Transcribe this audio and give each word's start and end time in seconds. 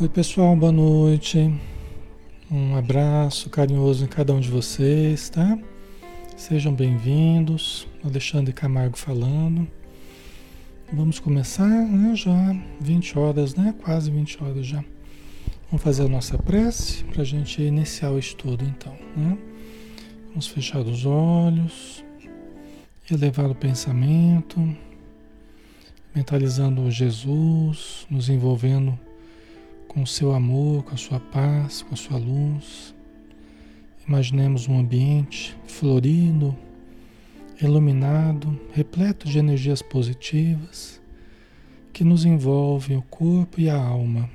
Oi, 0.00 0.08
pessoal, 0.08 0.56
boa 0.56 0.72
noite. 0.72 1.54
Um 2.50 2.74
abraço 2.74 3.48
carinhoso 3.48 4.04
em 4.04 4.08
cada 4.08 4.32
um 4.32 4.40
de 4.40 4.50
vocês, 4.50 5.30
tá? 5.30 5.56
Sejam 6.36 6.74
bem-vindos. 6.74 7.86
Alexandre 8.02 8.52
Camargo 8.52 8.98
falando. 8.98 9.68
Vamos 10.92 11.20
começar, 11.20 11.68
né? 11.68 12.12
Já 12.16 12.56
20 12.80 13.16
horas, 13.16 13.54
né? 13.54 13.72
Quase 13.84 14.10
20 14.10 14.42
horas 14.42 14.66
já. 14.66 14.84
Vamos 15.70 15.84
fazer 15.84 16.02
a 16.02 16.08
nossa 16.08 16.36
prece 16.36 17.04
para 17.04 17.22
a 17.22 17.24
gente 17.24 17.62
iniciar 17.62 18.10
o 18.10 18.18
estudo, 18.18 18.64
então, 18.64 18.96
né? 19.16 19.38
Vamos 20.30 20.48
fechar 20.48 20.80
os 20.80 21.06
olhos, 21.06 22.04
elevar 23.08 23.48
o 23.48 23.54
pensamento, 23.54 24.76
mentalizando 26.12 26.90
Jesus, 26.90 28.08
nos 28.10 28.28
envolvendo 28.28 28.98
com 29.94 30.02
o 30.02 30.06
seu 30.06 30.34
amor, 30.34 30.82
com 30.82 30.92
a 30.92 30.96
sua 30.96 31.20
paz, 31.20 31.82
com 31.82 31.94
a 31.94 31.96
sua 31.96 32.18
luz. 32.18 32.92
Imaginemos 34.06 34.68
um 34.68 34.76
ambiente 34.76 35.56
florido, 35.68 36.54
iluminado, 37.62 38.60
repleto 38.72 39.28
de 39.28 39.38
energias 39.38 39.80
positivas 39.80 41.00
que 41.92 42.02
nos 42.02 42.24
envolvem 42.24 42.96
o 42.96 43.02
corpo 43.02 43.60
e 43.60 43.70
a 43.70 43.80
alma 43.80 44.28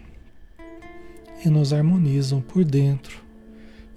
e 1.44 1.50
nos 1.50 1.74
harmonizam 1.74 2.40
por 2.40 2.64
dentro 2.64 3.22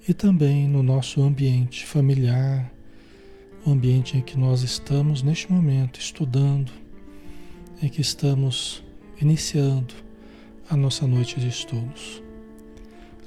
e 0.07 0.13
também 0.13 0.67
no 0.67 0.83
nosso 0.83 1.21
ambiente 1.21 1.85
familiar, 1.85 2.69
o 3.65 3.71
ambiente 3.71 4.17
em 4.17 4.21
que 4.21 4.37
nós 4.37 4.63
estamos 4.63 5.23
neste 5.23 5.49
momento 5.49 5.97
estudando, 5.97 6.73
em 7.81 7.87
que 7.87 8.01
estamos 8.01 8.83
iniciando 9.21 9.93
a 10.69 10.77
nossa 10.77 11.05
noite 11.05 11.39
de 11.39 11.47
estudos. 11.47 12.23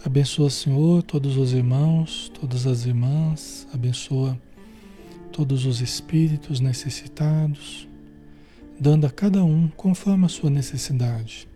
Abençoa, 0.04 0.48
Senhor, 0.48 1.02
todos 1.02 1.36
os 1.36 1.52
irmãos, 1.52 2.30
todas 2.40 2.66
as 2.66 2.86
irmãs, 2.86 3.66
abençoa 3.72 4.38
todos 5.32 5.66
os 5.66 5.80
espíritos 5.80 6.60
necessitados, 6.60 7.88
dando 8.78 9.06
a 9.06 9.10
cada 9.10 9.44
um 9.44 9.68
conforme 9.68 10.24
a 10.24 10.28
sua 10.28 10.48
necessidade. 10.48 11.48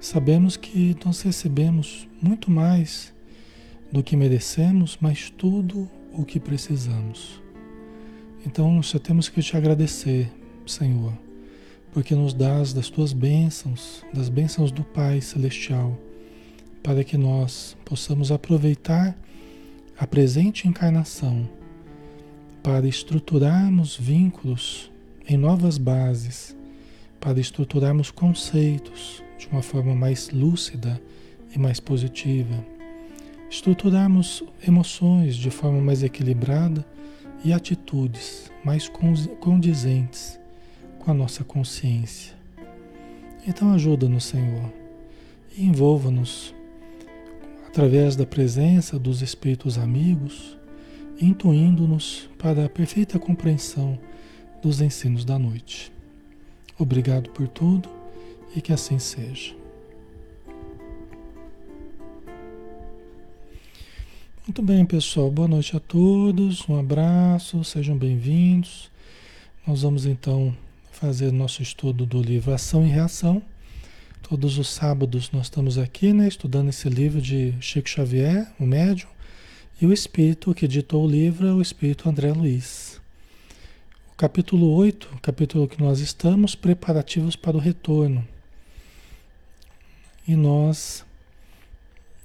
Sabemos 0.00 0.56
que 0.56 0.96
nós 1.04 1.20
recebemos 1.22 2.08
muito 2.22 2.50
mais 2.50 3.12
do 3.92 4.02
que 4.02 4.16
merecemos, 4.16 4.96
mas 5.00 5.28
tudo 5.30 5.90
o 6.12 6.24
que 6.24 6.38
precisamos. 6.38 7.42
Então 8.46 8.82
só 8.82 8.98
temos 8.98 9.28
que 9.28 9.42
te 9.42 9.56
agradecer, 9.56 10.32
Senhor 10.64 11.27
porque 11.98 12.14
nos 12.14 12.32
dás 12.32 12.72
das 12.72 12.88
tuas 12.88 13.12
bênçãos, 13.12 14.04
das 14.14 14.28
bênçãos 14.28 14.70
do 14.70 14.84
Pai 14.84 15.20
Celestial, 15.20 15.98
para 16.80 17.02
que 17.02 17.18
nós 17.18 17.76
possamos 17.84 18.30
aproveitar 18.30 19.18
a 19.98 20.06
presente 20.06 20.68
encarnação 20.68 21.50
para 22.62 22.86
estruturarmos 22.86 23.96
vínculos 23.96 24.92
em 25.28 25.36
novas 25.36 25.76
bases, 25.76 26.56
para 27.18 27.40
estruturarmos 27.40 28.12
conceitos 28.12 29.20
de 29.36 29.48
uma 29.48 29.60
forma 29.60 29.92
mais 29.92 30.30
lúcida 30.30 31.02
e 31.52 31.58
mais 31.58 31.80
positiva, 31.80 32.64
estruturarmos 33.50 34.44
emoções 34.64 35.34
de 35.34 35.50
forma 35.50 35.80
mais 35.80 36.04
equilibrada 36.04 36.86
e 37.44 37.52
atitudes 37.52 38.52
mais 38.64 38.88
condizentes 39.40 40.38
com 40.98 41.10
a 41.10 41.14
nossa 41.14 41.44
consciência. 41.44 42.34
Então 43.46 43.72
ajuda-nos, 43.72 44.24
Senhor, 44.24 44.72
e 45.56 45.64
envolva-nos 45.64 46.54
através 47.66 48.16
da 48.16 48.26
presença 48.26 48.98
dos 48.98 49.22
espíritos 49.22 49.78
amigos, 49.78 50.56
intuindo-nos 51.20 52.28
para 52.38 52.64
a 52.64 52.68
perfeita 52.68 53.18
compreensão 53.18 53.98
dos 54.62 54.80
ensinos 54.80 55.24
da 55.24 55.38
noite. 55.38 55.92
Obrigado 56.78 57.30
por 57.30 57.48
tudo 57.48 57.88
e 58.54 58.60
que 58.60 58.72
assim 58.72 58.98
seja. 58.98 59.54
Muito 64.46 64.62
bem, 64.62 64.86
pessoal. 64.86 65.30
Boa 65.30 65.46
noite 65.46 65.76
a 65.76 65.80
todos. 65.80 66.66
Um 66.68 66.78
abraço, 66.78 67.62
sejam 67.64 67.96
bem-vindos. 67.98 68.90
Nós 69.66 69.82
vamos 69.82 70.06
então 70.06 70.56
fazer 70.98 71.32
nosso 71.32 71.62
estudo 71.62 72.04
do 72.04 72.20
livro 72.20 72.52
Ação 72.52 72.84
e 72.84 72.88
Reação. 72.88 73.40
Todos 74.20 74.58
os 74.58 74.68
sábados 74.68 75.30
nós 75.30 75.46
estamos 75.46 75.78
aqui, 75.78 76.12
né, 76.12 76.26
estudando 76.26 76.70
esse 76.70 76.88
livro 76.88 77.22
de 77.22 77.54
Chico 77.60 77.88
Xavier, 77.88 78.52
o 78.58 78.66
médium, 78.66 79.08
e 79.80 79.86
o 79.86 79.92
espírito 79.92 80.52
que 80.52 80.64
editou 80.64 81.04
o 81.04 81.08
livro 81.08 81.46
é 81.46 81.52
o 81.52 81.62
espírito 81.62 82.08
André 82.08 82.32
Luiz. 82.32 83.00
O 84.12 84.16
capítulo 84.16 84.74
8, 84.74 85.08
o 85.14 85.20
capítulo 85.20 85.68
que 85.68 85.80
nós 85.80 86.00
estamos, 86.00 86.56
preparativos 86.56 87.36
para 87.36 87.56
o 87.56 87.60
retorno. 87.60 88.26
E 90.26 90.34
nós 90.34 91.04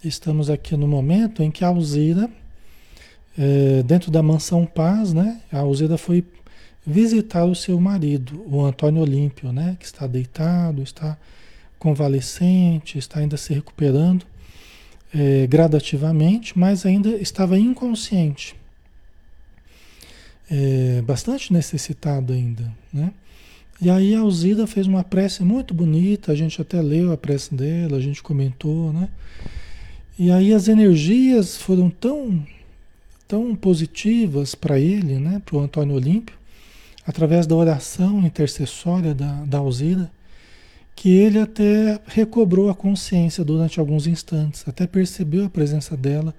estamos 0.03 0.49
aqui 0.49 0.75
no 0.75 0.87
momento 0.87 1.43
em 1.43 1.51
que 1.51 1.63
a 1.63 1.67
Alzira, 1.67 2.27
é, 3.37 3.83
dentro 3.83 4.09
da 4.09 4.23
mansão 4.23 4.65
Paz, 4.65 5.13
né, 5.13 5.39
a 5.51 5.59
Alzira 5.59 5.95
foi 5.95 6.25
visitar 6.85 7.45
o 7.45 7.55
seu 7.55 7.79
marido, 7.79 8.43
o 8.47 8.65
Antônio 8.65 9.01
Olímpio, 9.01 9.51
né, 9.51 9.77
que 9.79 9.85
está 9.85 10.05
deitado, 10.05 10.81
está 10.81 11.17
convalescente, 11.79 12.97
está 12.97 13.19
ainda 13.19 13.37
se 13.37 13.53
recuperando 13.53 14.25
é, 15.13 15.45
gradativamente, 15.47 16.57
mas 16.57 16.85
ainda 16.85 17.09
estava 17.09 17.57
inconsciente. 17.57 18.55
É, 20.49 21.01
bastante 21.01 21.53
necessitado 21.53 22.33
ainda, 22.33 22.71
né? 22.91 23.13
E 23.81 23.89
aí 23.89 24.13
a 24.13 24.19
Alzida 24.19 24.67
fez 24.67 24.87
uma 24.87 25.03
prece 25.03 25.43
muito 25.43 25.73
bonita, 25.73 26.31
a 26.31 26.35
gente 26.35 26.61
até 26.61 26.81
leu 26.81 27.11
a 27.11 27.17
prece 27.17 27.53
dela, 27.53 27.97
a 27.97 28.01
gente 28.01 28.21
comentou, 28.21 28.93
né? 28.93 29.09
E 30.17 30.31
aí 30.31 30.53
as 30.53 30.67
energias 30.67 31.57
foram 31.57 31.89
tão, 31.89 32.45
tão 33.27 33.55
positivas 33.55 34.53
para 34.53 34.79
ele, 34.79 35.17
né? 35.17 35.41
Para 35.43 35.57
o 35.57 35.59
Antônio 35.59 35.95
Olímpio, 35.95 36.35
através 37.05 37.45
da 37.45 37.55
oração 37.55 38.25
intercessória 38.25 39.13
da, 39.13 39.43
da 39.45 39.57
Alzira, 39.57 40.09
que 40.95 41.09
ele 41.09 41.39
até 41.39 41.99
recobrou 42.05 42.69
a 42.69 42.75
consciência 42.75 43.43
durante 43.43 43.79
alguns 43.79 44.07
instantes, 44.07 44.63
até 44.67 44.85
percebeu 44.85 45.45
a 45.45 45.49
presença 45.49 45.97
dela, 45.97 46.33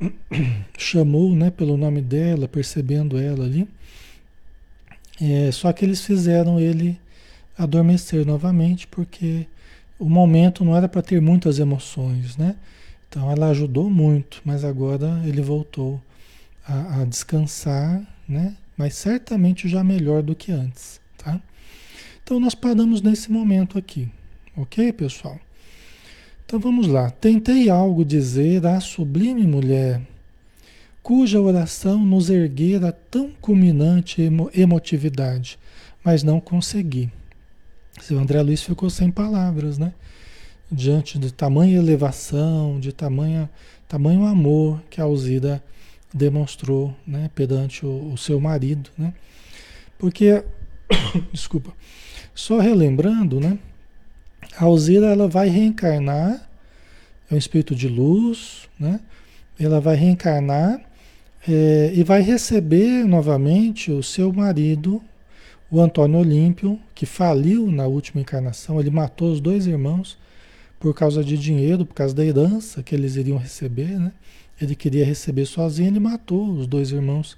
chamou 0.76 1.34
né, 1.34 1.50
pelo 1.50 1.76
nome 1.76 2.00
dela, 2.00 2.48
percebendo 2.48 3.18
ela 3.18 3.44
ali. 3.44 3.68
É, 5.20 5.52
só 5.52 5.72
que 5.72 5.84
eles 5.84 6.00
fizeram 6.00 6.58
ele 6.58 6.98
adormecer 7.56 8.26
novamente, 8.26 8.86
porque 8.86 9.46
o 9.98 10.08
momento 10.08 10.64
não 10.64 10.76
era 10.76 10.88
para 10.88 11.02
ter 11.02 11.20
muitas 11.20 11.58
emoções, 11.58 12.36
né? 12.36 12.56
Então 13.08 13.30
ela 13.30 13.50
ajudou 13.50 13.90
muito, 13.90 14.40
mas 14.44 14.64
agora 14.64 15.20
ele 15.24 15.42
voltou 15.42 16.02
a, 16.66 17.02
a 17.02 17.04
descansar, 17.04 18.02
né? 18.26 18.56
Mas 18.76 18.94
certamente 18.94 19.68
já 19.68 19.82
melhor 19.84 20.22
do 20.22 20.34
que 20.34 20.52
antes, 20.52 21.00
tá? 21.16 21.40
Então 22.22 22.38
nós 22.38 22.54
paramos 22.54 23.02
nesse 23.02 23.30
momento 23.30 23.78
aqui, 23.78 24.08
ok, 24.56 24.92
pessoal? 24.92 25.38
Então 26.44 26.60
vamos 26.60 26.86
lá. 26.86 27.10
Tentei 27.10 27.70
algo 27.70 28.04
dizer 28.04 28.66
à 28.66 28.78
sublime 28.78 29.46
mulher, 29.46 30.02
cuja 31.02 31.40
oração 31.40 32.04
nos 32.04 32.28
erguera 32.30 32.92
tão 32.92 33.30
culminante 33.40 34.20
emo 34.22 34.50
emotividade, 34.54 35.58
mas 36.04 36.22
não 36.22 36.40
consegui. 36.40 37.10
O 38.10 38.14
André 38.14 38.42
Luiz 38.42 38.62
ficou 38.62 38.90
sem 38.90 39.10
palavras, 39.10 39.78
né? 39.78 39.92
Diante 40.70 41.18
de 41.18 41.32
tamanha 41.32 41.78
elevação, 41.78 42.78
de 42.80 42.92
tamanha, 42.92 43.50
tamanho 43.88 44.24
amor 44.24 44.82
que 44.90 45.00
a 45.00 45.04
Alzira 45.04 45.62
demonstrou 46.12 46.94
né, 47.06 47.30
perante 47.34 47.84
o, 47.86 48.12
o 48.12 48.18
seu 48.18 48.40
marido. 48.40 48.90
Né? 48.96 49.12
Porque, 49.98 50.44
desculpa, 51.32 51.72
só 52.34 52.58
relembrando, 52.58 53.40
né, 53.40 53.58
a 54.56 54.64
Alzira 54.64 55.06
ela 55.06 55.28
vai 55.28 55.48
reencarnar, 55.48 56.48
é 57.30 57.34
um 57.34 57.38
espírito 57.38 57.74
de 57.74 57.88
luz, 57.88 58.68
né? 58.78 59.00
ela 59.58 59.80
vai 59.80 59.96
reencarnar 59.96 60.80
é, 61.48 61.92
e 61.94 62.02
vai 62.02 62.20
receber 62.20 63.04
novamente 63.04 63.90
o 63.90 64.02
seu 64.02 64.32
marido, 64.32 65.02
o 65.70 65.80
Antônio 65.80 66.18
Olímpio, 66.18 66.78
que 66.94 67.06
faliu 67.06 67.70
na 67.70 67.86
última 67.86 68.20
encarnação, 68.20 68.78
ele 68.78 68.90
matou 68.90 69.32
os 69.32 69.40
dois 69.40 69.66
irmãos 69.66 70.18
por 70.78 70.94
causa 70.94 71.24
de 71.24 71.38
dinheiro, 71.38 71.86
por 71.86 71.94
causa 71.94 72.14
da 72.14 72.24
herança 72.24 72.82
que 72.82 72.94
eles 72.94 73.16
iriam 73.16 73.38
receber, 73.38 73.98
né? 73.98 74.12
Ele 74.62 74.74
queria 74.74 75.04
receber 75.04 75.44
sozinho, 75.46 75.88
ele 75.88 76.00
matou 76.00 76.48
os 76.50 76.66
dois 76.66 76.92
irmãos 76.92 77.36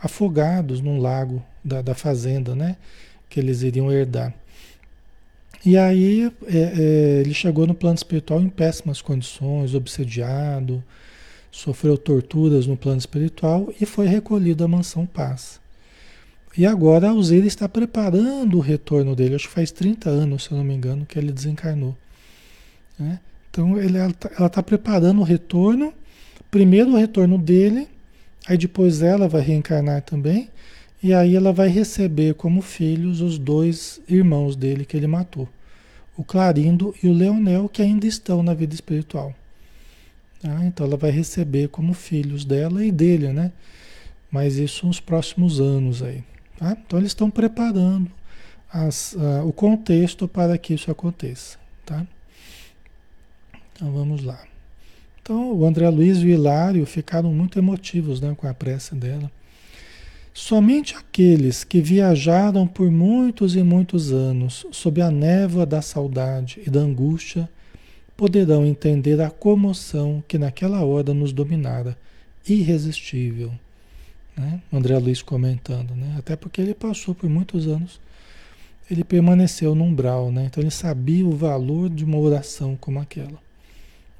afogados 0.00 0.80
num 0.80 1.00
lago 1.00 1.42
da, 1.64 1.80
da 1.80 1.94
fazenda, 1.94 2.54
né? 2.54 2.76
Que 3.28 3.40
eles 3.40 3.62
iriam 3.62 3.90
herdar. 3.90 4.34
E 5.64 5.76
aí 5.76 6.32
é, 6.46 6.56
é, 6.56 7.20
ele 7.20 7.34
chegou 7.34 7.66
no 7.66 7.74
plano 7.74 7.96
espiritual 7.96 8.40
em 8.40 8.48
péssimas 8.48 9.02
condições, 9.02 9.74
obsediado, 9.74 10.82
sofreu 11.50 11.96
torturas 11.96 12.66
no 12.66 12.76
plano 12.76 12.98
espiritual 12.98 13.72
e 13.80 13.86
foi 13.86 14.06
recolhido 14.06 14.62
à 14.62 14.68
mansão 14.68 15.06
paz. 15.06 15.58
E 16.56 16.64
agora 16.64 17.08
a 17.08 17.10
Alzira 17.10 17.46
está 17.46 17.68
preparando 17.68 18.56
o 18.56 18.60
retorno 18.60 19.16
dele. 19.16 19.34
Acho 19.34 19.48
que 19.48 19.54
faz 19.54 19.70
30 19.70 20.08
anos, 20.08 20.44
se 20.44 20.52
eu 20.52 20.58
não 20.58 20.64
me 20.64 20.74
engano, 20.74 21.04
que 21.04 21.18
ele 21.18 21.32
desencarnou. 21.32 21.96
Né? 22.98 23.20
Então 23.50 23.76
ele, 23.78 23.98
ela 23.98 24.10
está 24.10 24.48
tá 24.48 24.62
preparando 24.62 25.20
o 25.20 25.24
retorno. 25.24 25.92
Primeiro 26.56 26.92
o 26.92 26.96
retorno 26.96 27.36
dele, 27.36 27.86
aí 28.48 28.56
depois 28.56 29.02
ela 29.02 29.28
vai 29.28 29.42
reencarnar 29.42 30.00
também. 30.00 30.48
E 31.02 31.12
aí 31.12 31.36
ela 31.36 31.52
vai 31.52 31.68
receber 31.68 32.32
como 32.32 32.62
filhos 32.62 33.20
os 33.20 33.38
dois 33.38 34.00
irmãos 34.08 34.56
dele 34.56 34.86
que 34.86 34.96
ele 34.96 35.06
matou. 35.06 35.46
O 36.16 36.24
Clarindo 36.24 36.94
e 37.02 37.08
o 37.08 37.12
Leonel, 37.12 37.68
que 37.68 37.82
ainda 37.82 38.06
estão 38.06 38.42
na 38.42 38.54
vida 38.54 38.74
espiritual. 38.74 39.34
Tá? 40.40 40.64
Então 40.64 40.86
ela 40.86 40.96
vai 40.96 41.10
receber 41.10 41.68
como 41.68 41.92
filhos 41.92 42.42
dela 42.42 42.82
e 42.82 42.90
dele, 42.90 43.34
né? 43.34 43.52
Mas 44.30 44.56
isso 44.56 44.86
nos 44.86 44.98
próximos 44.98 45.60
anos 45.60 46.02
aí. 46.02 46.24
Tá? 46.56 46.74
Então 46.86 46.98
eles 46.98 47.10
estão 47.10 47.30
preparando 47.30 48.10
as, 48.72 49.12
uh, 49.12 49.46
o 49.46 49.52
contexto 49.52 50.26
para 50.26 50.56
que 50.56 50.72
isso 50.72 50.90
aconteça. 50.90 51.58
Tá? 51.84 52.06
Então 53.74 53.92
vamos 53.92 54.22
lá. 54.24 54.42
Então 55.26 55.52
o 55.52 55.66
André 55.66 55.88
Luiz 55.90 56.18
e 56.18 56.26
o 56.26 56.28
Hilário 56.28 56.86
ficaram 56.86 57.32
muito 57.32 57.58
emotivos 57.58 58.20
né, 58.20 58.32
com 58.36 58.46
a 58.46 58.54
prece 58.54 58.94
dela. 58.94 59.28
Somente 60.32 60.94
aqueles 60.94 61.64
que 61.64 61.80
viajaram 61.80 62.64
por 62.64 62.92
muitos 62.92 63.56
e 63.56 63.62
muitos 63.64 64.12
anos 64.12 64.64
sob 64.70 65.02
a 65.02 65.10
névoa 65.10 65.66
da 65.66 65.82
saudade 65.82 66.60
e 66.64 66.70
da 66.70 66.78
angústia 66.78 67.48
poderão 68.16 68.64
entender 68.64 69.20
a 69.20 69.28
comoção 69.28 70.22
que 70.28 70.38
naquela 70.38 70.84
hora 70.84 71.12
nos 71.12 71.32
dominara, 71.32 71.98
irresistível 72.48 73.52
né? 74.36 74.60
André 74.72 74.98
Luiz 74.98 75.22
comentando, 75.22 75.94
né? 75.94 76.14
Até 76.18 76.36
porque 76.36 76.60
ele 76.60 76.74
passou 76.74 77.14
por 77.14 77.28
muitos 77.28 77.66
anos, 77.66 77.98
ele 78.90 79.02
permaneceu 79.02 79.74
no 79.74 79.84
umbral, 79.84 80.30
né? 80.30 80.44
Então 80.44 80.62
ele 80.62 80.70
sabia 80.70 81.26
o 81.26 81.34
valor 81.34 81.88
de 81.88 82.04
uma 82.04 82.18
oração 82.18 82.76
como 82.78 83.00
aquela, 83.00 83.40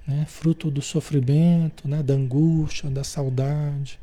né? 0.06 0.24
Fruto 0.28 0.70
do 0.70 0.82
sofrimento, 0.82 1.88
né? 1.88 2.02
Da 2.02 2.14
angústia, 2.14 2.88
da 2.90 3.02
saudade. 3.02 3.98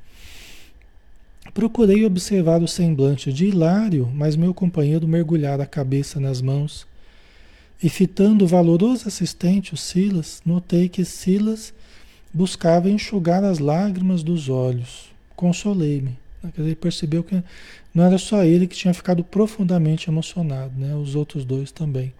Procurei 1.54 2.06
observar 2.06 2.62
o 2.62 2.68
semblante 2.68 3.32
de 3.32 3.48
Hilário, 3.48 4.10
mas 4.14 4.36
meu 4.36 4.54
companheiro 4.54 5.08
mergulhara 5.08 5.64
a 5.64 5.68
cabeça 5.68 6.20
nas 6.20 6.42
mãos. 6.42 6.88
E 7.82 7.90
fitando 7.90 8.46
o 8.46 8.48
valoroso 8.48 9.08
assistente, 9.08 9.74
o 9.74 9.78
Silas, 9.78 10.42
notei 10.46 10.88
que 10.88 11.04
Silas 11.04 11.74
buscava 12.34 12.90
enxugar 12.90 13.44
as 13.44 13.60
lágrimas 13.60 14.24
dos 14.24 14.48
olhos 14.50 15.14
consolei-me. 15.44 16.18
Ele 16.58 16.76
percebeu 16.76 17.24
que 17.24 17.42
não 17.94 18.04
era 18.04 18.18
só 18.18 18.44
ele 18.44 18.68
que 18.68 18.76
tinha 18.76 18.94
ficado 18.94 19.24
profundamente 19.24 20.10
emocionado, 20.10 20.74
né? 20.78 20.96
Os 20.96 21.16
outros 21.16 21.46
dois 21.46 21.72
também 21.72 22.14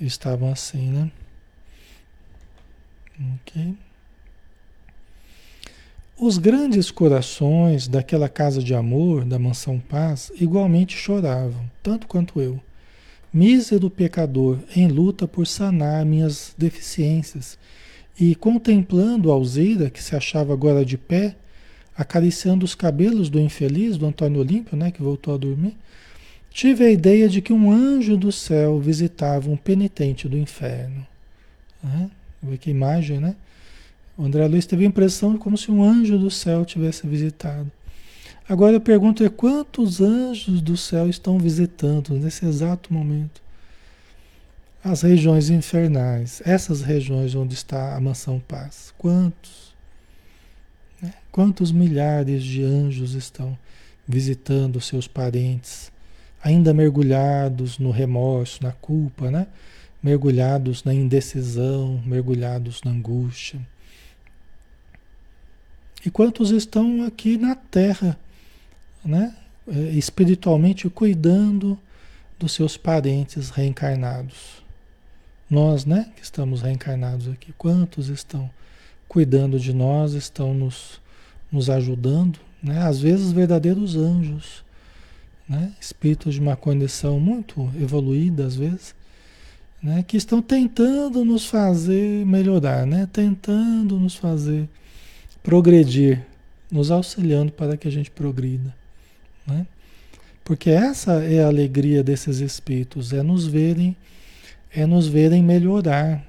estavam 0.00 0.50
assim, 0.50 0.90
né? 0.90 1.10
Ok. 3.18 3.74
Os 6.18 6.38
grandes 6.38 6.90
corações 6.90 7.86
daquela 7.86 8.28
casa 8.28 8.62
de 8.62 8.74
amor, 8.74 9.24
da 9.24 9.38
mansão 9.38 9.78
paz, 9.78 10.32
igualmente 10.40 10.96
choravam, 10.96 11.70
tanto 11.82 12.06
quanto 12.06 12.40
eu. 12.40 12.58
Mísero 13.32 13.90
pecador, 13.90 14.58
em 14.74 14.88
luta 14.88 15.28
por 15.28 15.46
sanar 15.46 16.06
minhas 16.06 16.54
deficiências, 16.56 17.58
e 18.18 18.34
contemplando 18.34 19.30
a 19.30 19.34
Alzeira, 19.34 19.90
que 19.90 20.02
se 20.02 20.16
achava 20.16 20.54
agora 20.54 20.86
de 20.86 20.96
pé, 20.96 21.36
acariciando 21.94 22.64
os 22.64 22.74
cabelos 22.74 23.28
do 23.28 23.38
infeliz, 23.38 23.98
do 23.98 24.06
Antônio 24.06 24.40
Olímpio, 24.40 24.74
né, 24.74 24.90
que 24.90 25.02
voltou 25.02 25.34
a 25.34 25.38
dormir, 25.38 25.76
tive 26.50 26.86
a 26.86 26.90
ideia 26.90 27.28
de 27.28 27.42
que 27.42 27.52
um 27.52 27.70
anjo 27.70 28.16
do 28.16 28.32
céu 28.32 28.80
visitava 28.80 29.50
um 29.50 29.56
penitente 29.56 30.26
do 30.26 30.38
inferno. 30.38 31.06
Né? 31.82 32.10
Que 32.60 32.70
imagem, 32.70 33.20
né? 33.20 33.34
O 34.16 34.24
André 34.24 34.46
Luiz 34.46 34.64
teve 34.64 34.84
a 34.84 34.88
impressão 34.88 35.36
como 35.36 35.58
se 35.58 35.70
um 35.70 35.82
anjo 35.82 36.18
do 36.18 36.30
céu 36.30 36.64
tivesse 36.64 37.06
visitado. 37.06 37.70
Agora 38.48 38.76
eu 38.76 38.80
pergunto 38.80 39.24
é 39.24 39.28
quantos 39.28 40.00
anjos 40.00 40.62
do 40.62 40.76
céu 40.76 41.08
estão 41.08 41.38
visitando 41.38 42.14
nesse 42.14 42.46
exato 42.46 42.94
momento? 42.94 43.42
As 44.82 45.02
regiões 45.02 45.50
infernais, 45.50 46.40
essas 46.44 46.80
regiões 46.80 47.34
onde 47.34 47.54
está 47.54 47.96
a 47.96 48.00
mansão 48.00 48.38
paz. 48.38 48.94
Quantos? 48.96 49.74
Né? 51.02 51.12
Quantos 51.32 51.72
milhares 51.72 52.44
de 52.44 52.62
anjos 52.62 53.14
estão 53.14 53.58
visitando 54.06 54.80
seus 54.80 55.08
parentes, 55.08 55.90
ainda 56.42 56.72
mergulhados 56.72 57.78
no 57.78 57.90
remorso, 57.90 58.62
na 58.62 58.70
culpa, 58.70 59.30
né? 59.30 59.48
Mergulhados 60.06 60.84
na 60.84 60.94
indecisão, 60.94 62.00
mergulhados 62.06 62.80
na 62.84 62.92
angústia. 62.92 63.58
E 66.04 66.10
quantos 66.12 66.52
estão 66.52 67.02
aqui 67.02 67.36
na 67.36 67.56
terra, 67.56 68.16
né? 69.04 69.34
É, 69.66 69.80
espiritualmente 69.90 70.88
cuidando 70.88 71.76
dos 72.38 72.52
seus 72.52 72.76
parentes 72.76 73.50
reencarnados. 73.50 74.62
Nós, 75.50 75.84
né, 75.84 76.12
que 76.14 76.22
estamos 76.22 76.62
reencarnados 76.62 77.26
aqui, 77.26 77.52
quantos 77.58 78.08
estão 78.08 78.48
cuidando 79.08 79.58
de 79.58 79.72
nós, 79.72 80.12
estão 80.12 80.54
nos, 80.54 81.00
nos 81.50 81.68
ajudando, 81.68 82.38
né? 82.62 82.78
às 82.82 83.00
vezes 83.00 83.32
verdadeiros 83.32 83.96
anjos, 83.96 84.64
né? 85.48 85.72
espíritos 85.80 86.34
de 86.34 86.40
uma 86.40 86.54
condição 86.54 87.18
muito 87.18 87.68
evoluída, 87.76 88.46
às 88.46 88.54
vezes, 88.54 88.94
né? 89.86 90.02
que 90.02 90.16
estão 90.16 90.42
tentando 90.42 91.24
nos 91.24 91.46
fazer 91.46 92.26
melhorar, 92.26 92.84
né? 92.84 93.08
tentando 93.12 94.00
nos 94.00 94.16
fazer 94.16 94.68
progredir, 95.44 96.26
nos 96.68 96.90
auxiliando 96.90 97.52
para 97.52 97.76
que 97.76 97.86
a 97.86 97.90
gente 97.90 98.10
progrida. 98.10 98.74
Né? 99.46 99.64
Porque 100.42 100.70
essa 100.70 101.22
é 101.22 101.44
a 101.44 101.46
alegria 101.46 102.02
desses 102.02 102.40
espíritos, 102.40 103.12
é 103.12 103.22
nos 103.22 103.46
verem, 103.46 103.96
é 104.74 104.84
nos 104.84 105.06
verem 105.06 105.40
melhorar, 105.40 106.20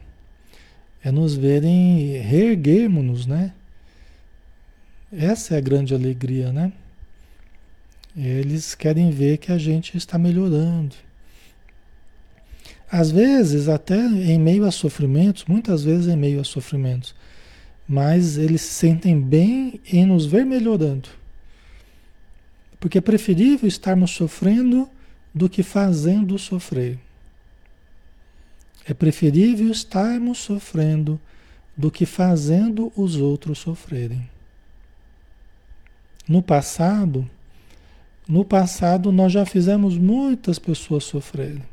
é 1.04 1.12
nos 1.12 1.36
verem 1.36 2.20
reerguermos-nos, 2.22 3.26
né? 3.26 3.54
Essa 5.12 5.56
é 5.56 5.58
a 5.58 5.62
grande 5.62 5.96
alegria, 5.96 6.52
né? 6.52 6.72
Eles 8.16 8.76
querem 8.76 9.10
ver 9.10 9.38
que 9.38 9.52
a 9.52 9.58
gente 9.58 9.96
está 9.96 10.18
melhorando. 10.18 10.96
Às 12.90 13.12
vezes, 13.12 13.68
até 13.68 13.98
em 13.98 14.40
meio 14.40 14.66
a 14.66 14.72
sofrimentos, 14.72 15.46
muitas 15.46 15.84
vezes 15.84 16.08
em 16.08 16.16
meio 16.16 16.40
a 16.40 16.44
sofrimentos, 16.44 17.14
mas 17.88 18.38
eles 18.38 18.62
se 18.62 18.74
sentem 18.74 19.20
bem 19.20 19.82
em 19.92 20.06
nos 20.06 20.26
ver 20.26 20.46
melhorando. 20.46 21.10
Porque 22.80 22.98
é 22.98 23.02
preferível 23.02 23.68
estarmos 23.68 24.12
sofrendo 24.12 24.90
do 25.34 25.50
que 25.50 25.64
fazendo 25.64 26.38
sofrer. 26.38 27.00
É 28.86 28.94
preferível 28.94 29.70
estarmos 29.70 30.38
sofrendo 30.38 31.20
do 31.76 31.92
que 31.92 32.06
fazendo 32.06 32.92
os 32.96 33.18
outros 33.18 33.60
sofrerem. 33.60 34.28
No 36.28 36.42
passado, 36.42 37.30
no 38.28 38.46
passado 38.46 39.12
nós 39.12 39.32
já 39.32 39.46
fizemos 39.46 39.98
muitas 39.98 40.58
pessoas 40.58 41.04
sofrerem. 41.04 41.64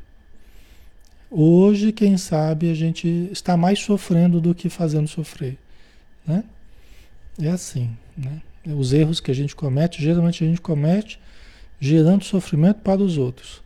Hoje, 1.29 1.91
quem 1.91 2.17
sabe, 2.17 2.69
a 2.69 2.73
gente 2.73 3.07
está 3.31 3.57
mais 3.57 3.79
sofrendo 3.79 4.39
do 4.39 4.53
que 4.53 4.69
fazendo 4.69 5.07
sofrer, 5.07 5.57
né? 6.25 6.43
É 7.39 7.49
assim, 7.49 7.89
né? 8.17 8.41
Os 8.65 8.93
erros 8.93 9.19
que 9.19 9.29
a 9.29 9.35
gente 9.35 9.55
comete, 9.55 10.01
geralmente 10.01 10.43
a 10.43 10.47
gente 10.47 10.61
comete 10.61 11.19
gerando 11.79 12.23
sofrimento 12.23 12.81
para 12.81 13.01
os 13.01 13.17
outros. 13.17 13.61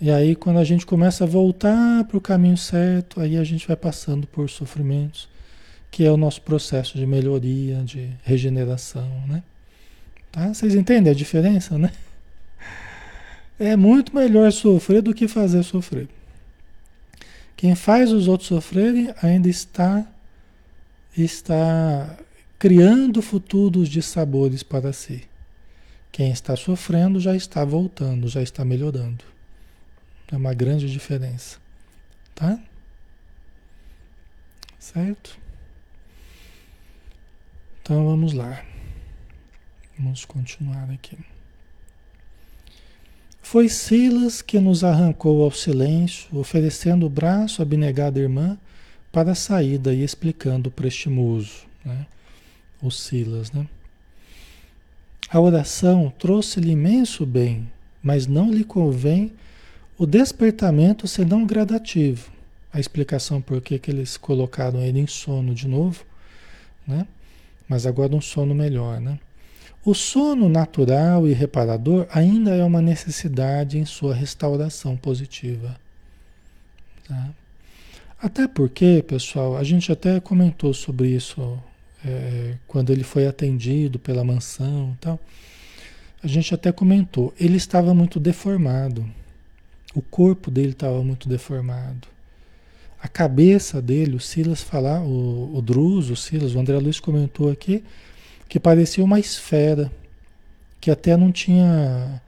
E 0.00 0.10
aí, 0.10 0.36
quando 0.36 0.58
a 0.58 0.64
gente 0.64 0.86
começa 0.86 1.24
a 1.24 1.26
voltar 1.26 2.04
para 2.04 2.16
o 2.16 2.20
caminho 2.20 2.56
certo, 2.56 3.20
aí 3.20 3.36
a 3.36 3.44
gente 3.44 3.66
vai 3.66 3.76
passando 3.76 4.26
por 4.26 4.48
sofrimentos, 4.48 5.28
que 5.90 6.04
é 6.04 6.10
o 6.10 6.16
nosso 6.16 6.42
processo 6.42 6.96
de 6.96 7.06
melhoria, 7.06 7.82
de 7.82 8.10
regeneração, 8.22 9.08
né? 9.26 9.42
Tá? 10.30 10.52
Vocês 10.52 10.74
entendem 10.74 11.10
a 11.10 11.14
diferença, 11.14 11.78
né? 11.78 11.92
É 13.60 13.74
muito 13.74 14.14
melhor 14.14 14.52
sofrer 14.52 15.02
do 15.02 15.12
que 15.12 15.26
fazer 15.26 15.64
sofrer. 15.64 16.08
Quem 17.58 17.74
faz 17.74 18.12
os 18.12 18.28
outros 18.28 18.46
sofrerem 18.46 19.12
ainda 19.20 19.48
está 19.48 20.06
está 21.16 22.16
criando 22.56 23.20
futuros 23.20 23.88
de 23.88 24.00
sabores 24.00 24.62
para 24.62 24.92
si. 24.92 25.28
Quem 26.12 26.30
está 26.30 26.54
sofrendo 26.54 27.18
já 27.18 27.34
está 27.34 27.64
voltando, 27.64 28.28
já 28.28 28.40
está 28.40 28.64
melhorando. 28.64 29.24
É 30.30 30.36
uma 30.36 30.54
grande 30.54 30.88
diferença. 30.88 31.58
tá? 32.32 32.62
Certo? 34.78 35.36
Então 37.82 38.06
vamos 38.06 38.34
lá. 38.34 38.64
Vamos 39.98 40.24
continuar 40.24 40.88
aqui. 40.92 41.18
Foi 43.50 43.66
Silas 43.66 44.42
que 44.42 44.60
nos 44.60 44.84
arrancou 44.84 45.42
ao 45.42 45.50
silêncio, 45.50 46.28
oferecendo 46.38 47.06
o 47.06 47.08
braço 47.08 47.62
à 47.62 47.64
abnegada 47.64 48.20
irmã 48.20 48.58
para 49.10 49.32
a 49.32 49.34
saída 49.34 49.94
e 49.94 50.04
explicando 50.04 50.68
o 50.68 50.70
prestimoso, 50.70 51.64
né? 51.82 52.06
o 52.82 52.90
Silas. 52.90 53.50
Né? 53.50 53.66
A 55.30 55.40
oração 55.40 56.12
trouxe-lhe 56.18 56.72
imenso 56.72 57.24
bem, 57.24 57.66
mas 58.02 58.26
não 58.26 58.52
lhe 58.52 58.64
convém 58.64 59.32
o 59.96 60.04
despertamento 60.04 61.08
senão 61.08 61.46
gradativo. 61.46 62.30
A 62.70 62.78
explicação 62.78 63.40
por 63.40 63.62
que, 63.62 63.80
eles 63.88 64.18
colocaram 64.18 64.82
ele 64.82 65.00
em 65.00 65.06
sono 65.06 65.54
de 65.54 65.66
novo, 65.66 66.04
né? 66.86 67.06
mas 67.66 67.86
agora 67.86 68.14
um 68.14 68.20
sono 68.20 68.54
melhor. 68.54 69.00
Né? 69.00 69.18
O 69.88 69.94
sono 69.94 70.50
natural 70.50 71.26
e 71.26 71.32
reparador 71.32 72.06
ainda 72.12 72.54
é 72.54 72.62
uma 72.62 72.82
necessidade 72.82 73.78
em 73.78 73.86
sua 73.86 74.14
restauração 74.14 74.98
positiva. 74.98 75.80
Tá? 77.08 77.30
Até 78.20 78.46
porque, 78.46 79.02
pessoal, 79.08 79.56
a 79.56 79.64
gente 79.64 79.90
até 79.90 80.20
comentou 80.20 80.74
sobre 80.74 81.08
isso 81.08 81.58
é, 82.04 82.56
quando 82.66 82.92
ele 82.92 83.02
foi 83.02 83.26
atendido 83.26 83.98
pela 83.98 84.22
mansão 84.22 84.94
e 84.94 85.00
tal. 85.00 85.18
A 86.22 86.26
gente 86.26 86.52
até 86.52 86.70
comentou, 86.70 87.32
ele 87.40 87.56
estava 87.56 87.94
muito 87.94 88.20
deformado. 88.20 89.08
O 89.94 90.02
corpo 90.02 90.50
dele 90.50 90.72
estava 90.72 91.02
muito 91.02 91.30
deformado. 91.30 92.06
A 93.02 93.08
cabeça 93.08 93.80
dele, 93.80 94.16
o 94.16 94.20
Silas 94.20 94.60
falar, 94.60 95.00
o, 95.00 95.56
o 95.56 95.62
Druso, 95.62 96.12
o 96.12 96.16
Silas, 96.16 96.54
o 96.54 96.60
André 96.60 96.76
Luiz 96.76 97.00
comentou 97.00 97.50
aqui, 97.50 97.82
que 98.48 98.58
parecia 98.58 99.04
uma 99.04 99.20
esfera, 99.20 99.92
que 100.80 100.90
até 100.90 101.16
não 101.16 101.30
tinha. 101.30 102.22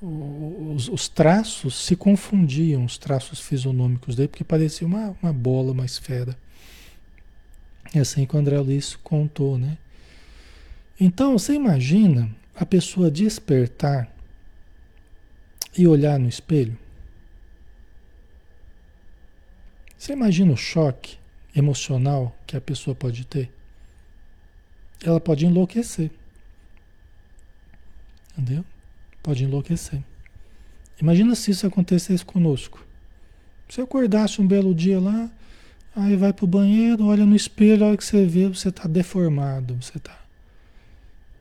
Os, 0.00 0.88
os, 0.88 1.08
traços 1.08 1.74
se 1.74 1.96
confundiam, 1.96 2.84
os 2.84 2.96
traços 2.96 3.40
fisionômicos 3.40 4.14
dele, 4.14 4.28
porque 4.28 4.44
parecia 4.44 4.86
uma, 4.86 5.16
uma 5.20 5.32
bola, 5.32 5.72
uma 5.72 5.84
esfera. 5.84 6.36
É 7.92 7.98
assim 7.98 8.24
que 8.24 8.36
o 8.36 8.38
André 8.38 8.58
Luiz 8.60 8.94
contou, 8.96 9.58
né? 9.58 9.76
Então, 11.00 11.36
você 11.36 11.54
imagina 11.54 12.30
a 12.54 12.64
pessoa 12.64 13.10
despertar 13.10 14.08
e 15.76 15.86
olhar 15.86 16.18
no 16.18 16.28
espelho? 16.28 16.78
Você 19.96 20.12
imagina 20.12 20.52
o 20.52 20.56
choque 20.56 21.18
emocional 21.54 22.36
que 22.46 22.56
a 22.56 22.60
pessoa 22.60 22.94
pode 22.94 23.24
ter? 23.24 23.50
Ela 25.04 25.20
pode 25.20 25.46
enlouquecer. 25.46 26.10
Entendeu? 28.36 28.64
Pode 29.22 29.44
enlouquecer. 29.44 30.02
Imagina 31.00 31.34
se 31.34 31.50
isso 31.50 31.66
acontecesse 31.66 32.24
conosco. 32.24 32.84
Se 33.68 33.80
acordasse 33.80 34.40
um 34.40 34.46
belo 34.46 34.74
dia 34.74 34.98
lá, 34.98 35.30
aí 35.94 36.16
vai 36.16 36.32
pro 36.32 36.46
banheiro, 36.46 37.06
olha 37.06 37.26
no 37.26 37.36
espelho, 37.36 37.84
a 37.84 37.88
hora 37.88 37.96
que 37.96 38.04
você 38.04 38.24
vê, 38.24 38.48
você 38.48 38.68
está 38.68 38.88
deformado, 38.88 39.76
você 39.80 39.98
tá. 39.98 40.18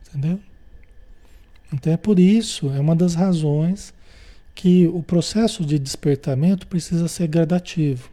Entendeu? 0.08 0.40
Então 1.74 1.92
é 1.92 1.98
por 1.98 2.20
isso, 2.20 2.70
é 2.72 2.80
uma 2.80 2.96
das 2.96 3.16
razões 3.16 3.94
que 4.54 4.88
o 4.88 5.04
processo 5.04 5.66
de 5.66 5.78
despertamento 5.78 6.66
precisa 6.68 7.08
ser 7.08 7.28
gradativo. 7.28 8.10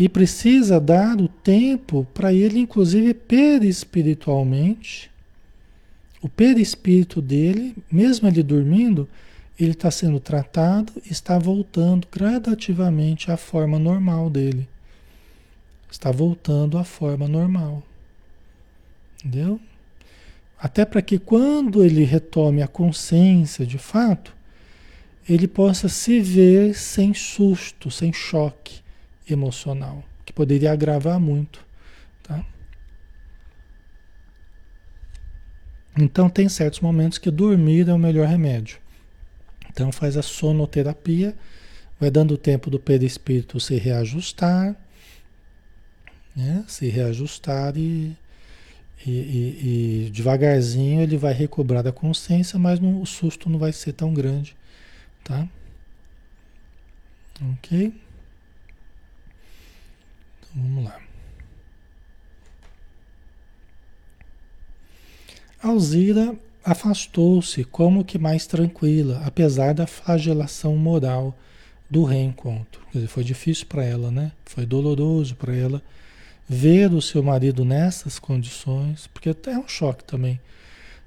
E 0.00 0.08
precisa 0.08 0.80
dar 0.80 1.20
o 1.20 1.28
tempo 1.28 2.06
para 2.14 2.32
ele, 2.32 2.58
inclusive 2.58 3.12
perispiritualmente, 3.12 5.10
o 6.22 6.28
perispírito 6.28 7.20
dele, 7.20 7.76
mesmo 7.92 8.26
ele 8.26 8.42
dormindo, 8.42 9.06
ele 9.58 9.72
está 9.72 9.90
sendo 9.90 10.18
tratado, 10.18 10.90
está 11.04 11.38
voltando 11.38 12.08
gradativamente 12.10 13.30
à 13.30 13.36
forma 13.36 13.78
normal 13.78 14.30
dele. 14.30 14.66
Está 15.90 16.10
voltando 16.10 16.78
à 16.78 16.84
forma 16.84 17.28
normal. 17.28 17.82
Entendeu? 19.18 19.60
Até 20.58 20.86
para 20.86 21.02
que 21.02 21.18
quando 21.18 21.84
ele 21.84 22.04
retome 22.04 22.62
a 22.62 22.68
consciência 22.68 23.66
de 23.66 23.76
fato, 23.76 24.34
ele 25.28 25.46
possa 25.46 25.90
se 25.90 26.20
ver 26.20 26.74
sem 26.74 27.12
susto, 27.12 27.90
sem 27.90 28.14
choque 28.14 28.80
emocional, 29.32 30.02
que 30.24 30.32
poderia 30.32 30.72
agravar 30.72 31.18
muito. 31.18 31.64
Tá? 32.22 32.44
Então 35.98 36.28
tem 36.28 36.48
certos 36.48 36.80
momentos 36.80 37.18
que 37.18 37.30
dormir 37.30 37.88
é 37.88 37.92
o 37.92 37.98
melhor 37.98 38.26
remédio. 38.26 38.78
Então 39.70 39.92
faz 39.92 40.16
a 40.16 40.22
sonoterapia, 40.22 41.34
vai 41.98 42.10
dando 42.10 42.36
tempo 42.36 42.70
do 42.70 42.78
perispírito 42.78 43.60
se 43.60 43.76
reajustar, 43.76 44.76
né? 46.34 46.64
se 46.66 46.88
reajustar 46.88 47.76
e, 47.76 48.16
e, 49.06 49.10
e, 49.10 50.06
e, 50.06 50.10
devagarzinho 50.10 51.00
ele 51.00 51.16
vai 51.16 51.32
recobrar 51.32 51.86
a 51.86 51.92
consciência, 51.92 52.58
mas 52.58 52.80
não, 52.80 53.00
o 53.00 53.06
susto 53.06 53.48
não 53.48 53.58
vai 53.58 53.72
ser 53.72 53.92
tão 53.92 54.12
grande, 54.12 54.56
tá? 55.24 55.48
Ok? 57.52 57.94
Vamos 60.54 60.84
lá. 60.84 61.00
Alzira 65.62 66.34
afastou-se 66.64 67.64
como 67.64 68.04
que 68.04 68.18
mais 68.18 68.46
tranquila, 68.46 69.22
apesar 69.24 69.74
da 69.74 69.86
flagelação 69.86 70.76
moral 70.76 71.36
do 71.88 72.04
reencontro. 72.04 72.80
Quer 72.90 72.98
dizer, 72.98 73.08
foi 73.08 73.24
difícil 73.24 73.66
para 73.66 73.84
ela, 73.84 74.10
né? 74.10 74.32
Foi 74.44 74.64
doloroso 74.64 75.34
para 75.34 75.54
ela 75.54 75.82
ver 76.48 76.92
o 76.92 77.02
seu 77.02 77.22
marido 77.22 77.64
nessas 77.64 78.18
condições, 78.18 79.06
porque 79.08 79.34
é 79.46 79.58
um 79.58 79.68
choque 79.68 80.02
também, 80.04 80.40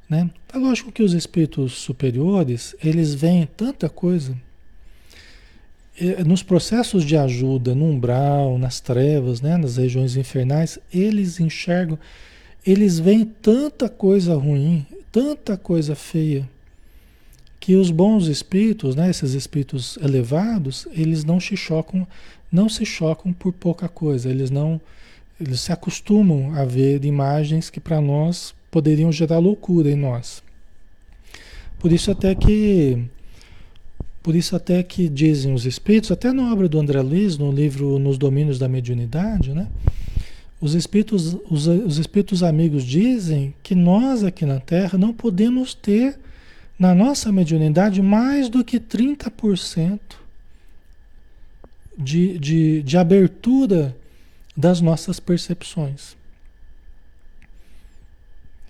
né? 0.09 0.29
É 0.53 0.57
lógico 0.57 0.91
que 0.91 1.03
os 1.03 1.13
espíritos 1.13 1.73
superiores, 1.73 2.75
eles 2.83 3.13
veem 3.13 3.45
tanta 3.45 3.89
coisa 3.89 4.37
nos 6.25 6.41
processos 6.41 7.03
de 7.03 7.15
ajuda, 7.15 7.75
no 7.75 7.85
umbral, 7.85 8.57
nas 8.57 8.79
trevas, 8.79 9.41
né, 9.41 9.57
nas 9.57 9.77
regiões 9.77 10.15
infernais, 10.15 10.79
eles 10.91 11.39
enxergam, 11.39 11.99
eles 12.65 12.99
veem 12.99 13.25
tanta 13.25 13.87
coisa 13.87 14.35
ruim, 14.35 14.85
tanta 15.11 15.55
coisa 15.55 15.95
feia, 15.95 16.49
que 17.59 17.75
os 17.75 17.91
bons 17.91 18.27
espíritos, 18.27 18.95
né, 18.95 19.09
esses 19.09 19.33
espíritos 19.33 19.97
elevados, 20.01 20.87
eles 20.91 21.23
não 21.23 21.39
se 21.39 21.55
chocam, 21.55 22.07
não 22.51 22.67
se 22.67 22.85
chocam 22.85 23.31
por 23.31 23.53
pouca 23.53 23.87
coisa, 23.87 24.29
eles 24.29 24.49
não, 24.49 24.81
eles 25.39 25.61
se 25.61 25.71
acostumam 25.71 26.55
a 26.55 26.65
ver 26.65 27.05
imagens 27.05 27.69
que 27.69 27.79
para 27.79 28.01
nós 28.01 28.53
poderiam 28.71 29.11
gerar 29.11 29.37
loucura 29.37 29.89
em 29.89 29.95
nós. 29.95 30.43
Por 31.79 31.91
isso 31.91 32.09
até 32.09 32.33
que 32.33 33.05
por 34.23 34.35
isso 34.35 34.55
até 34.55 34.81
que 34.81 35.09
dizem 35.09 35.53
os 35.53 35.65
espíritos, 35.65 36.09
até 36.09 36.31
na 36.31 36.51
obra 36.51 36.69
do 36.69 36.79
André 36.79 37.01
Luiz, 37.01 37.37
no 37.37 37.51
livro 37.51 37.99
Nos 37.99 38.17
Domínios 38.17 38.57
da 38.57 38.69
Mediunidade, 38.69 39.53
né? 39.53 39.67
Os 40.61 40.73
espíritos, 40.75 41.35
os, 41.49 41.67
os 41.67 41.97
espíritos 41.97 42.41
amigos 42.41 42.85
dizem 42.85 43.53
que 43.61 43.75
nós 43.75 44.23
aqui 44.23 44.45
na 44.45 44.61
Terra 44.61 44.97
não 44.97 45.13
podemos 45.13 45.73
ter 45.73 46.17
na 46.79 46.95
nossa 46.95 47.33
mediunidade 47.33 48.01
mais 48.01 48.47
do 48.47 48.63
que 48.63 48.79
30% 48.79 49.99
de, 51.97 52.39
de, 52.39 52.81
de 52.81 52.97
abertura 52.97 53.93
das 54.55 54.79
nossas 54.79 55.19
percepções. 55.19 56.15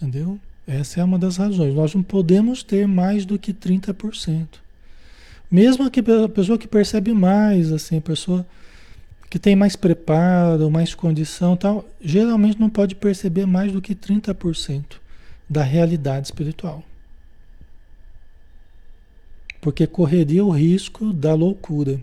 Entendeu? 0.02 0.40
Essa 0.66 1.02
é 1.02 1.04
uma 1.04 1.20
das 1.20 1.38
razões. 1.38 1.76
Nós 1.76 1.94
não 1.94 2.02
podemos 2.02 2.64
ter 2.64 2.88
mais 2.88 3.24
do 3.24 3.38
que 3.38 3.54
30%. 3.54 4.63
Mesmo 5.54 5.86
a 5.86 6.30
pessoa 6.30 6.58
que 6.58 6.68
percebe 6.68 7.14
mais, 7.14 7.72
assim, 7.72 8.00
a 8.00 8.02
pessoa 8.02 8.44
que 9.30 9.38
tem 9.38 9.56
mais 9.56 9.76
preparo, 9.76 10.72
mais 10.72 10.96
condição 10.96 11.56
tal, 11.56 11.88
geralmente 12.02 12.60
não 12.60 12.72
pode 12.72 12.96
perceber 12.96 13.46
mais 13.46 13.72
do 13.72 13.80
que 13.80 13.94
30% 13.94 14.96
da 15.48 15.62
realidade 15.62 16.26
espiritual. 16.26 16.84
Porque 19.62 19.86
correria 19.86 20.44
o 20.44 20.50
risco 20.50 21.14
da 21.14 21.36
loucura. 21.36 22.02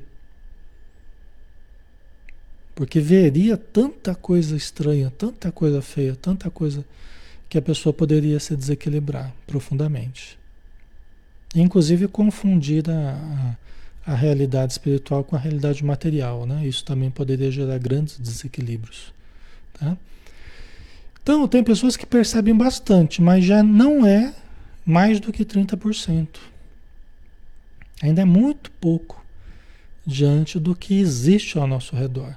Porque 2.73 3.01
veria 3.01 3.57
tanta 3.57 4.15
coisa 4.15 4.55
estranha, 4.55 5.13
tanta 5.19 5.51
coisa 5.51 5.83
feia, 5.83 6.15
tanta 6.15 6.49
coisa 6.49 6.85
que 7.49 7.59
a 7.59 7.63
pessoa 7.63 7.93
poderia 7.93 8.39
se 8.39 8.55
desequilibrar 8.55 9.35
profundamente. 9.45 10.40
Inclusive 11.55 12.07
confundir 12.09 12.89
a, 12.89 13.57
a 14.07 14.15
realidade 14.15 14.73
espiritual 14.73 15.25
com 15.25 15.37
a 15.37 15.39
realidade 15.39 15.85
material, 15.85 16.47
né? 16.47 16.67
Isso 16.67 16.85
também 16.85 17.11
poderia 17.11 17.51
gerar 17.51 17.79
grandes 17.79 18.19
desequilíbrios, 18.19 19.13
tá? 19.79 19.97
Então, 21.23 21.47
tem 21.47 21.63
pessoas 21.63 21.97
que 21.97 22.07
percebem 22.07 22.57
bastante, 22.57 23.21
mas 23.21 23.45
já 23.45 23.63
não 23.63 24.07
é 24.07 24.35
mais 24.85 25.21
do 25.21 25.33
que 25.33 25.45
30%. 25.45 26.29
Ainda 28.03 28.23
é 28.23 28.25
muito 28.25 28.71
pouco 28.73 29.23
diante 30.07 30.59
do 30.59 30.75
que 30.75 30.99
existe 30.99 31.59
ao 31.59 31.67
nosso 31.67 31.95
redor, 31.95 32.35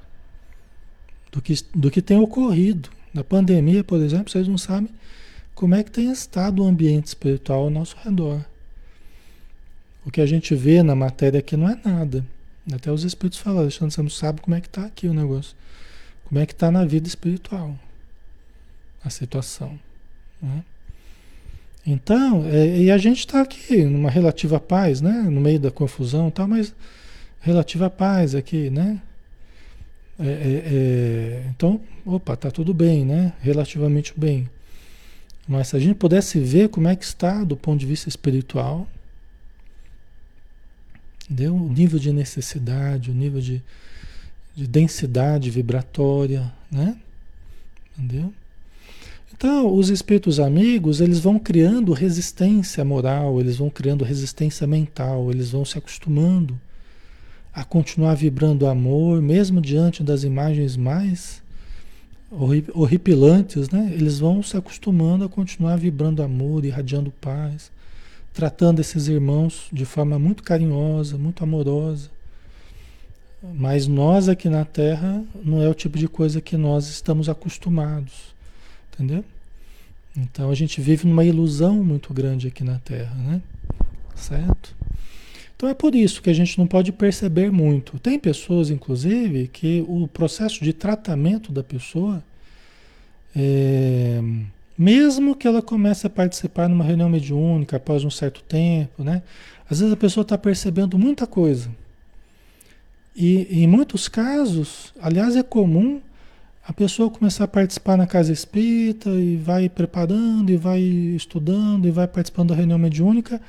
do 1.32 1.42
que, 1.42 1.56
do 1.74 1.90
que 1.90 2.02
tem 2.02 2.20
ocorrido. 2.20 2.90
Na 3.14 3.24
pandemia, 3.24 3.84
por 3.84 4.02
exemplo, 4.02 4.30
vocês 4.30 4.48
não 4.48 4.58
sabem 4.58 4.90
como 5.56 5.76
é 5.76 5.84
que 5.84 5.92
tem 5.92 6.12
estado 6.12 6.62
o 6.62 6.68
ambiente 6.68 7.08
espiritual 7.08 7.64
ao 7.64 7.70
nosso 7.70 7.96
redor. 8.04 8.44
O 10.06 10.12
que 10.12 10.22
a 10.22 10.26
gente 10.26 10.54
vê 10.54 10.84
na 10.84 10.96
matéria 10.96 11.40
aqui 11.40 11.56
não 11.56 11.70
é 11.70 11.80
nada. 11.84 12.26
Até 12.72 12.92
os 12.92 13.04
espíritos 13.04 13.40
falam, 13.40 13.62
Alexandre, 13.62 13.96
não 13.98 14.10
sabe 14.10 14.42
como 14.42 14.56
é 14.56 14.62
que 14.62 14.68
está 14.68 14.86
aqui 14.86 15.08
o 15.08 15.14
negócio. 15.14 15.56
Como 16.26 16.40
é 16.40 16.46
que 16.46 16.54
está 16.54 16.72
na 16.72 16.86
vida 16.86 17.08
espiritual 17.08 17.78
a 19.04 19.10
situação. 19.10 19.78
Né? 20.42 20.64
Então, 21.86 22.46
é, 22.48 22.78
e 22.78 22.92
a 22.92 22.98
gente 22.98 23.20
está 23.20 23.42
aqui 23.42 23.84
numa 23.84 24.10
relativa 24.10 24.60
paz, 24.60 25.02
né? 25.02 25.28
No 25.30 25.42
meio 25.42 25.60
da 25.60 25.70
confusão 25.70 26.30
e 26.30 26.32
tal, 26.32 26.48
mas 26.48 26.74
relativa 27.42 27.90
paz 27.90 28.34
aqui, 28.34 28.70
né? 28.70 29.02
É, 30.18 30.26
é, 30.26 30.30
é, 30.30 31.44
então, 31.50 31.82
opa, 32.06 32.38
tá 32.38 32.50
tudo 32.50 32.74
bem, 32.74 33.04
né? 33.04 33.34
Relativamente 33.42 34.14
bem. 34.16 34.50
Mas 35.46 35.70
se 35.70 35.76
a 35.76 35.80
gente 35.80 35.96
pudesse 35.96 36.40
ver 36.40 36.70
como 36.70 36.88
é 36.88 36.96
que 36.96 37.04
está 37.04 37.44
do 37.44 37.58
ponto 37.58 37.80
de 37.80 37.86
vista 37.86 38.08
espiritual, 38.08 38.88
entendeu? 41.30 41.56
o 41.56 41.70
nível 41.70 42.00
de 42.00 42.12
necessidade, 42.12 43.12
o 43.12 43.14
nível 43.14 43.42
de, 43.42 43.62
de 44.56 44.68
densidade 44.68 45.50
vibratória, 45.50 46.52
né? 46.72 46.98
Entendeu? 47.98 48.34
Então, 49.36 49.76
os 49.76 49.90
espíritos 49.90 50.40
amigos, 50.40 51.02
eles 51.02 51.20
vão 51.20 51.38
criando 51.38 51.92
resistência 51.92 52.86
moral, 52.86 53.40
eles 53.40 53.58
vão 53.58 53.70
criando 53.70 54.04
resistência 54.04 54.66
mental, 54.66 55.32
eles 55.32 55.52
vão 55.52 55.66
se 55.66 55.78
acostumando 55.78 56.60
a 57.54 57.64
continuar 57.64 58.16
vibrando 58.16 58.68
amor, 58.68 59.22
mesmo 59.22 59.60
diante 59.60 60.02
das 60.02 60.24
imagens 60.24 60.76
mais 60.76 61.42
horripilantes, 62.74 63.70
né? 63.70 63.92
Eles 63.94 64.18
vão 64.18 64.42
se 64.42 64.58
acostumando 64.58 65.24
a 65.26 65.30
continuar 65.30 65.76
vibrando 65.78 66.24
amor, 66.24 66.66
irradiando 66.66 67.12
paz, 67.12 67.72
tratando 68.34 68.80
esses 68.80 69.08
irmãos 69.08 69.68
de 69.72 69.86
forma 69.86 70.18
muito 70.18 70.44
carinhosa, 70.44 71.18
muito 71.18 71.44
amorosa. 71.44 72.10
Mas 73.54 73.88
nós 73.88 74.30
aqui 74.30 74.50
na 74.50 74.64
Terra 74.66 75.24
não 75.44 75.62
é 75.62 75.68
o 75.68 75.74
tipo 75.74 75.98
de 75.98 76.08
coisa 76.08 76.42
que 76.42 76.56
nós 76.56 76.88
estamos 76.88 77.28
acostumados, 77.28 78.34
entendeu? 78.94 79.24
Então 80.16 80.50
a 80.50 80.56
gente 80.56 80.80
vive 80.80 81.08
numa 81.08 81.26
ilusão 81.26 81.84
muito 81.84 82.14
grande 82.14 82.48
aqui 82.48 82.64
na 82.64 82.80
Terra, 82.80 83.16
né? 83.16 83.42
Certo? 84.16 84.76
Então 85.56 85.70
é 85.70 85.74
por 85.74 85.96
isso 85.96 86.22
que 86.22 86.30
a 86.30 86.34
gente 86.34 86.58
não 86.58 86.68
pode 86.68 86.92
perceber 86.92 87.52
muito. 87.52 87.98
Tem 88.00 88.20
pessoas, 88.20 88.70
inclusive, 88.70 89.48
que 89.48 89.84
o 89.88 90.08
processo 90.08 90.64
de 90.64 90.74
tratamento 90.74 91.52
da 91.52 91.64
pessoa, 91.64 92.24
é, 93.36 94.22
mesmo 94.78 95.36
que 95.36 95.48
ela 95.48 95.62
comece 95.62 96.08
a 96.08 96.10
participar 96.10 96.68
numa 96.68 96.84
reunião 96.84 97.10
mediúnica 97.10 97.78
após 97.78 98.04
um 98.04 98.10
certo 98.10 98.42
tempo, 98.44 99.04
né? 99.04 99.22
Às 99.70 99.80
vezes 99.80 99.94
a 99.94 99.98
pessoa 99.98 100.24
está 100.24 100.38
percebendo 100.38 100.98
muita 100.98 101.28
coisa. 101.28 101.70
E 103.16 103.64
em 103.64 103.68
muitos 103.68 104.08
casos, 104.08 104.94
aliás, 105.00 105.36
é 105.36 105.44
comum 105.44 106.02
a 106.66 106.74
pessoa 106.74 107.10
começar 107.10 107.44
a 107.44 107.48
participar 107.48 107.98
na 107.98 108.08
casa 108.08 108.32
espírita 108.32 109.10
e 109.10 109.36
vai 109.36 109.70
preparando 109.70 110.50
e 110.50 110.58
vai 110.58 110.80
estudando 110.80 111.88
e 111.88 111.92
vai 111.92 112.08
participando 112.08 112.50
da 112.50 112.56
reunião 112.56 112.80
mediúnica 112.80 113.42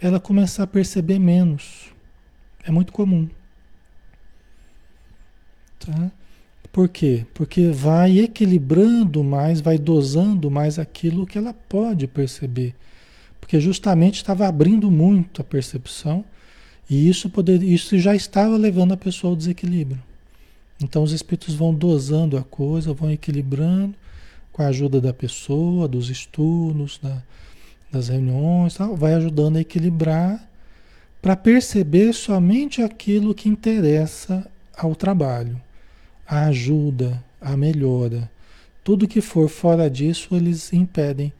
ela 0.00 0.20
começar 0.20 0.64
a 0.64 0.66
perceber 0.66 1.18
menos. 1.18 1.92
É 2.64 2.70
muito 2.70 2.92
comum. 2.92 3.28
Tá? 5.78 6.10
Por 6.78 6.88
quê? 6.88 7.26
Porque 7.34 7.70
vai 7.70 8.20
equilibrando 8.20 9.24
mais, 9.24 9.60
vai 9.60 9.76
dosando 9.76 10.48
mais 10.48 10.78
aquilo 10.78 11.26
que 11.26 11.36
ela 11.36 11.52
pode 11.52 12.06
perceber. 12.06 12.72
Porque 13.40 13.58
justamente 13.58 14.18
estava 14.18 14.46
abrindo 14.46 14.88
muito 14.88 15.40
a 15.40 15.44
percepção 15.44 16.24
e 16.88 17.08
isso, 17.08 17.28
poder, 17.30 17.64
isso 17.64 17.98
já 17.98 18.14
estava 18.14 18.56
levando 18.56 18.92
a 18.92 18.96
pessoa 18.96 19.32
ao 19.32 19.36
desequilíbrio. 19.36 20.00
Então 20.80 21.02
os 21.02 21.10
espíritos 21.10 21.52
vão 21.52 21.74
dosando 21.74 22.38
a 22.38 22.44
coisa, 22.44 22.94
vão 22.94 23.10
equilibrando 23.10 23.96
com 24.52 24.62
a 24.62 24.68
ajuda 24.68 25.00
da 25.00 25.12
pessoa, 25.12 25.88
dos 25.88 26.08
estudos, 26.08 27.00
da, 27.02 27.20
das 27.90 28.06
reuniões, 28.06 28.74
tal, 28.74 28.94
vai 28.94 29.14
ajudando 29.14 29.56
a 29.56 29.62
equilibrar 29.62 30.48
para 31.20 31.34
perceber 31.34 32.12
somente 32.12 32.80
aquilo 32.82 33.34
que 33.34 33.48
interessa 33.48 34.48
ao 34.76 34.94
trabalho, 34.94 35.60
a 36.28 36.46
ajuda, 36.46 37.24
a 37.40 37.56
melhora. 37.56 38.30
Tudo 38.84 39.08
que 39.08 39.22
for 39.22 39.48
fora 39.48 39.88
disso, 39.88 40.36
eles 40.36 40.72
impedem, 40.72 41.32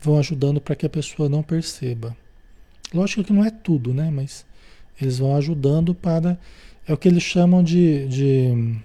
vão 0.00 0.18
ajudando 0.18 0.60
para 0.60 0.74
que 0.74 0.84
a 0.84 0.90
pessoa 0.90 1.28
não 1.28 1.42
perceba. 1.42 2.16
Lógico 2.92 3.22
que 3.22 3.32
não 3.32 3.44
é 3.44 3.50
tudo, 3.50 3.94
né? 3.94 4.10
Mas 4.10 4.44
eles 5.00 5.18
vão 5.18 5.36
ajudando 5.36 5.94
para. 5.94 6.38
É 6.86 6.92
o 6.92 6.96
que 6.96 7.08
eles 7.08 7.22
chamam 7.22 7.62
de. 7.62 8.06
de, 8.08 8.76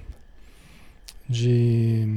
de 1.27 2.07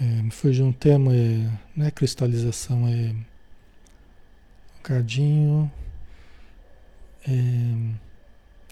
é, 0.00 0.22
me 0.22 0.30
fugiu 0.30 0.64
um 0.64 0.72
termo, 0.72 1.10
é, 1.12 1.50
não 1.74 1.86
é 1.86 1.90
cristalização, 1.90 2.86
é 2.86 3.12
um 4.78 4.82
cadinho. 4.82 5.70
É, 7.26 8.07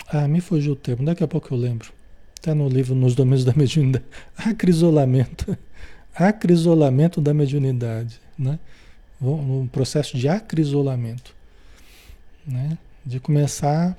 ah, 0.08 0.28
me 0.28 0.40
fugiu 0.40 0.72
o 0.72 0.76
termo, 0.76 1.04
daqui 1.04 1.24
a 1.24 1.28
pouco 1.28 1.52
eu 1.52 1.58
lembro. 1.58 1.92
Está 2.34 2.54
no 2.54 2.68
livro 2.68 2.94
Nos 2.94 3.14
Domínios 3.14 3.44
da 3.44 3.52
Mediunidade. 3.54 4.04
Acrisolamento. 4.36 5.56
Acrisolamento 6.14 7.20
da 7.20 7.34
mediunidade. 7.34 8.20
Né? 8.38 8.58
Um 9.20 9.66
processo 9.66 10.16
de 10.16 10.28
acrisolamento. 10.28 11.34
Né? 12.46 12.78
De 13.04 13.18
começar 13.18 13.96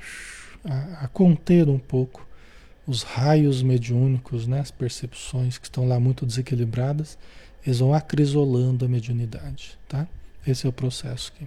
a, 0.63 1.05
a 1.05 1.07
conter 1.07 1.67
um 1.67 1.79
pouco 1.79 2.25
os 2.87 3.03
raios 3.03 3.61
mediúnicos, 3.61 4.47
né, 4.47 4.61
as 4.61 4.71
percepções 4.71 5.57
que 5.57 5.65
estão 5.65 5.85
lá 5.85 5.99
muito 5.99 6.25
desequilibradas, 6.25 7.17
eles 7.65 7.79
vão 7.79 7.93
acrisolando 7.93 8.85
a 8.85 8.87
mediunidade, 8.87 9.77
tá? 9.89 10.07
Esse 10.45 10.65
é 10.65 10.69
o 10.69 10.73
processo 10.73 11.33
que, 11.33 11.45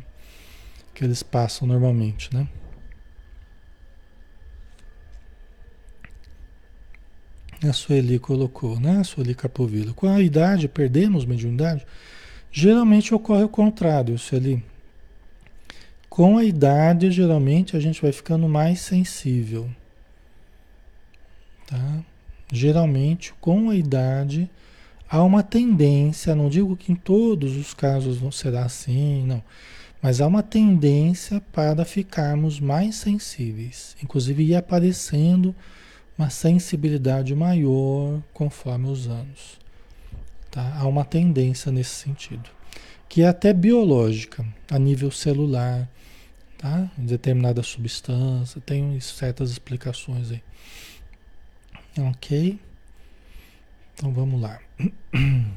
que 0.95 1.03
eles 1.03 1.23
passam 1.23 1.67
normalmente, 1.67 2.29
né? 2.35 2.47
A 7.63 7.73
Sueli 7.73 8.19
colocou, 8.19 8.81
né? 8.81 8.99
A 9.01 9.05
Sueli 9.05 9.35
Capovilla. 9.35 9.93
Com 9.93 10.09
a 10.09 10.21
idade, 10.21 10.67
perdemos 10.67 11.27
mediunidade? 11.27 11.87
Geralmente 12.51 13.15
ocorre 13.15 13.45
o 13.45 13.49
contrário, 13.49 14.19
Sueli. 14.19 14.65
Com 16.09 16.39
a 16.39 16.45
idade, 16.45 17.11
geralmente 17.11 17.77
a 17.77 17.81
gente 17.81 18.01
vai 18.01 18.13
ficando 18.13 18.49
mais 18.49 18.81
sensível. 18.81 19.71
Tá? 21.67 22.03
Geralmente, 22.53 23.33
com 23.41 23.71
a 23.71 23.77
idade, 23.77 24.51
há 25.09 25.23
uma 25.23 25.43
tendência, 25.43 26.35
não 26.35 26.49
digo 26.49 26.77
que 26.77 26.91
em 26.91 26.97
todos 26.97 27.57
os 27.57 27.73
casos 27.73 28.17
vão 28.17 28.33
ser 28.33 28.57
assim, 28.57 29.23
não, 29.25 29.41
mas 30.03 30.21
há 30.21 30.27
uma 30.27 30.43
tendência 30.43 31.41
para 31.53 31.85
ficarmos 31.85 32.59
mais 32.59 32.97
sensíveis, 32.97 33.97
inclusive 34.03 34.43
ir 34.43 34.57
aparecendo 34.57 35.55
uma 36.21 36.29
sensibilidade 36.29 37.35
maior 37.35 38.23
conforme 38.35 38.91
os 38.91 39.09
anos. 39.09 39.59
Tá? 40.51 40.77
Há 40.79 40.87
uma 40.87 41.03
tendência 41.03 41.73
nesse 41.73 41.95
sentido, 41.95 42.51
que 43.09 43.23
é 43.23 43.29
até 43.29 43.55
biológica, 43.55 44.47
a 44.71 44.79
nível 44.79 45.11
celular, 45.11 45.89
tá? 46.59 46.91
Em 46.99 47.07
determinada 47.07 47.63
substância, 47.63 48.61
tem 48.61 49.01
certas 49.01 49.51
explicações 49.51 50.31
aí. 50.31 50.43
Ok? 51.99 52.59
Então 53.95 54.13
vamos 54.13 54.39
lá. 54.43 54.61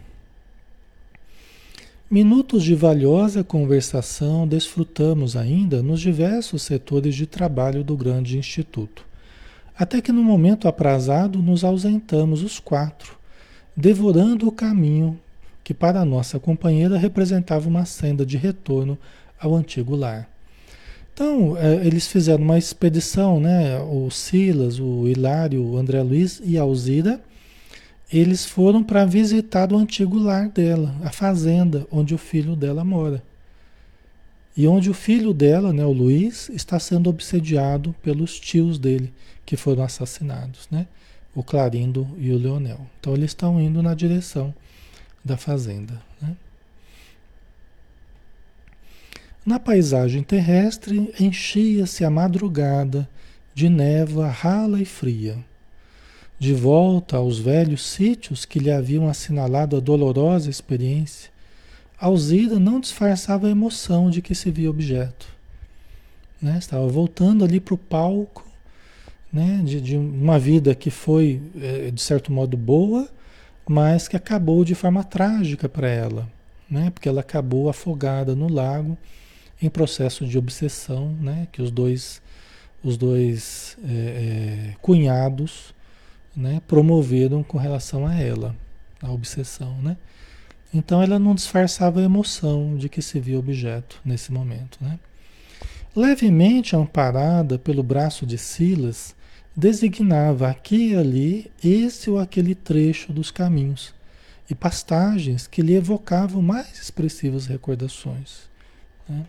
Minutos 2.09 2.63
de 2.63 2.73
valiosa 2.73 3.43
conversação 3.43 4.47
desfrutamos 4.47 5.35
ainda 5.35 5.83
nos 5.83 5.99
diversos 5.99 6.61
setores 6.61 7.15
de 7.15 7.27
trabalho 7.27 7.83
do 7.83 7.97
grande 7.97 8.37
instituto. 8.37 9.11
Até 9.77 10.01
que 10.01 10.11
no 10.11 10.23
momento 10.23 10.67
aprazado 10.67 11.39
nos 11.39 11.63
ausentamos 11.63 12.43
os 12.43 12.59
quatro, 12.59 13.17
devorando 13.75 14.47
o 14.47 14.51
caminho 14.51 15.19
que 15.63 15.73
para 15.73 16.01
a 16.01 16.05
nossa 16.05 16.39
companheira 16.39 16.97
representava 16.97 17.67
uma 17.67 17.85
senda 17.85 18.25
de 18.25 18.37
retorno 18.37 18.97
ao 19.39 19.55
antigo 19.55 19.95
lar. 19.95 20.29
Então, 21.13 21.55
é, 21.57 21.85
eles 21.85 22.07
fizeram 22.07 22.43
uma 22.43 22.57
expedição, 22.57 23.39
né? 23.39 23.79
O 23.79 24.09
Silas, 24.09 24.79
o 24.79 25.07
Hilário, 25.07 25.63
o 25.63 25.77
André 25.77 26.01
Luiz 26.01 26.41
e 26.43 26.57
a 26.57 26.63
Alzira, 26.63 27.21
eles 28.11 28.45
foram 28.45 28.83
para 28.83 29.05
visitar 29.05 29.71
o 29.71 29.77
antigo 29.77 30.17
lar 30.17 30.49
dela, 30.49 30.93
a 31.03 31.11
fazenda 31.11 31.87
onde 31.91 32.13
o 32.13 32.17
filho 32.17 32.55
dela 32.55 32.83
mora. 32.83 33.23
E 34.55 34.67
onde 34.67 34.89
o 34.89 34.93
filho 34.93 35.33
dela, 35.33 35.73
né, 35.73 35.83
o 35.83 35.91
Luiz, 35.91 36.49
está 36.49 36.79
sendo 36.79 37.09
obsediado 37.09 37.95
pelos 38.03 38.39
tios 38.39 38.77
dele, 38.77 39.11
que 39.45 39.57
foram 39.57 39.83
assassinados, 39.83 40.67
né? 40.69 40.87
O 41.35 41.43
Clarindo 41.43 42.07
e 42.19 42.31
o 42.31 42.37
Leonel. 42.37 42.81
Então 42.99 43.15
eles 43.15 43.31
estão 43.31 43.59
indo 43.59 43.81
na 43.81 43.95
direção 43.95 44.53
da 45.25 45.35
fazenda. 45.35 45.99
Né? 46.21 46.35
Na 49.43 49.59
paisagem 49.59 50.21
terrestre, 50.21 51.11
enchia-se 51.19 52.05
a 52.05 52.09
madrugada 52.09 53.09
de 53.53 53.67
névoa 53.67 54.29
rala 54.29 54.79
e 54.79 54.85
fria. 54.85 55.37
De 56.37 56.53
volta 56.53 57.17
aos 57.17 57.39
velhos 57.39 57.83
sítios 57.83 58.45
que 58.45 58.59
lhe 58.59 58.71
haviam 58.71 59.07
assinalado 59.07 59.75
a 59.75 59.79
dolorosa 59.79 60.49
experiência, 60.49 61.32
Alzira 62.03 62.59
não 62.59 62.81
disfarçava 62.81 63.47
a 63.47 63.49
emoção 63.49 64.09
de 64.09 64.21
que 64.21 64.35
se 64.35 64.51
via 64.51 64.69
objeto. 64.69 65.25
Né? 66.41 66.57
Estava 66.57 66.85
voltando 66.85 67.45
ali 67.45 67.61
para 67.61 67.73
o 67.73 67.77
palco 67.77 68.45
né? 69.31 69.61
de, 69.63 69.79
de, 69.79 69.95
uma 69.95 70.37
vida 70.37 70.75
que 70.75 70.91
foi, 70.91 71.41
é, 71.61 71.89
de 71.89 72.01
certo 72.01 72.29
modo, 72.29 72.57
boa, 72.57 73.07
mas 73.65 74.09
que 74.09 74.17
acabou 74.17 74.65
de 74.65 74.75
forma 74.75 75.01
trágica 75.01 75.69
para 75.69 75.87
ela, 75.87 76.29
né? 76.69 76.89
porque 76.89 77.07
ela 77.07 77.21
acabou 77.21 77.69
afogada 77.69 78.35
no 78.35 78.51
lago 78.51 78.97
em 79.61 79.69
processo 79.69 80.27
de 80.27 80.37
obsessão, 80.37 81.15
né? 81.21 81.47
que 81.53 81.61
os 81.61 81.71
dois, 81.71 82.21
os 82.83 82.97
dois 82.97 83.77
é, 83.81 83.91
é, 83.91 84.75
cunhados 84.81 85.73
né? 86.35 86.61
promoveram 86.67 87.43
com 87.43 87.57
relação 87.57 88.05
a 88.05 88.13
ela, 88.13 88.53
a 89.01 89.09
obsessão. 89.09 89.81
Né? 89.81 89.95
Então 90.73 91.01
ela 91.01 91.19
não 91.19 91.35
disfarçava 91.35 91.99
a 91.99 92.03
emoção 92.03 92.75
de 92.75 92.89
que 92.89 93.01
se 93.01 93.19
via 93.19 93.37
objeto 93.37 94.01
nesse 94.03 94.31
momento. 94.31 94.79
Né? 94.81 94.97
Levemente 95.95 96.75
amparada 96.75 97.59
pelo 97.59 97.83
braço 97.83 98.25
de 98.25 98.37
Silas, 98.37 99.15
designava 99.55 100.49
aqui 100.49 100.89
e 100.89 100.95
ali 100.95 101.51
esse 101.63 102.09
ou 102.09 102.17
aquele 102.17 102.55
trecho 102.55 103.13
dos 103.13 103.29
caminhos 103.29 103.93
e 104.49 104.55
pastagens 104.55 105.45
que 105.45 105.61
lhe 105.61 105.75
evocavam 105.75 106.41
mais 106.41 106.81
expressivas 106.81 107.45
recordações. 107.45 108.49
Né? 109.07 109.25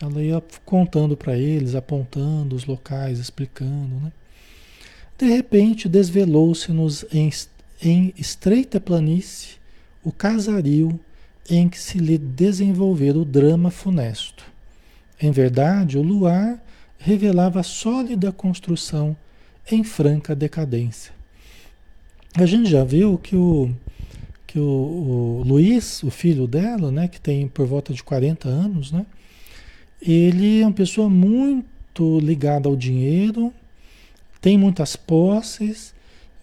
Ela 0.00 0.22
ia 0.22 0.42
contando 0.64 1.14
para 1.14 1.36
eles, 1.36 1.74
apontando 1.74 2.56
os 2.56 2.64
locais, 2.64 3.18
explicando. 3.18 3.96
Né? 3.96 4.12
De 5.18 5.26
repente, 5.26 5.88
desvelou-se-nos 5.88 7.04
em, 7.12 7.30
em 7.82 8.14
estreita 8.16 8.80
planície 8.80 9.62
o 10.04 10.12
casario 10.12 11.00
em 11.48 11.68
que 11.68 11.78
se 11.78 11.98
lhe 11.98 12.18
desenvolvera 12.18 13.18
o 13.18 13.24
drama 13.24 13.70
funesto. 13.70 14.44
Em 15.20 15.30
verdade, 15.30 15.98
o 15.98 16.02
luar 16.02 16.62
revelava 16.98 17.62
sólida 17.62 18.30
construção 18.32 19.16
em 19.70 19.82
franca 19.82 20.34
decadência. 20.34 21.12
A 22.34 22.46
gente 22.46 22.68
já 22.68 22.84
viu 22.84 23.16
que 23.16 23.36
o, 23.36 23.70
que 24.46 24.58
o, 24.58 24.62
o 24.62 25.42
Luiz, 25.46 26.02
o 26.02 26.10
filho 26.10 26.46
dela, 26.46 26.90
né, 26.90 27.08
que 27.08 27.20
tem 27.20 27.46
por 27.46 27.66
volta 27.66 27.92
de 27.94 28.02
40 28.02 28.48
anos, 28.48 28.90
né, 28.90 29.06
ele 30.02 30.60
é 30.60 30.66
uma 30.66 30.72
pessoa 30.72 31.08
muito 31.08 32.18
ligada 32.20 32.68
ao 32.68 32.76
dinheiro, 32.76 33.52
tem 34.40 34.58
muitas 34.58 34.96
posses, 34.96 35.93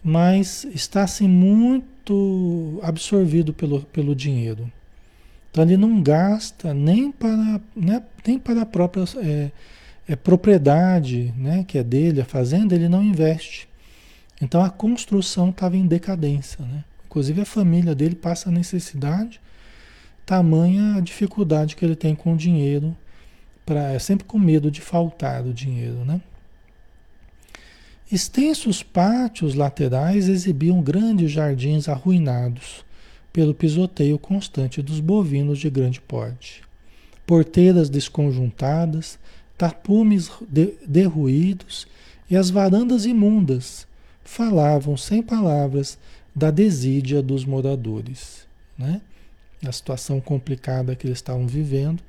mas 0.02 0.64
está 0.74 1.04
assim 1.04 1.28
muito 1.28 2.80
absorvido 2.82 3.52
pelo, 3.52 3.82
pelo 3.82 4.14
dinheiro. 4.14 4.70
Então 5.50 5.64
ele 5.64 5.76
não 5.76 6.02
gasta 6.02 6.72
nem 6.72 7.12
para, 7.12 7.60
né, 7.76 8.02
nem 8.26 8.38
para 8.38 8.62
a 8.62 8.66
própria 8.66 9.04
é, 9.18 9.50
é, 10.08 10.16
propriedade 10.16 11.32
né, 11.36 11.64
que 11.68 11.78
é 11.78 11.84
dele, 11.84 12.22
a 12.22 12.24
fazenda, 12.24 12.74
ele 12.74 12.88
não 12.88 13.02
investe. 13.02 13.68
Então 14.40 14.64
a 14.64 14.70
construção 14.70 15.50
estava 15.50 15.76
em 15.76 15.86
decadência. 15.86 16.64
Né? 16.64 16.82
Inclusive 17.06 17.42
a 17.42 17.44
família 17.44 17.94
dele 17.94 18.14
passa 18.14 18.50
necessidade, 18.50 19.40
tamanha 20.24 20.96
a 20.96 21.00
dificuldade 21.00 21.76
que 21.76 21.84
ele 21.84 21.94
tem 21.94 22.14
com 22.14 22.32
o 22.32 22.36
dinheiro, 22.36 22.96
pra, 23.64 23.92
é 23.92 23.98
sempre 23.98 24.24
com 24.24 24.38
medo 24.38 24.70
de 24.70 24.80
faltar 24.80 25.44
o 25.44 25.52
dinheiro. 25.52 26.04
Né? 26.04 26.20
Extensos 28.12 28.82
pátios 28.82 29.54
laterais 29.54 30.28
exibiam 30.28 30.82
grandes 30.82 31.30
jardins 31.30 31.88
arruinados 31.88 32.84
pelo 33.32 33.54
pisoteio 33.54 34.18
constante 34.18 34.82
dos 34.82 35.00
bovinos 35.00 35.58
de 35.58 35.70
grande 35.70 35.98
porte. 35.98 36.60
Porteiras 37.26 37.88
desconjuntadas, 37.88 39.18
tapumes 39.56 40.30
de, 40.46 40.74
derruídos 40.86 41.86
e 42.28 42.36
as 42.36 42.50
varandas 42.50 43.06
imundas 43.06 43.86
falavam 44.22 44.94
sem 44.94 45.22
palavras 45.22 45.98
da 46.36 46.50
desídia 46.50 47.22
dos 47.22 47.46
moradores, 47.46 48.46
né? 48.76 49.00
A 49.66 49.72
situação 49.72 50.20
complicada 50.20 50.94
que 50.94 51.06
eles 51.06 51.16
estavam 51.16 51.46
vivendo, 51.46 52.02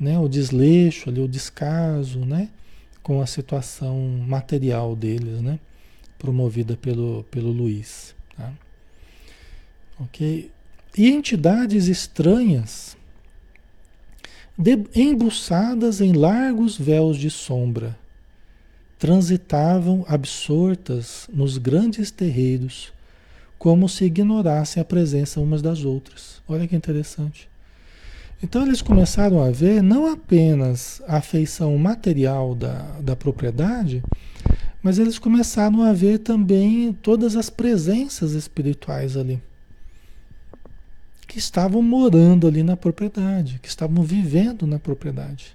né? 0.00 0.18
O 0.18 0.28
desleixo 0.28 1.08
ali, 1.08 1.20
o 1.20 1.28
descaso, 1.28 2.24
né? 2.24 2.48
Com 3.08 3.22
a 3.22 3.26
situação 3.26 3.98
material 4.28 4.94
deles, 4.94 5.40
né? 5.40 5.58
Promovida 6.18 6.76
pelo, 6.76 7.24
pelo 7.30 7.50
Luiz, 7.50 8.14
tá? 8.36 8.52
Ok? 9.98 10.50
E 10.94 11.08
entidades 11.08 11.86
estranhas 11.88 12.98
de, 14.58 14.76
embuçadas 14.94 16.02
em 16.02 16.12
largos 16.12 16.76
véus 16.76 17.16
de 17.16 17.30
sombra, 17.30 17.96
transitavam 18.98 20.04
absortas 20.06 21.28
nos 21.32 21.56
grandes 21.56 22.10
terreiros, 22.10 22.92
como 23.58 23.88
se 23.88 24.04
ignorassem 24.04 24.80
a 24.80 24.84
presença 24.84 25.40
umas 25.40 25.62
das 25.62 25.82
outras. 25.82 26.42
Olha 26.46 26.68
que 26.68 26.76
interessante. 26.76 27.48
Então 28.42 28.64
eles 28.64 28.80
começaram 28.80 29.42
a 29.42 29.50
ver 29.50 29.82
não 29.82 30.10
apenas 30.10 31.02
a 31.08 31.16
afeição 31.16 31.76
material 31.76 32.54
da, 32.54 32.82
da 33.00 33.16
propriedade, 33.16 34.02
mas 34.82 34.98
eles 34.98 35.18
começaram 35.18 35.82
a 35.82 35.92
ver 35.92 36.18
também 36.18 36.92
todas 36.92 37.36
as 37.36 37.50
presenças 37.50 38.32
espirituais 38.32 39.16
ali 39.16 39.42
que 41.28 41.38
estavam 41.38 41.82
morando 41.82 42.48
ali 42.48 42.62
na 42.62 42.74
propriedade, 42.74 43.60
que 43.62 43.68
estavam 43.68 44.02
vivendo 44.02 44.66
na 44.66 44.78
propriedade, 44.78 45.54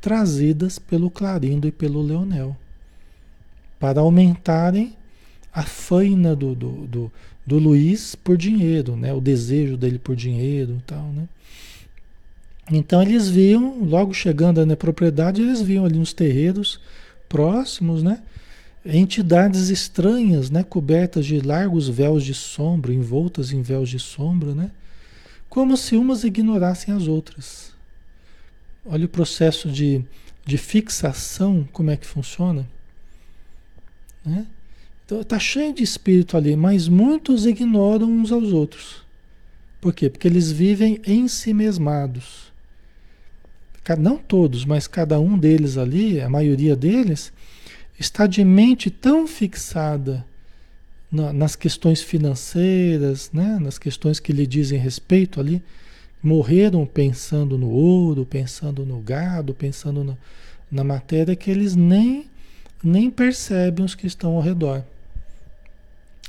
trazidas 0.00 0.78
pelo 0.78 1.10
Clarindo 1.10 1.68
e 1.68 1.70
pelo 1.70 2.00
Leonel, 2.00 2.56
para 3.78 4.00
aumentarem 4.00 4.96
a 5.52 5.62
faina 5.64 6.34
do, 6.34 6.54
do, 6.54 6.86
do, 6.86 7.12
do 7.46 7.58
Luiz 7.58 8.14
por 8.14 8.38
dinheiro, 8.38 8.96
né? 8.96 9.12
o 9.12 9.20
desejo 9.20 9.76
dele 9.76 9.98
por 9.98 10.16
dinheiro 10.16 10.78
e 10.78 10.82
tal. 10.86 11.04
Né? 11.12 11.28
Então 12.74 13.02
eles 13.02 13.28
viam, 13.28 13.84
logo 13.84 14.14
chegando 14.14 14.64
na 14.64 14.76
propriedade, 14.76 15.42
eles 15.42 15.60
viam 15.60 15.84
ali 15.84 15.98
nos 15.98 16.12
terreiros 16.12 16.80
próximos, 17.28 18.02
né? 18.02 18.22
entidades 18.84 19.68
estranhas, 19.68 20.50
né, 20.50 20.64
cobertas 20.64 21.24
de 21.24 21.40
largos 21.40 21.88
véus 21.88 22.24
de 22.24 22.34
sombra, 22.34 22.92
envoltas 22.92 23.52
em 23.52 23.62
véus 23.62 23.88
de 23.88 23.98
sombra, 23.98 24.54
né, 24.54 24.70
como 25.48 25.76
se 25.76 25.96
umas 25.96 26.24
ignorassem 26.24 26.92
as 26.92 27.06
outras. 27.06 27.72
Olha 28.84 29.06
o 29.06 29.08
processo 29.08 29.70
de, 29.70 30.04
de 30.44 30.58
fixação, 30.58 31.68
como 31.72 31.90
é 31.90 31.96
que 31.96 32.06
funciona. 32.06 32.68
Né? 34.24 34.46
Então 35.04 35.20
está 35.20 35.38
cheio 35.38 35.72
de 35.72 35.84
espírito 35.84 36.36
ali, 36.36 36.56
mas 36.56 36.88
muitos 36.88 37.46
ignoram 37.46 38.10
uns 38.10 38.32
aos 38.32 38.52
outros. 38.52 39.02
Por 39.80 39.92
quê? 39.92 40.10
Porque 40.10 40.26
eles 40.26 40.50
vivem 40.50 41.00
em 41.06 41.28
si 41.28 41.52
mesmados. 41.52 42.51
Não 43.98 44.16
todos, 44.16 44.64
mas 44.64 44.86
cada 44.86 45.18
um 45.18 45.36
deles 45.36 45.76
ali, 45.76 46.20
a 46.20 46.28
maioria 46.28 46.76
deles, 46.76 47.32
está 47.98 48.26
de 48.26 48.44
mente 48.44 48.90
tão 48.90 49.26
fixada 49.26 50.24
na, 51.10 51.32
nas 51.32 51.54
questões 51.54 52.00
financeiras, 52.00 53.30
né? 53.32 53.58
nas 53.60 53.78
questões 53.78 54.18
que 54.18 54.32
lhe 54.32 54.46
dizem 54.46 54.78
respeito 54.78 55.40
ali, 55.40 55.62
morreram 56.22 56.86
pensando 56.86 57.58
no 57.58 57.68
ouro, 57.68 58.24
pensando 58.24 58.86
no 58.86 59.00
gado, 59.00 59.52
pensando 59.52 60.04
na, 60.04 60.16
na 60.70 60.84
matéria 60.84 61.36
que 61.36 61.50
eles 61.50 61.74
nem, 61.74 62.30
nem 62.82 63.10
percebem 63.10 63.84
os 63.84 63.94
que 63.94 64.06
estão 64.06 64.36
ao 64.36 64.40
redor. 64.40 64.82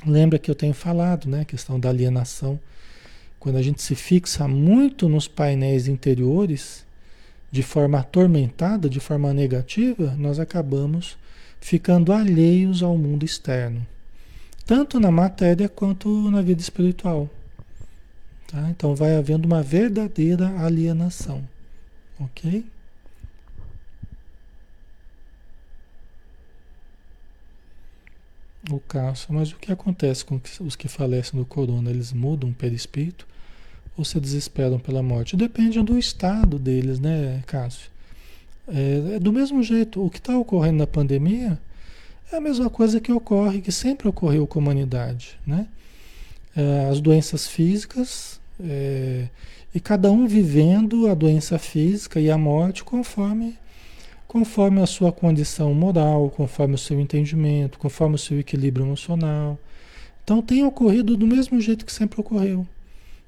Lembra 0.06 0.38
que 0.38 0.50
eu 0.50 0.54
tenho 0.54 0.74
falado, 0.74 1.28
né? 1.28 1.40
A 1.40 1.44
questão 1.46 1.80
da 1.80 1.88
alienação. 1.88 2.60
Quando 3.38 3.56
a 3.56 3.62
gente 3.62 3.80
se 3.80 3.94
fixa 3.94 4.46
muito 4.46 5.08
nos 5.08 5.26
painéis 5.26 5.88
interiores, 5.88 6.84
de 7.54 7.62
forma 7.62 8.00
atormentada, 8.00 8.90
de 8.90 8.98
forma 8.98 9.32
negativa, 9.32 10.12
nós 10.18 10.40
acabamos 10.40 11.16
ficando 11.60 12.12
alheios 12.12 12.82
ao 12.82 12.98
mundo 12.98 13.24
externo, 13.24 13.86
tanto 14.66 14.98
na 14.98 15.08
matéria 15.12 15.68
quanto 15.68 16.32
na 16.32 16.42
vida 16.42 16.60
espiritual. 16.60 17.30
Tá? 18.48 18.68
Então 18.70 18.96
vai 18.96 19.14
havendo 19.14 19.46
uma 19.46 19.62
verdadeira 19.62 20.48
alienação, 20.58 21.48
ok? 22.18 22.66
O 28.68 28.80
caso, 28.80 29.28
mas 29.28 29.52
o 29.52 29.56
que 29.56 29.70
acontece 29.70 30.24
com 30.24 30.40
os 30.58 30.74
que 30.74 30.88
falecem 30.88 31.38
do 31.38 31.46
corona? 31.46 31.88
Eles 31.88 32.12
mudam 32.12 32.50
o 32.50 32.54
perispírito 32.54 33.28
ou 33.96 34.04
se 34.04 34.18
desesperam 34.20 34.78
pela 34.78 35.02
morte? 35.02 35.36
Depende 35.36 35.80
do 35.82 35.98
estado 35.98 36.58
deles, 36.58 36.98
né, 36.98 37.42
Cássio? 37.46 37.90
É, 38.66 39.16
é 39.16 39.18
do 39.18 39.32
mesmo 39.32 39.62
jeito, 39.62 40.04
o 40.04 40.10
que 40.10 40.18
está 40.18 40.36
ocorrendo 40.36 40.78
na 40.78 40.86
pandemia 40.86 41.58
é 42.32 42.36
a 42.36 42.40
mesma 42.40 42.70
coisa 42.70 43.00
que 43.00 43.12
ocorre, 43.12 43.60
que 43.60 43.70
sempre 43.70 44.08
ocorreu 44.08 44.46
com 44.46 44.58
a 44.58 44.62
humanidade, 44.62 45.38
né? 45.46 45.66
É, 46.56 46.88
as 46.88 47.00
doenças 47.00 47.48
físicas 47.48 48.40
é, 48.60 49.28
e 49.74 49.80
cada 49.80 50.10
um 50.10 50.26
vivendo 50.26 51.08
a 51.08 51.14
doença 51.14 51.58
física 51.58 52.20
e 52.20 52.30
a 52.30 52.38
morte 52.38 52.84
conforme 52.84 53.58
conforme 54.34 54.80
a 54.80 54.86
sua 54.86 55.12
condição 55.12 55.72
moral, 55.72 56.28
conforme 56.28 56.74
o 56.74 56.78
seu 56.78 56.98
entendimento, 56.98 57.78
conforme 57.78 58.16
o 58.16 58.18
seu 58.18 58.40
equilíbrio 58.40 58.84
emocional. 58.84 59.56
Então 60.24 60.42
tem 60.42 60.64
ocorrido 60.64 61.16
do 61.16 61.24
mesmo 61.24 61.60
jeito 61.60 61.86
que 61.86 61.92
sempre 61.92 62.20
ocorreu. 62.20 62.66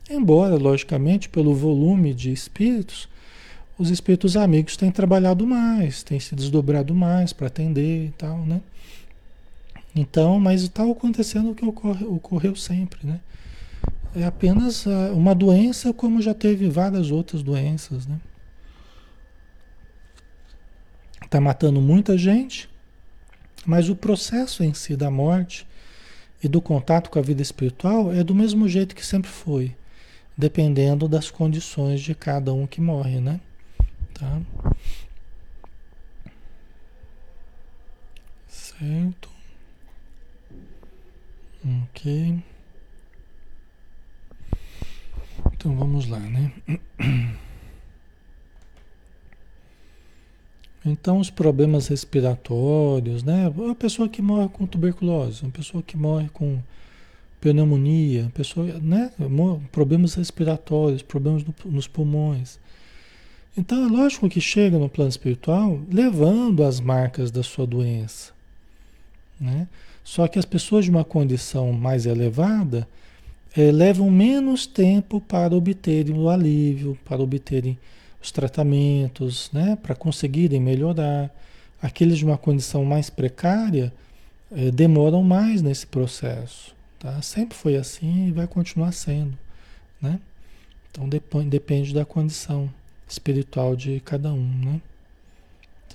Embora, 0.09 0.55
logicamente, 0.57 1.29
pelo 1.29 1.55
volume 1.55 2.14
de 2.14 2.31
espíritos, 2.33 3.09
os 3.79 3.90
espíritos 3.90 4.37
amigos 4.37 4.77
têm 4.77 4.90
trabalhado 4.90 5.47
mais, 5.47 6.03
têm 6.03 6.21
se 6.21 6.35
desdobrado 6.35 6.95
mais 6.95 7.33
para 7.33 7.49
atender 7.49 8.07
e 8.07 8.11
tal, 8.12 8.38
né? 8.38 8.61
Então, 9.95 10.38
mas 10.38 10.62
está 10.62 10.85
acontecendo 10.85 11.51
o 11.51 11.55
que 11.55 11.64
ocorre, 11.64 12.05
ocorreu 12.05 12.55
sempre, 12.55 13.07
né? 13.07 13.21
É 14.14 14.25
apenas 14.25 14.87
uh, 14.87 15.12
uma 15.14 15.35
doença 15.35 15.92
como 15.92 16.23
já 16.23 16.33
teve 16.33 16.69
várias 16.69 17.11
outras 17.11 17.42
doenças, 17.42 18.07
né? 18.07 18.19
Está 21.25 21.40
matando 21.40 21.81
muita 21.81 22.16
gente, 22.16 22.69
mas 23.66 23.88
o 23.88 23.97
processo 23.97 24.62
em 24.62 24.73
si 24.73 24.97
da 24.97 25.11
morte 25.11 25.66
e 26.42 26.47
do 26.47 26.61
contato 26.61 27.11
com 27.11 27.19
a 27.19 27.23
vida 27.23 27.42
espiritual 27.42 28.12
é 28.12 28.23
do 28.23 28.35
mesmo 28.35 28.69
jeito 28.69 28.95
que 28.95 29.05
sempre 29.05 29.31
foi, 29.31 29.75
dependendo 30.37 31.09
das 31.09 31.31
condições 31.31 32.01
de 32.01 32.14
cada 32.14 32.53
um 32.53 32.66
que 32.66 32.81
morre, 32.81 33.20
né? 33.20 33.40
Tá? 34.12 34.40
Certo. 38.49 39.31
Ok. 41.85 42.42
Então 45.53 45.75
vamos 45.77 46.07
lá, 46.09 46.20
né? 46.20 46.53
Então, 50.88 51.18
os 51.18 51.31
problemas 51.31 51.88
respiratórios, 51.88 53.25
né? 53.25 53.49
Uma 53.49 53.75
pessoa 53.75 54.09
que 54.09 54.22
morre 54.22 54.49
com 54.49 54.66
tuberculose, 54.66 55.42
uma 55.42 55.51
pessoa 55.51 55.83
que 55.83 55.96
morre 55.96 56.29
com 56.29 56.62
pneumonia, 57.46 58.30
pessoa, 58.35 58.66
né? 58.82 59.12
Problemas 59.70 60.14
respiratórios, 60.14 61.02
problemas 61.02 61.44
no, 61.44 61.54
nos 61.66 61.87
pulmões. 61.87 62.59
Então, 63.56 63.87
é 63.87 63.88
lógico 63.88 64.28
que 64.28 64.40
chega 64.40 64.78
no 64.78 64.88
plano 64.88 65.09
espiritual 65.09 65.80
levando 65.90 66.64
as 66.64 66.80
marcas 66.80 67.30
da 67.30 67.44
sua 67.44 67.66
doença, 67.66 68.32
né? 69.40 69.68
Só 70.02 70.26
que 70.26 70.38
as 70.38 70.44
pessoas 70.44 70.85
de 70.85 70.90
uma 70.90 71.04
condição 71.04 71.72
mais 71.72 72.04
elevada 72.04 72.87
é, 73.56 73.70
levam 73.72 74.11
menos 74.11 74.66
tempo 74.66 75.20
para 75.20 75.54
obterem 75.54 76.18
o 76.18 76.28
alívio, 76.28 76.98
para 77.04 77.22
obterem 77.22 77.78
os 78.20 78.30
tratamentos, 78.32 79.50
né, 79.52 79.78
para 79.80 79.94
conseguirem 79.94 80.61
melhorar. 80.61 81.30
Aqueles 81.80 82.18
de 82.18 82.24
uma 82.24 82.38
condição 82.38 82.85
mais 82.85 83.11
precária 83.11 83.92
eh, 84.50 84.70
demoram 84.70 85.22
mais 85.22 85.61
nesse 85.61 85.87
processo. 85.87 86.75
Tá? 87.07 87.23
Sempre 87.23 87.57
foi 87.57 87.77
assim 87.77 88.27
e 88.27 88.33
vai 88.33 88.49
continuar 88.49 88.90
sendo. 88.90 89.38
Né? 90.03 90.19
Então 90.90 91.09
depende, 91.09 91.49
depende 91.49 91.95
da 91.95 92.05
condição 92.05 92.69
espiritual 93.09 93.77
de 93.77 94.01
cada 94.01 94.33
um. 94.33 94.45
Né? 94.64 94.81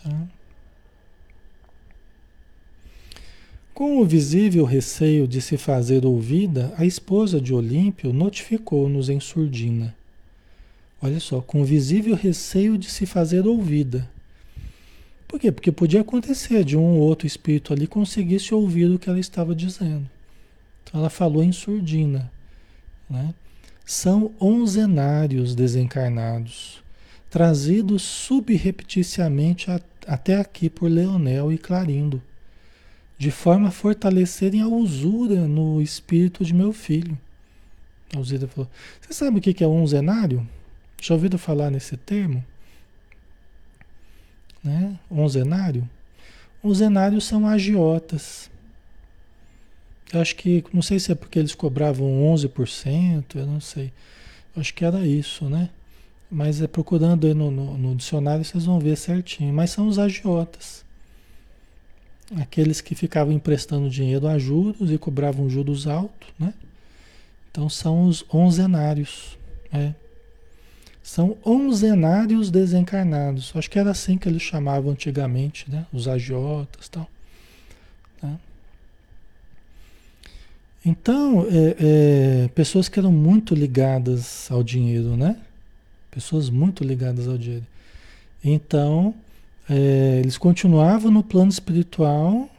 Tá? 0.02 0.28
Com 3.74 3.98
o 3.98 4.06
visível 4.06 4.64
receio 4.64 5.28
de 5.28 5.42
se 5.42 5.58
fazer 5.58 6.06
ouvida, 6.06 6.74
a 6.78 6.86
esposa 6.86 7.42
de 7.42 7.54
Olímpio 7.54 8.14
notificou-nos 8.14 9.10
em 9.10 9.20
surdina 9.20 9.94
Olha 11.02 11.20
só, 11.20 11.42
com 11.42 11.66
visível 11.66 12.16
receio 12.16 12.78
de 12.78 12.90
se 12.90 13.06
fazer 13.06 13.46
ouvida. 13.46 14.10
Por 15.28 15.40
quê? 15.40 15.52
Porque 15.52 15.74
podia 15.74 16.02
acontecer 16.02 16.64
de 16.64 16.78
um 16.78 17.00
ou 17.00 17.00
outro 17.00 17.28
espírito 17.28 17.74
ali 17.74 17.86
conseguisse 17.86 18.54
ouvir 18.54 18.86
o 18.86 19.00
que 19.00 19.10
ela 19.10 19.20
estava 19.20 19.54
dizendo. 19.54 20.08
Ela 20.94 21.10
falou 21.10 21.44
em 21.44 21.52
surdina. 21.52 22.32
Né? 23.10 23.34
São 23.86 24.32
onzenários 24.40 25.56
desencarnados, 25.56 26.84
trazidos 27.30 28.02
subrepticiamente 28.02 29.72
a, 29.72 29.80
até 30.08 30.40
aqui 30.40 30.70
por 30.70 30.90
Leonel 30.90 31.52
e 31.52 31.58
Clarindo, 31.58 32.22
de 33.18 33.32
forma 33.32 33.68
a 33.68 33.72
fortalecerem 33.72 34.62
a 34.62 34.68
usura 34.68 35.48
no 35.48 35.82
espírito 35.82 36.44
de 36.44 36.54
meu 36.54 36.74
filho. 36.74 37.18
A 38.14 38.18
Alzira 38.18 38.48
falou: 38.48 38.70
Você 39.00 39.14
sabe 39.14 39.40
o 39.40 39.42
que 39.42 39.64
é 39.64 39.68
onzenário? 39.68 40.48
Já 41.02 41.16
ouviram 41.16 41.38
falar 41.38 41.72
nesse 41.72 41.98
termo? 41.98 42.44
Né? 44.64 45.00
Onzenário? 45.10 45.90
Onzenários 46.64 47.24
são 47.24 47.48
agiotas. 47.48 48.51
Eu 50.14 50.20
acho 50.20 50.36
que, 50.36 50.64
não 50.74 50.82
sei 50.82 51.00
se 51.00 51.12
é 51.12 51.16
porque 51.16 51.40
eles 51.40 51.56
cobravam 51.56 52.08
11%, 52.34 53.36
eu 53.36 53.46
não 53.46 53.62
sei. 53.62 53.94
Eu 54.54 54.62
acho 54.62 54.74
que 54.74 54.84
era 54.84 55.06
isso, 55.06 55.46
né? 55.46 55.70
Mas 56.30 56.62
é 56.62 56.68
procurando 56.68 57.28
aí 57.28 57.34
no, 57.34 57.50
no, 57.50 57.78
no 57.78 57.96
dicionário 57.96 58.44
vocês 58.44 58.66
vão 58.66 58.80
ver 58.80 58.98
certinho. 58.98 59.54
Mas 59.54 59.72
são 59.72 59.88
os 59.88 59.98
agiotas. 59.98 60.84
Aqueles 62.40 62.82
que 62.82 62.96
ficavam 62.96 63.34
emprestando 63.34 63.90
dinheiro 63.90 64.28
a 64.28 64.38
juros 64.38 64.92
e 64.92 64.98
cobravam 64.98 65.50
juros 65.50 65.88
altos, 65.88 66.30
né? 66.40 66.54
Então 67.50 67.70
são 67.70 68.06
os 68.08 68.26
onzenários. 68.34 69.38
Né? 69.72 69.94
São 71.04 71.38
onzenários 71.46 72.50
desencarnados. 72.50 73.52
Acho 73.56 73.70
que 73.70 73.80
era 73.80 73.92
assim 73.92 74.18
que 74.18 74.30
eles 74.30 74.42
chamavam 74.42 74.92
antigamente, 74.92 75.70
né? 75.70 75.86
Os 75.92 76.08
agiotas 76.08 76.88
e 76.88 76.92
tal. 76.92 77.10
Tá? 78.22 78.40
Então, 80.84 81.46
é, 81.48 81.76
é, 82.46 82.48
pessoas 82.50 82.90
que 82.90 82.98
eram 82.98 83.12
muito 83.12 83.54
ligadas 83.54 84.50
ao 84.52 84.64
dinheiro, 84.64 85.16
né? 85.16 85.38
Pessoas 86.10 86.50
muito 86.50 86.84
ligadas 86.84 87.28
ao 87.28 87.38
dinheiro. 87.38 87.66
Então, 88.44 89.14
é, 89.70 90.20
eles 90.20 90.38
continuavam 90.38 91.12
no 91.12 91.24
plano 91.24 91.52
espiritual 91.52 92.50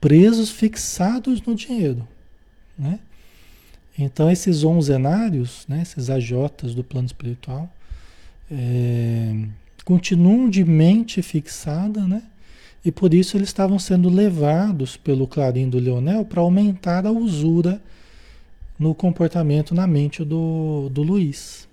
presos, 0.00 0.50
fixados 0.50 1.40
no 1.42 1.54
dinheiro, 1.54 2.06
né? 2.78 3.00
Então, 3.98 4.30
esses 4.30 4.62
onzenários, 4.62 5.64
né, 5.68 5.82
esses 5.82 6.08
agiotas 6.08 6.72
do 6.72 6.84
plano 6.84 7.06
espiritual, 7.06 7.68
é, 8.50 9.44
continuam 9.84 10.48
de 10.48 10.64
mente 10.64 11.20
fixada, 11.20 12.06
né? 12.06 12.22
E 12.88 12.90
por 12.90 13.12
isso 13.12 13.36
eles 13.36 13.50
estavam 13.50 13.78
sendo 13.78 14.08
levados 14.08 14.96
pelo 14.96 15.28
clarim 15.28 15.68
do 15.68 15.78
Leonel 15.78 16.24
para 16.24 16.40
aumentar 16.40 17.04
a 17.04 17.10
usura 17.10 17.82
no 18.78 18.94
comportamento, 18.94 19.74
na 19.74 19.86
mente 19.86 20.24
do, 20.24 20.88
do 20.88 21.02
Luiz. 21.02 21.68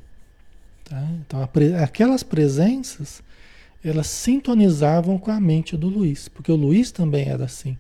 Tá? 0.83 1.01
Então, 1.21 1.41
aquelas 1.81 2.21
presenças, 2.21 3.23
elas 3.81 4.07
sintonizavam 4.07 5.17
com 5.17 5.31
a 5.31 5.39
mente 5.39 5.77
do 5.77 5.87
Luiz, 5.87 6.27
porque 6.27 6.51
o 6.51 6.57
Luiz 6.57 6.91
também 6.91 7.29
era 7.29 7.45
assim, 7.45 7.77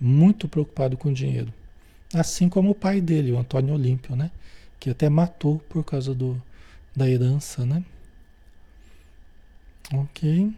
muito 0.00 0.48
preocupado 0.48 0.96
com 0.96 1.12
dinheiro. 1.12 1.52
Assim 2.14 2.48
como 2.48 2.70
o 2.70 2.74
pai 2.74 3.02
dele, 3.02 3.32
o 3.32 3.38
Antônio 3.38 3.74
Olímpio, 3.74 4.16
né? 4.16 4.30
Que 4.80 4.88
até 4.88 5.10
matou 5.10 5.58
por 5.68 5.84
causa 5.84 6.14
do, 6.14 6.42
da 6.96 7.06
herança, 7.06 7.66
né? 7.66 7.84
Ok. 9.92 10.54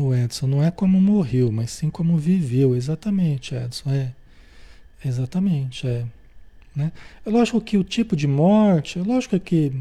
O 0.00 0.14
Edson 0.14 0.46
não 0.46 0.62
é 0.62 0.70
como 0.70 1.00
morreu, 1.00 1.52
mas 1.52 1.70
sim 1.70 1.90
como 1.90 2.16
viveu. 2.16 2.74
Exatamente, 2.74 3.54
Edson. 3.54 3.90
É. 3.90 4.12
Exatamente, 5.04 5.86
é. 5.86 6.04
Né? 6.74 6.92
É 7.26 7.30
lógico 7.30 7.60
que 7.60 7.76
o 7.76 7.84
tipo 7.84 8.14
de 8.14 8.26
morte, 8.26 8.98
é 8.98 9.02
lógico 9.02 9.38
que 9.40 9.72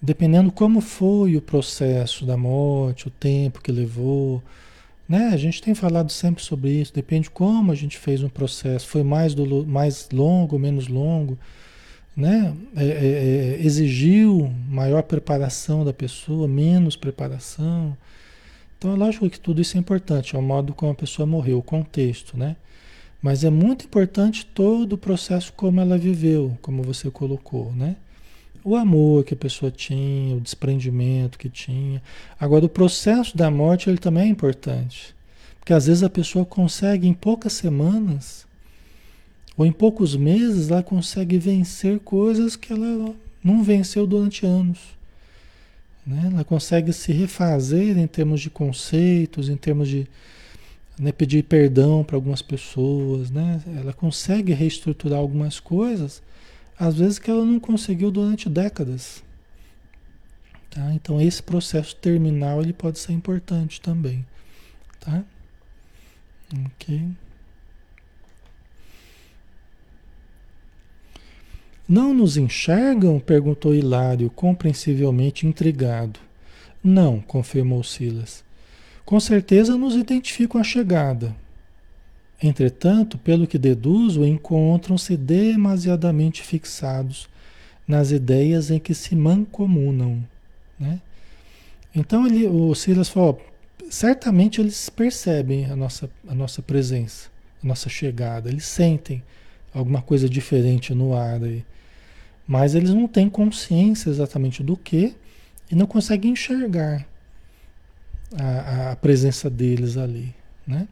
dependendo 0.00 0.50
como 0.50 0.80
foi 0.80 1.36
o 1.36 1.40
processo 1.40 2.26
da 2.26 2.36
morte, 2.36 3.06
o 3.06 3.10
tempo 3.10 3.60
que 3.60 3.70
levou, 3.70 4.42
né? 5.08 5.28
A 5.32 5.36
gente 5.36 5.62
tem 5.62 5.74
falado 5.74 6.10
sempre 6.10 6.42
sobre 6.42 6.70
isso, 6.72 6.92
depende 6.92 7.30
como 7.30 7.70
a 7.70 7.74
gente 7.74 7.98
fez 7.98 8.22
um 8.22 8.28
processo, 8.28 8.88
foi 8.88 9.02
mais, 9.02 9.34
do, 9.34 9.64
mais 9.66 10.08
longo, 10.12 10.58
menos 10.58 10.88
longo, 10.88 11.38
né? 12.16 12.54
É, 12.76 12.84
é, 12.84 13.58
é, 13.60 13.66
exigiu 13.66 14.52
maior 14.68 15.02
preparação 15.02 15.84
da 15.84 15.92
pessoa, 15.92 16.48
menos 16.48 16.96
preparação. 16.96 17.96
Então 18.82 18.94
é 18.94 18.96
lógico 18.96 19.30
que 19.30 19.38
tudo 19.38 19.62
isso 19.62 19.76
é 19.76 19.80
importante, 19.80 20.34
é 20.34 20.38
o 20.40 20.42
modo 20.42 20.74
como 20.74 20.90
a 20.90 20.94
pessoa 20.96 21.24
morreu, 21.24 21.58
o 21.58 21.62
contexto, 21.62 22.36
né? 22.36 22.56
Mas 23.22 23.44
é 23.44 23.48
muito 23.48 23.84
importante 23.84 24.44
todo 24.44 24.94
o 24.94 24.98
processo 24.98 25.52
como 25.52 25.80
ela 25.80 25.96
viveu, 25.96 26.58
como 26.60 26.82
você 26.82 27.08
colocou, 27.08 27.72
né? 27.76 27.94
O 28.64 28.74
amor 28.74 29.22
que 29.22 29.34
a 29.34 29.36
pessoa 29.36 29.70
tinha, 29.70 30.34
o 30.34 30.40
desprendimento 30.40 31.38
que 31.38 31.48
tinha. 31.48 32.02
Agora, 32.40 32.64
o 32.64 32.68
processo 32.68 33.36
da 33.36 33.48
morte 33.52 33.88
ele 33.88 33.98
também 33.98 34.24
é 34.24 34.26
importante. 34.26 35.14
Porque 35.60 35.72
às 35.72 35.86
vezes 35.86 36.02
a 36.02 36.10
pessoa 36.10 36.44
consegue, 36.44 37.06
em 37.06 37.14
poucas 37.14 37.52
semanas, 37.52 38.44
ou 39.56 39.64
em 39.64 39.70
poucos 39.70 40.16
meses, 40.16 40.72
ela 40.72 40.82
consegue 40.82 41.38
vencer 41.38 42.00
coisas 42.00 42.56
que 42.56 42.72
ela 42.72 43.14
não 43.44 43.62
venceu 43.62 44.08
durante 44.08 44.44
anos. 44.44 44.80
Né? 46.06 46.30
Ela 46.32 46.44
consegue 46.44 46.92
se 46.92 47.12
refazer 47.12 47.96
em 47.96 48.06
termos 48.06 48.40
de 48.40 48.50
conceitos, 48.50 49.48
em 49.48 49.56
termos 49.56 49.88
de 49.88 50.06
né, 50.98 51.12
pedir 51.12 51.44
perdão 51.44 52.02
para 52.04 52.16
algumas 52.16 52.42
pessoas. 52.42 53.30
Né? 53.30 53.62
Ela 53.78 53.92
consegue 53.92 54.52
reestruturar 54.52 55.18
algumas 55.18 55.60
coisas, 55.60 56.22
às 56.78 56.96
vezes 56.96 57.18
que 57.18 57.30
ela 57.30 57.44
não 57.44 57.60
conseguiu 57.60 58.10
durante 58.10 58.48
décadas. 58.48 59.22
Tá? 60.70 60.92
Então 60.94 61.20
esse 61.20 61.42
processo 61.42 61.94
terminal 61.96 62.62
ele 62.62 62.72
pode 62.72 62.98
ser 62.98 63.12
importante 63.12 63.80
também. 63.80 64.24
Tá? 65.00 65.22
Ok. 66.66 67.08
Não 71.92 72.14
nos 72.14 72.38
enxergam? 72.38 73.20
perguntou 73.20 73.74
Hilário, 73.74 74.30
compreensivelmente 74.30 75.46
intrigado. 75.46 76.18
Não, 76.82 77.20
confirmou 77.20 77.84
Silas. 77.84 78.42
Com 79.04 79.20
certeza 79.20 79.76
nos 79.76 79.94
identificam 79.94 80.58
a 80.58 80.64
chegada. 80.64 81.36
Entretanto, 82.42 83.18
pelo 83.18 83.46
que 83.46 83.58
deduzo, 83.58 84.24
encontram-se 84.24 85.18
demasiadamente 85.18 86.42
fixados 86.42 87.28
nas 87.86 88.10
ideias 88.10 88.70
em 88.70 88.78
que 88.78 88.94
se 88.94 89.14
mancomunam. 89.14 90.26
Né? 90.80 90.98
Então 91.94 92.26
ele, 92.26 92.46
o 92.46 92.74
Silas 92.74 93.10
falou, 93.10 93.38
certamente 93.90 94.62
eles 94.62 94.88
percebem 94.88 95.66
a 95.66 95.76
nossa, 95.76 96.08
a 96.26 96.34
nossa 96.34 96.62
presença, 96.62 97.28
a 97.62 97.66
nossa 97.66 97.90
chegada, 97.90 98.48
eles 98.48 98.64
sentem 98.64 99.22
alguma 99.74 100.00
coisa 100.00 100.26
diferente 100.26 100.94
no 100.94 101.14
ar 101.14 101.44
aí. 101.44 101.62
Mas 102.46 102.74
eles 102.74 102.90
não 102.90 103.06
têm 103.06 103.28
consciência 103.28 104.10
exatamente 104.10 104.62
do 104.62 104.76
que 104.76 105.14
e 105.70 105.74
não 105.74 105.86
conseguem 105.86 106.32
enxergar 106.32 107.06
a, 108.38 108.92
a 108.92 108.96
presença 108.96 109.48
deles 109.48 109.96
ali, 109.96 110.34
né? 110.66 110.88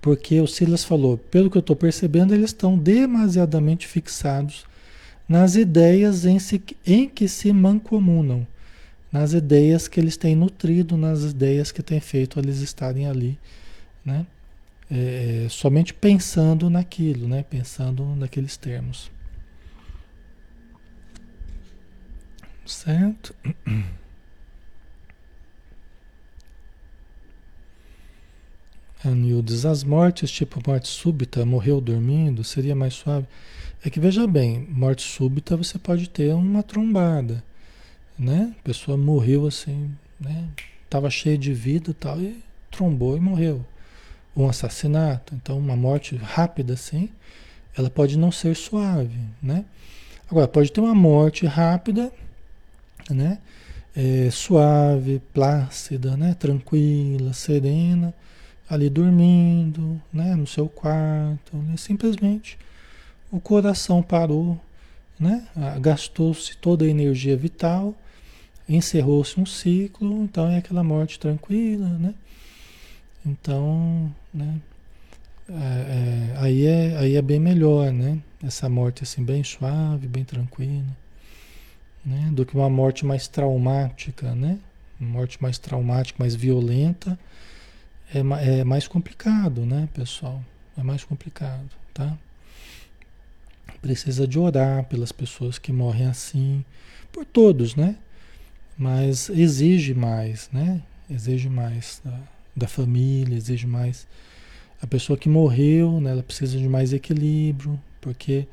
Porque 0.00 0.40
o 0.40 0.48
Silas 0.48 0.84
falou, 0.84 1.16
pelo 1.16 1.48
que 1.48 1.56
eu 1.56 1.60
estou 1.60 1.76
percebendo, 1.76 2.34
eles 2.34 2.50
estão 2.50 2.76
demasiadamente 2.76 3.86
fixados 3.86 4.64
nas 5.28 5.54
ideias 5.54 6.26
em, 6.26 6.38
em 6.84 7.08
que 7.08 7.28
se 7.28 7.52
mancomunam, 7.52 8.46
nas 9.12 9.32
ideias 9.32 9.86
que 9.86 10.00
eles 10.00 10.16
têm 10.16 10.34
nutrido, 10.34 10.96
nas 10.96 11.22
ideias 11.22 11.70
que 11.70 11.82
têm 11.82 12.00
feito 12.00 12.38
eles 12.38 12.58
estarem 12.58 13.06
ali, 13.06 13.38
né? 14.04 14.26
É, 14.90 15.46
somente 15.48 15.94
pensando 15.94 16.68
naquilo, 16.68 17.28
né? 17.28 17.44
Pensando 17.48 18.04
naqueles 18.16 18.56
termos. 18.56 19.10
Certo? 22.72 23.34
Anildes, 29.04 29.66
as 29.66 29.84
mortes, 29.84 30.30
tipo 30.30 30.62
morte 30.66 30.88
súbita, 30.88 31.44
morreu 31.44 31.80
dormindo, 31.80 32.42
seria 32.42 32.74
mais 32.74 32.94
suave. 32.94 33.26
É 33.84 33.90
que 33.90 34.00
veja 34.00 34.26
bem, 34.26 34.66
morte 34.70 35.02
súbita 35.02 35.56
você 35.56 35.78
pode 35.78 36.08
ter 36.08 36.32
uma 36.34 36.62
trombada, 36.62 37.44
né? 38.18 38.54
A 38.58 38.62
pessoa 38.62 38.96
morreu 38.96 39.46
assim, 39.46 39.90
né? 40.18 40.48
Tava 40.88 41.10
cheia 41.10 41.36
de 41.36 41.52
vida 41.52 41.94
tal, 41.98 42.20
e 42.20 42.42
trombou 42.70 43.16
e 43.16 43.20
morreu. 43.20 43.64
Um 44.34 44.48
assassinato, 44.48 45.34
então 45.34 45.58
uma 45.58 45.76
morte 45.76 46.16
rápida 46.16 46.72
assim, 46.74 47.10
ela 47.76 47.90
pode 47.90 48.16
não 48.16 48.32
ser 48.32 48.56
suave, 48.56 49.18
né? 49.42 49.64
Agora, 50.30 50.48
pode 50.48 50.72
ter 50.72 50.80
uma 50.80 50.94
morte 50.94 51.44
rápida, 51.44 52.10
né? 53.14 53.38
É, 53.94 54.30
suave, 54.30 55.20
plácida, 55.32 56.16
né? 56.16 56.34
Tranquila, 56.34 57.32
serena 57.32 58.14
ali 58.72 58.88
dormindo, 58.88 60.00
né, 60.10 60.34
no 60.34 60.46
seu 60.46 60.66
quarto, 60.66 61.54
né, 61.58 61.76
simplesmente 61.76 62.58
o 63.30 63.38
coração 63.38 64.02
parou, 64.02 64.58
né, 65.20 65.46
gastou-se 65.78 66.56
toda 66.56 66.86
a 66.86 66.88
energia 66.88 67.36
vital, 67.36 67.94
encerrou-se 68.66 69.38
um 69.38 69.44
ciclo, 69.44 70.24
então 70.24 70.48
é 70.48 70.56
aquela 70.56 70.82
morte 70.82 71.18
tranquila, 71.18 71.86
né? 71.86 72.14
Então, 73.24 74.10
né, 74.32 74.56
é, 75.48 75.54
é, 75.54 76.36
aí, 76.38 76.66
é, 76.66 76.96
aí 76.96 77.16
é 77.16 77.22
bem 77.22 77.38
melhor, 77.38 77.92
né? 77.92 78.18
Essa 78.42 78.68
morte 78.68 79.02
assim 79.02 79.22
bem 79.22 79.44
suave, 79.44 80.08
bem 80.08 80.24
tranquila, 80.24 80.86
né? 82.04 82.30
Do 82.32 82.44
que 82.44 82.54
uma 82.54 82.70
morte 82.70 83.04
mais 83.04 83.28
traumática, 83.28 84.34
né? 84.34 84.58
Morte 84.98 85.42
mais 85.42 85.58
traumática, 85.58 86.16
mais 86.18 86.34
violenta, 86.34 87.18
é, 88.14 88.60
é 88.60 88.64
mais 88.64 88.86
complicado, 88.86 89.64
né, 89.64 89.88
pessoal? 89.94 90.42
É 90.76 90.82
mais 90.82 91.02
complicado, 91.02 91.68
tá? 91.92 92.16
Precisa 93.80 94.28
de 94.28 94.38
orar 94.38 94.84
pelas 94.84 95.10
pessoas 95.10 95.58
que 95.58 95.72
morrem 95.72 96.06
assim, 96.06 96.64
por 97.10 97.24
todos, 97.24 97.74
né? 97.74 97.96
Mas 98.76 99.28
exige 99.28 99.94
mais, 99.94 100.48
né? 100.52 100.80
Exige 101.10 101.48
mais 101.48 102.00
da, 102.04 102.18
da 102.54 102.68
família, 102.68 103.36
exige 103.36 103.66
mais. 103.66 104.06
A 104.80 104.86
pessoa 104.86 105.16
que 105.16 105.28
morreu, 105.28 106.00
né, 106.00 106.10
ela 106.10 106.22
precisa 106.22 106.58
de 106.58 106.68
mais 106.68 106.92
equilíbrio, 106.92 107.78
porque 108.00 108.46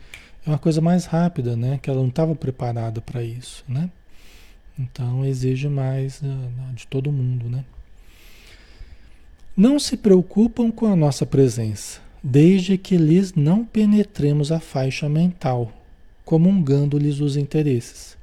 é 0.50 0.54
uma 0.54 0.60
coisa 0.60 0.82
mais 0.82 1.06
rápida, 1.06 1.56
né? 1.56 1.80
Que 1.82 1.89
ela 1.89 2.00
não 2.00 2.10
estava 2.10 2.36
preparada 2.36 3.02
para 3.02 3.24
isso, 3.24 3.64
né? 3.68 3.89
Então 4.78 5.26
exige 5.26 5.68
mais 5.68 6.22
uh, 6.22 6.74
de 6.74 6.88
todo 6.88 7.12
mundo, 7.12 7.50
né? 7.50 7.66
não 9.60 9.78
se 9.78 9.97
preocupam 9.97 10.72
com 10.72 10.86
a 10.86 10.95
nossa 10.95 11.26
presença, 11.26 12.00
desde 12.24 12.78
que 12.78 12.95
lhes 12.95 13.34
não 13.34 13.66
penetremos 13.66 14.54
a 14.54 14.60
faixa 14.62 15.10
mental, 15.10 15.74
comungando-lhes 16.24 17.20
os 17.20 17.36
interesses. 17.36 18.18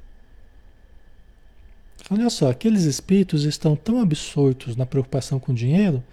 Olha 2.09 2.27
só, 2.31 2.49
aqueles 2.49 2.85
espíritos 2.85 3.43
estão 3.43 3.75
tão 3.75 4.01
absortos 4.01 4.75
na 4.75 4.83
preocupação 4.83 5.39
com 5.39 5.51
o 5.51 5.55
dinheiro 5.55 6.03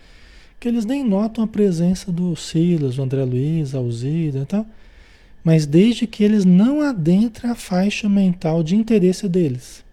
que 0.61 0.69
eles 0.69 0.85
nem 0.85 1.03
notam 1.03 1.43
a 1.43 1.47
presença 1.47 2.13
do 2.13 2.37
Silas, 2.37 2.97
do 2.97 3.03
André 3.03 3.25
Luiz, 3.25 3.75
Alzira 3.75 4.41
e 4.41 4.45
tal, 4.45 4.67
mas 5.45 5.67
desde 5.67 6.07
que 6.07 6.25
eles 6.25 6.47
não 6.47 6.81
adentrem 6.81 7.51
a 7.51 7.55
faixa 7.55 8.09
mental 8.09 8.63
de 8.63 8.75
interesse 8.75 9.29
deles. 9.29 9.85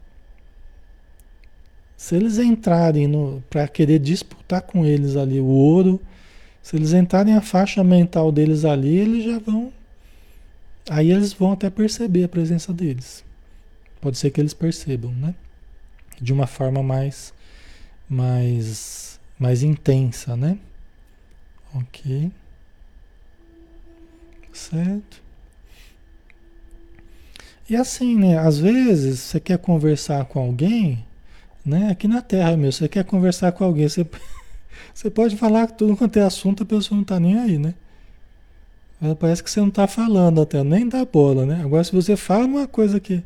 Se 1.97 2.16
eles 2.16 2.39
entrarem 2.39 3.12
para 3.49 3.68
querer 3.68 3.99
disputar 3.99 4.62
com 4.62 4.86
eles 4.86 5.18
ali 5.18 5.39
o 5.39 5.45
ouro, 5.45 6.02
se 6.64 6.76
eles 6.76 6.93
entrarem 6.93 7.36
a 7.36 7.41
faixa 7.41 7.84
mental 7.84 8.32
deles 8.32 8.64
ali, 8.64 8.97
eles 8.97 9.26
já 9.26 9.38
vão. 9.39 9.72
Aí 10.89 11.12
eles 11.12 11.34
vão 11.34 11.52
até 11.52 11.70
perceber 11.70 12.24
a 12.24 12.30
presença 12.30 12.74
deles. 12.74 13.24
Pode 13.99 14.18
ser 14.18 14.32
que 14.32 14.41
eles 14.41 14.54
percebam, 14.54 15.12
né? 15.12 15.36
De 16.20 16.34
uma 16.34 16.47
forma 16.47 16.82
mais, 16.82 17.34
mais, 18.10 19.20
mais 19.38 19.62
intensa, 19.62 20.36
né? 20.36 20.58
Ok. 21.76 22.32
Certo. 24.52 25.20
E 27.72 27.76
assim, 27.76 28.17
né? 28.17 28.38
Às 28.38 28.59
vezes 28.59 29.19
você 29.19 29.39
quer 29.39 29.57
conversar 29.57 30.26
com 30.26 30.39
alguém 30.39 31.03
né? 31.65 31.89
Aqui 31.91 32.07
na 32.07 32.22
Terra, 32.22 32.57
meu, 32.57 32.72
você 32.72 32.88
quer 32.88 33.03
conversar 33.03 33.51
com 33.51 33.63
alguém, 33.63 33.88
você, 33.88 34.05
você 34.93 35.09
pode 35.09 35.38
falar 35.38 35.67
tudo 35.67 35.95
quanto 35.95 36.17
é 36.17 36.24
assunto, 36.24 36.63
a 36.63 36.65
pessoa 36.65 36.95
não 36.95 37.03
está 37.03 37.19
nem 37.19 37.39
aí, 37.39 37.57
né? 37.57 37.74
Parece 39.19 39.43
que 39.43 39.49
você 39.49 39.59
não 39.59 39.69
está 39.69 39.88
falando 39.88 40.41
até, 40.41 40.63
nem 40.63 40.88
dá 40.88 41.03
bola, 41.03 41.45
né? 41.45 41.61
Agora, 41.63 41.84
se 41.84 41.91
você 41.91 42.15
fala 42.15 42.45
uma 42.45 42.67
coisa 42.67 42.99
que 42.99 43.24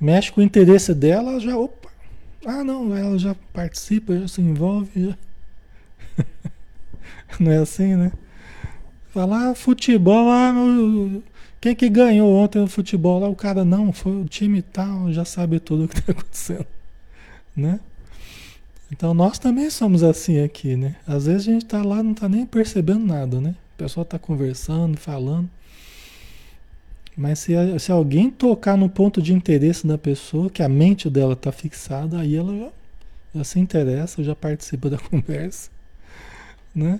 mexe 0.00 0.32
com 0.32 0.40
o 0.40 0.44
interesse 0.44 0.92
dela, 0.92 1.38
já, 1.38 1.56
opa, 1.56 1.88
ah, 2.44 2.64
não, 2.64 2.96
ela 2.96 3.16
já 3.16 3.36
participa, 3.52 4.18
já 4.18 4.26
se 4.26 4.40
envolve, 4.40 4.90
já. 4.96 5.16
não 7.38 7.52
é 7.52 7.58
assim, 7.58 7.94
né? 7.94 8.12
Falar 9.12 9.54
futebol, 9.54 10.28
ah, 10.30 10.52
meu, 10.52 11.22
quem 11.62 11.76
que 11.76 11.88
ganhou 11.88 12.34
ontem 12.34 12.58
no 12.58 12.66
futebol 12.66 13.20
lá? 13.20 13.28
O 13.28 13.36
cara, 13.36 13.64
não, 13.64 13.92
foi 13.92 14.20
o 14.20 14.24
time 14.24 14.60
tal, 14.60 15.12
já 15.12 15.24
sabe 15.24 15.60
tudo 15.60 15.84
o 15.84 15.88
que 15.88 15.96
está 15.96 16.10
acontecendo, 16.10 16.66
né? 17.56 17.78
Então 18.90 19.14
nós 19.14 19.38
também 19.38 19.70
somos 19.70 20.02
assim 20.02 20.40
aqui, 20.40 20.74
né? 20.74 20.96
Às 21.06 21.26
vezes 21.26 21.46
a 21.46 21.52
gente 21.52 21.64
está 21.64 21.80
lá 21.80 22.02
não 22.02 22.10
está 22.10 22.28
nem 22.28 22.44
percebendo 22.44 23.06
nada, 23.06 23.40
né? 23.40 23.54
O 23.74 23.78
pessoal 23.78 24.02
está 24.02 24.18
conversando, 24.18 24.98
falando. 24.98 25.48
Mas 27.16 27.38
se, 27.38 27.52
se 27.78 27.92
alguém 27.92 28.28
tocar 28.28 28.76
no 28.76 28.88
ponto 28.88 29.22
de 29.22 29.32
interesse 29.32 29.86
da 29.86 29.96
pessoa, 29.96 30.50
que 30.50 30.64
a 30.64 30.68
mente 30.68 31.08
dela 31.08 31.34
está 31.34 31.52
fixada, 31.52 32.18
aí 32.18 32.34
ela 32.34 32.58
já, 32.58 32.70
já 33.36 33.44
se 33.44 33.60
interessa, 33.60 34.24
já 34.24 34.34
participa 34.34 34.90
da 34.90 34.98
conversa, 35.08 35.70
né? 36.74 36.98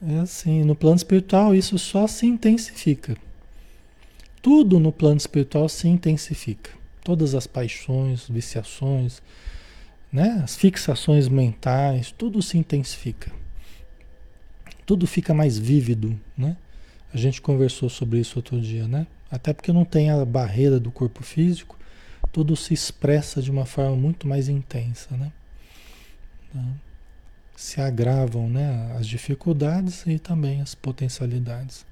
É 0.00 0.18
assim, 0.20 0.62
no 0.62 0.76
plano 0.76 0.96
espiritual 0.96 1.54
isso 1.54 1.78
só 1.78 2.06
se 2.06 2.26
intensifica. 2.26 3.16
Tudo 4.40 4.78
no 4.78 4.92
plano 4.92 5.16
espiritual 5.16 5.68
se 5.68 5.88
intensifica. 5.88 6.70
Todas 7.02 7.34
as 7.34 7.46
paixões, 7.46 8.28
viciações, 8.28 9.20
né? 10.12 10.40
As 10.44 10.56
fixações 10.56 11.28
mentais, 11.28 12.12
tudo 12.12 12.40
se 12.40 12.56
intensifica. 12.56 13.32
Tudo 14.86 15.06
fica 15.06 15.34
mais 15.34 15.58
vívido, 15.58 16.18
né? 16.36 16.56
A 17.12 17.16
gente 17.16 17.40
conversou 17.40 17.88
sobre 17.88 18.20
isso 18.20 18.38
outro 18.38 18.60
dia, 18.60 18.86
né? 18.86 19.06
Até 19.30 19.52
porque 19.52 19.72
não 19.72 19.84
tem 19.84 20.10
a 20.10 20.24
barreira 20.24 20.78
do 20.78 20.90
corpo 20.90 21.22
físico, 21.22 21.78
tudo 22.32 22.54
se 22.54 22.72
expressa 22.72 23.42
de 23.42 23.50
uma 23.50 23.66
forma 23.66 23.96
muito 23.96 24.28
mais 24.28 24.48
intensa, 24.48 25.16
né? 25.16 25.32
Tá? 26.52 26.64
Se 27.58 27.80
agravam, 27.80 28.48
né? 28.48 28.94
As 28.96 29.04
dificuldades 29.04 30.04
e 30.06 30.16
também 30.16 30.60
as 30.60 30.76
potencialidades. 30.76 31.84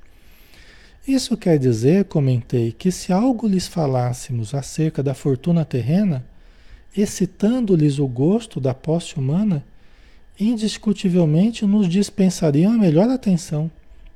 Isso 1.09 1.37
quer 1.37 1.59
dizer, 1.59 2.05
comentei, 2.05 2.71
que 2.71 2.93
se 2.93 3.13
algo 3.13 3.49
lhes 3.49 3.67
falássemos 3.67 4.55
acerca 4.55 5.03
da 5.03 5.13
fortuna 5.13 5.65
terrena, 5.65 6.25
excitando-lhes 6.97 7.99
o 7.99 8.07
gosto 8.07 8.61
da 8.61 8.73
posse 8.73 9.17
humana, 9.17 9.65
indiscutivelmente 10.39 11.67
nos 11.67 11.89
dispensariam 11.89 12.73
a 12.73 12.79
melhor 12.79 13.11
atenção. 13.11 13.69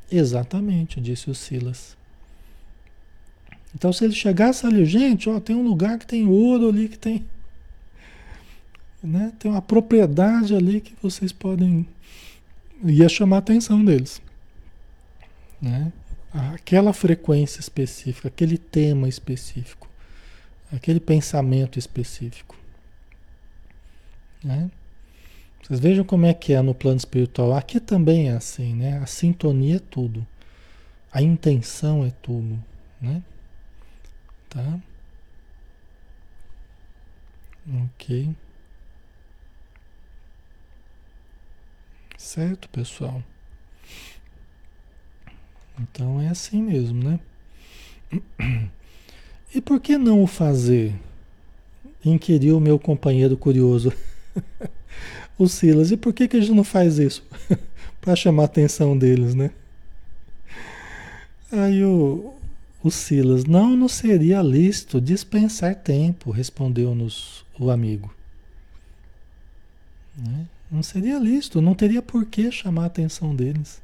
Exatamente, 0.08 1.00
disse 1.00 1.28
o 1.28 1.34
Silas. 1.34 1.96
Então, 3.74 3.92
se 3.92 4.04
ele 4.04 4.14
chegasse 4.14 4.64
ali, 4.64 4.84
gente, 4.84 5.28
ó, 5.28 5.40
tem 5.40 5.56
um 5.56 5.64
lugar 5.64 5.98
que 5.98 6.06
tem 6.06 6.28
ouro 6.28 6.68
ali, 6.68 6.88
que 6.88 6.98
tem. 6.98 7.26
Né, 9.02 9.32
tem 9.38 9.50
uma 9.50 9.62
propriedade 9.62 10.54
ali 10.54 10.80
que 10.80 10.94
vocês 11.00 11.32
podem. 11.32 11.86
ia 12.84 13.08
chamar 13.08 13.36
a 13.36 13.38
atenção 13.38 13.82
deles. 13.82 14.20
Né? 15.60 15.92
Aquela 16.32 16.92
frequência 16.92 17.60
específica, 17.60 18.28
aquele 18.28 18.58
tema 18.58 19.08
específico, 19.08 19.88
aquele 20.70 21.00
pensamento 21.00 21.78
específico. 21.78 22.56
Né? 24.44 24.70
Vocês 25.62 25.80
vejam 25.80 26.04
como 26.04 26.26
é 26.26 26.34
que 26.34 26.52
é 26.52 26.60
no 26.62 26.74
plano 26.74 26.96
espiritual. 26.96 27.54
Aqui 27.54 27.78
também 27.78 28.28
é 28.28 28.32
assim, 28.32 28.74
né? 28.74 28.98
A 28.98 29.06
sintonia 29.06 29.76
é 29.76 29.78
tudo. 29.78 30.26
A 31.12 31.22
intenção 31.22 32.04
é 32.04 32.10
tudo, 32.22 32.62
né? 33.00 33.22
Tá? 34.48 34.80
Ok. 37.84 38.34
Certo, 42.32 42.68
pessoal? 42.68 43.20
Então 45.80 46.20
é 46.20 46.28
assim 46.28 46.62
mesmo, 46.62 47.02
né? 47.02 47.18
E 49.52 49.60
por 49.60 49.80
que 49.80 49.98
não 49.98 50.22
o 50.22 50.28
fazer? 50.28 50.94
Inquiriu 52.04 52.56
o 52.56 52.60
meu 52.60 52.78
companheiro 52.78 53.36
curioso. 53.36 53.92
o 55.36 55.48
Silas, 55.48 55.90
e 55.90 55.96
por 55.96 56.12
que, 56.12 56.28
que 56.28 56.36
a 56.36 56.40
gente 56.40 56.54
não 56.54 56.62
faz 56.62 57.00
isso? 57.00 57.26
Para 58.00 58.14
chamar 58.14 58.42
a 58.42 58.46
atenção 58.46 58.96
deles, 58.96 59.34
né? 59.34 59.50
Aí 61.50 61.84
o, 61.84 62.32
o 62.80 62.92
Silas, 62.92 63.44
não 63.44 63.74
nos 63.74 63.94
seria 63.94 64.40
lícito 64.40 65.00
dispensar 65.00 65.74
tempo, 65.74 66.30
respondeu-nos 66.30 67.44
o 67.58 67.70
amigo. 67.70 68.14
Né? 70.16 70.46
Não 70.70 70.82
seria 70.82 71.18
lícito, 71.18 71.60
não 71.60 71.74
teria 71.74 72.00
por 72.00 72.24
que 72.24 72.50
chamar 72.52 72.84
a 72.84 72.86
atenção 72.86 73.34
deles 73.34 73.80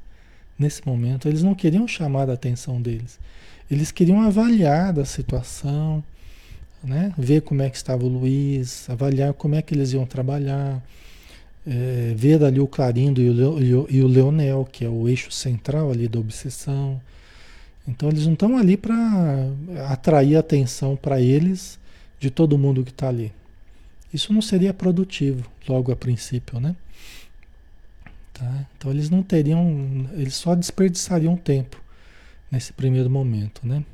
nesse 0.58 0.86
momento. 0.86 1.28
Eles 1.28 1.42
não 1.42 1.54
queriam 1.54 1.86
chamar 1.88 2.30
a 2.30 2.34
atenção 2.34 2.80
deles. 2.80 3.18
Eles 3.70 3.90
queriam 3.90 4.22
avaliar 4.22 4.98
a 4.98 5.04
situação, 5.04 6.02
né? 6.82 7.12
ver 7.18 7.42
como 7.42 7.62
é 7.62 7.68
que 7.68 7.76
estava 7.76 8.04
o 8.04 8.08
Luiz, 8.08 8.88
avaliar 8.88 9.32
como 9.34 9.56
é 9.56 9.62
que 9.62 9.74
eles 9.74 9.92
iam 9.92 10.06
trabalhar, 10.06 10.80
é, 11.66 12.14
ver 12.16 12.42
ali 12.44 12.60
o 12.60 12.68
Clarindo 12.68 13.20
e 13.20 13.30
o, 13.30 13.86
e 13.90 14.02
o 14.02 14.06
Leonel, 14.06 14.68
que 14.70 14.84
é 14.84 14.88
o 14.88 15.08
eixo 15.08 15.32
central 15.32 15.90
ali 15.90 16.06
da 16.06 16.20
obsessão. 16.20 17.00
Então 17.88 18.08
eles 18.08 18.26
não 18.26 18.34
estão 18.34 18.56
ali 18.56 18.76
para 18.76 18.94
atrair 19.88 20.36
atenção 20.36 20.96
para 20.96 21.20
eles 21.20 21.78
de 22.20 22.30
todo 22.30 22.58
mundo 22.58 22.84
que 22.84 22.90
está 22.90 23.08
ali. 23.08 23.32
Isso 24.14 24.32
não 24.32 24.40
seria 24.40 24.72
produtivo, 24.72 25.48
logo 25.68 25.92
a 25.92 25.96
princípio, 25.96 26.60
né? 26.60 26.76
Tá? 28.32 28.66
Então 28.76 28.90
eles 28.90 29.08
não 29.08 29.22
teriam, 29.22 30.08
eles 30.12 30.34
só 30.34 30.54
desperdiçariam 30.54 31.36
tempo 31.36 31.80
nesse 32.50 32.72
primeiro 32.72 33.08
momento, 33.08 33.66
né? 33.66 33.84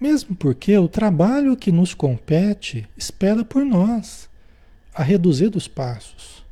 Mesmo 0.00 0.34
porque 0.34 0.76
o 0.78 0.88
trabalho 0.88 1.56
que 1.56 1.70
nos 1.70 1.92
compete 1.92 2.88
espera 2.96 3.44
por 3.44 3.64
nós 3.64 4.28
a 4.94 5.02
reduzir 5.02 5.54
os 5.54 5.68
passos. 5.68 6.42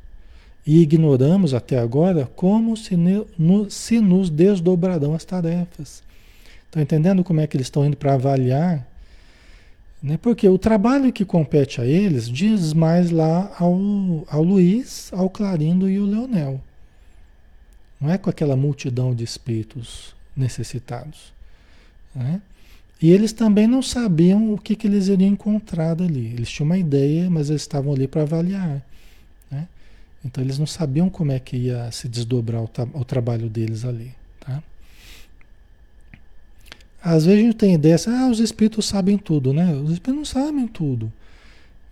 E 0.65 0.81
ignoramos 0.81 1.53
até 1.53 1.79
agora 1.79 2.29
como 2.35 2.77
se, 2.77 2.95
no, 2.95 3.69
se 3.69 3.99
nos 3.99 4.29
desdobrarão 4.29 5.15
as 5.15 5.25
tarefas. 5.25 6.03
Estão 6.65 6.81
entendendo 6.81 7.23
como 7.23 7.41
é 7.41 7.47
que 7.47 7.57
eles 7.57 7.65
estão 7.65 7.83
indo 7.85 7.97
para 7.97 8.13
avaliar? 8.13 8.87
Né? 10.01 10.17
Porque 10.17 10.47
o 10.47 10.57
trabalho 10.57 11.11
que 11.11 11.25
compete 11.25 11.81
a 11.81 11.85
eles 11.85 12.29
diz 12.29 12.73
mais 12.73 13.11
lá 13.11 13.53
ao, 13.59 13.77
ao 14.29 14.43
Luiz, 14.43 15.11
ao 15.13 15.29
Clarindo 15.29 15.89
e 15.89 15.97
ao 15.97 16.05
Leonel. 16.05 16.61
Não 17.99 18.09
é 18.09 18.17
com 18.17 18.29
aquela 18.29 18.55
multidão 18.55 19.13
de 19.13 19.23
espíritos 19.23 20.15
necessitados. 20.35 21.33
Né? 22.15 22.41
E 23.01 23.11
eles 23.11 23.33
também 23.33 23.67
não 23.67 23.81
sabiam 23.81 24.53
o 24.53 24.57
que, 24.57 24.75
que 24.75 24.87
eles 24.87 25.07
iriam 25.07 25.31
encontrar 25.31 26.01
ali. 26.01 26.27
Eles 26.27 26.49
tinham 26.49 26.65
uma 26.65 26.77
ideia, 26.77 27.29
mas 27.29 27.49
eles 27.49 27.61
estavam 27.61 27.93
ali 27.93 28.07
para 28.07 28.21
avaliar. 28.21 28.81
Né? 29.51 29.67
Então 30.23 30.43
eles 30.43 30.57
não 30.57 30.65
sabiam 30.65 31.09
como 31.09 31.31
é 31.31 31.39
que 31.39 31.57
ia 31.57 31.91
se 31.91 32.07
desdobrar 32.07 32.61
o, 32.61 32.69
o 32.93 33.05
trabalho 33.05 33.49
deles 33.49 33.83
ali. 33.83 34.13
Às 37.01 37.25
vezes 37.25 37.39
a 37.39 37.43
gente 37.43 37.55
tem 37.55 37.73
ideia 37.73 37.95
assim, 37.95 38.09
ah, 38.09 38.27
os 38.29 38.39
espíritos 38.39 38.85
sabem 38.85 39.17
tudo, 39.17 39.53
né? 39.53 39.73
Os 39.73 39.91
espíritos 39.91 40.15
não 40.15 40.25
sabem 40.25 40.67
tudo. 40.67 41.11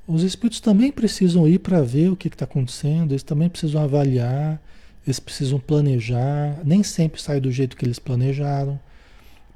Os 0.08 0.24
espíritos 0.24 0.60
também 0.60 0.92
precisam 0.92 1.48
ir 1.48 1.60
para 1.60 1.82
ver 1.82 2.10
o 2.10 2.16
que 2.16 2.28
está 2.28 2.46
acontecendo, 2.46 3.12
eles 3.12 3.24
também 3.24 3.50
precisam 3.50 3.82
avaliar, 3.82 4.62
eles 5.06 5.20
precisam 5.20 5.60
planejar, 5.60 6.60
nem 6.64 6.84
sempre 6.84 7.22
sai 7.22 7.40
do 7.40 7.52
jeito 7.52 7.76
que 7.76 7.86
eles 7.86 8.00
planejaram 8.00 8.80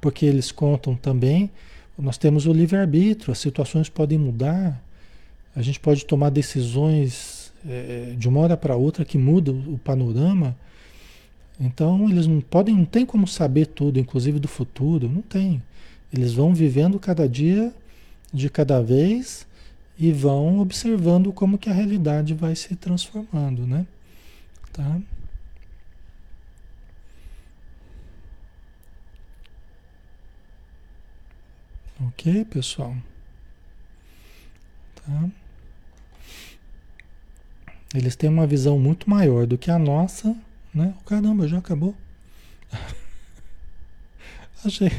porque 0.01 0.25
eles 0.25 0.51
contam 0.51 0.95
também, 0.95 1.49
nós 1.97 2.17
temos 2.17 2.47
o 2.47 2.51
livre-arbítrio, 2.51 3.31
as 3.31 3.37
situações 3.37 3.87
podem 3.87 4.17
mudar, 4.17 4.81
a 5.55 5.61
gente 5.61 5.79
pode 5.79 6.03
tomar 6.05 6.31
decisões 6.31 7.53
é, 7.67 8.15
de 8.17 8.27
uma 8.27 8.39
hora 8.39 8.57
para 8.57 8.75
outra 8.75 9.05
que 9.05 9.17
mudam 9.17 9.55
o 9.67 9.77
panorama. 9.77 10.57
Então 11.61 12.09
eles 12.09 12.25
não 12.25 12.41
podem, 12.41 12.75
não 12.75 12.85
tem 12.85 13.05
como 13.05 13.27
saber 13.27 13.67
tudo, 13.67 13.99
inclusive 13.99 14.39
do 14.39 14.47
futuro, 14.47 15.07
não 15.07 15.21
tem. 15.21 15.61
Eles 16.11 16.33
vão 16.33 16.55
vivendo 16.55 16.99
cada 16.99 17.29
dia 17.29 17.71
de 18.33 18.49
cada 18.49 18.81
vez 18.81 19.45
e 19.97 20.11
vão 20.11 20.59
observando 20.59 21.31
como 21.31 21.59
que 21.59 21.69
a 21.69 21.73
realidade 21.73 22.33
vai 22.33 22.55
se 22.55 22.75
transformando, 22.75 23.67
né? 23.67 23.85
Tá? 24.73 24.99
Ok, 32.07 32.43
pessoal? 32.45 32.95
Tá? 34.95 35.29
Eles 37.93 38.15
têm 38.15 38.31
uma 38.31 38.47
visão 38.47 38.79
muito 38.79 39.07
maior 39.07 39.45
do 39.45 39.59
que 39.59 39.69
a 39.69 39.77
nossa, 39.77 40.35
né? 40.73 40.95
Caramba, 41.05 41.47
já 41.47 41.57
acabou. 41.57 41.95
Achei. 44.63 44.89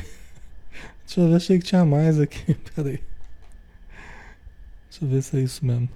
Deixa 1.07 1.21
eu 1.21 1.29
ver, 1.29 1.37
achei 1.37 1.59
que 1.59 1.65
tinha 1.65 1.85
mais 1.85 2.19
aqui. 2.19 2.55
Peraí. 2.75 3.03
Deixa 4.89 5.05
eu 5.05 5.09
ver 5.09 5.23
se 5.23 5.37
é 5.37 5.41
isso 5.41 5.65
mesmo. 5.65 5.89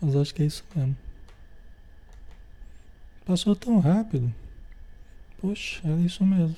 Mas 0.00 0.14
acho 0.14 0.34
que 0.34 0.42
é 0.42 0.46
isso 0.46 0.64
mesmo. 0.74 0.96
Passou 3.24 3.56
tão 3.56 3.80
rápido. 3.80 4.32
Poxa, 5.40 5.80
era 5.84 6.00
isso 6.00 6.24
mesmo. 6.24 6.56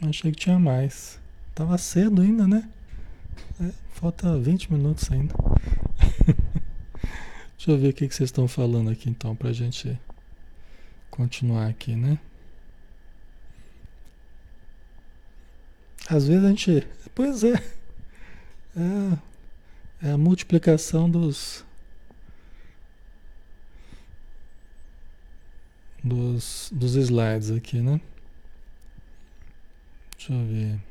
Achei 0.00 0.30
que 0.30 0.38
tinha 0.38 0.58
mais. 0.58 1.18
Tava 1.54 1.76
cedo 1.76 2.22
ainda, 2.22 2.46
né? 2.46 2.68
É, 3.60 3.70
falta 3.92 4.38
20 4.38 4.72
minutos 4.72 5.10
ainda. 5.10 5.34
Deixa 7.56 7.72
eu 7.72 7.78
ver 7.78 7.88
o 7.88 7.92
que, 7.92 8.08
que 8.08 8.14
vocês 8.14 8.28
estão 8.28 8.48
falando 8.48 8.90
aqui 8.90 9.10
então, 9.10 9.36
pra 9.36 9.52
gente 9.52 9.98
continuar 11.20 11.68
aqui, 11.68 11.94
né? 11.94 12.18
Às 16.08 16.26
vezes 16.26 16.44
a 16.44 16.48
gente. 16.48 16.86
Pois 17.14 17.44
é. 17.44 17.54
É, 20.02 20.08
é 20.08 20.12
a 20.12 20.18
multiplicação 20.18 21.10
dos. 21.10 21.64
Dos, 26.02 26.70
dos 26.72 26.94
slides 26.94 27.50
aqui, 27.50 27.82
né? 27.82 28.00
Deixa 30.16 30.32
eu 30.32 30.46
ver. 30.46 30.89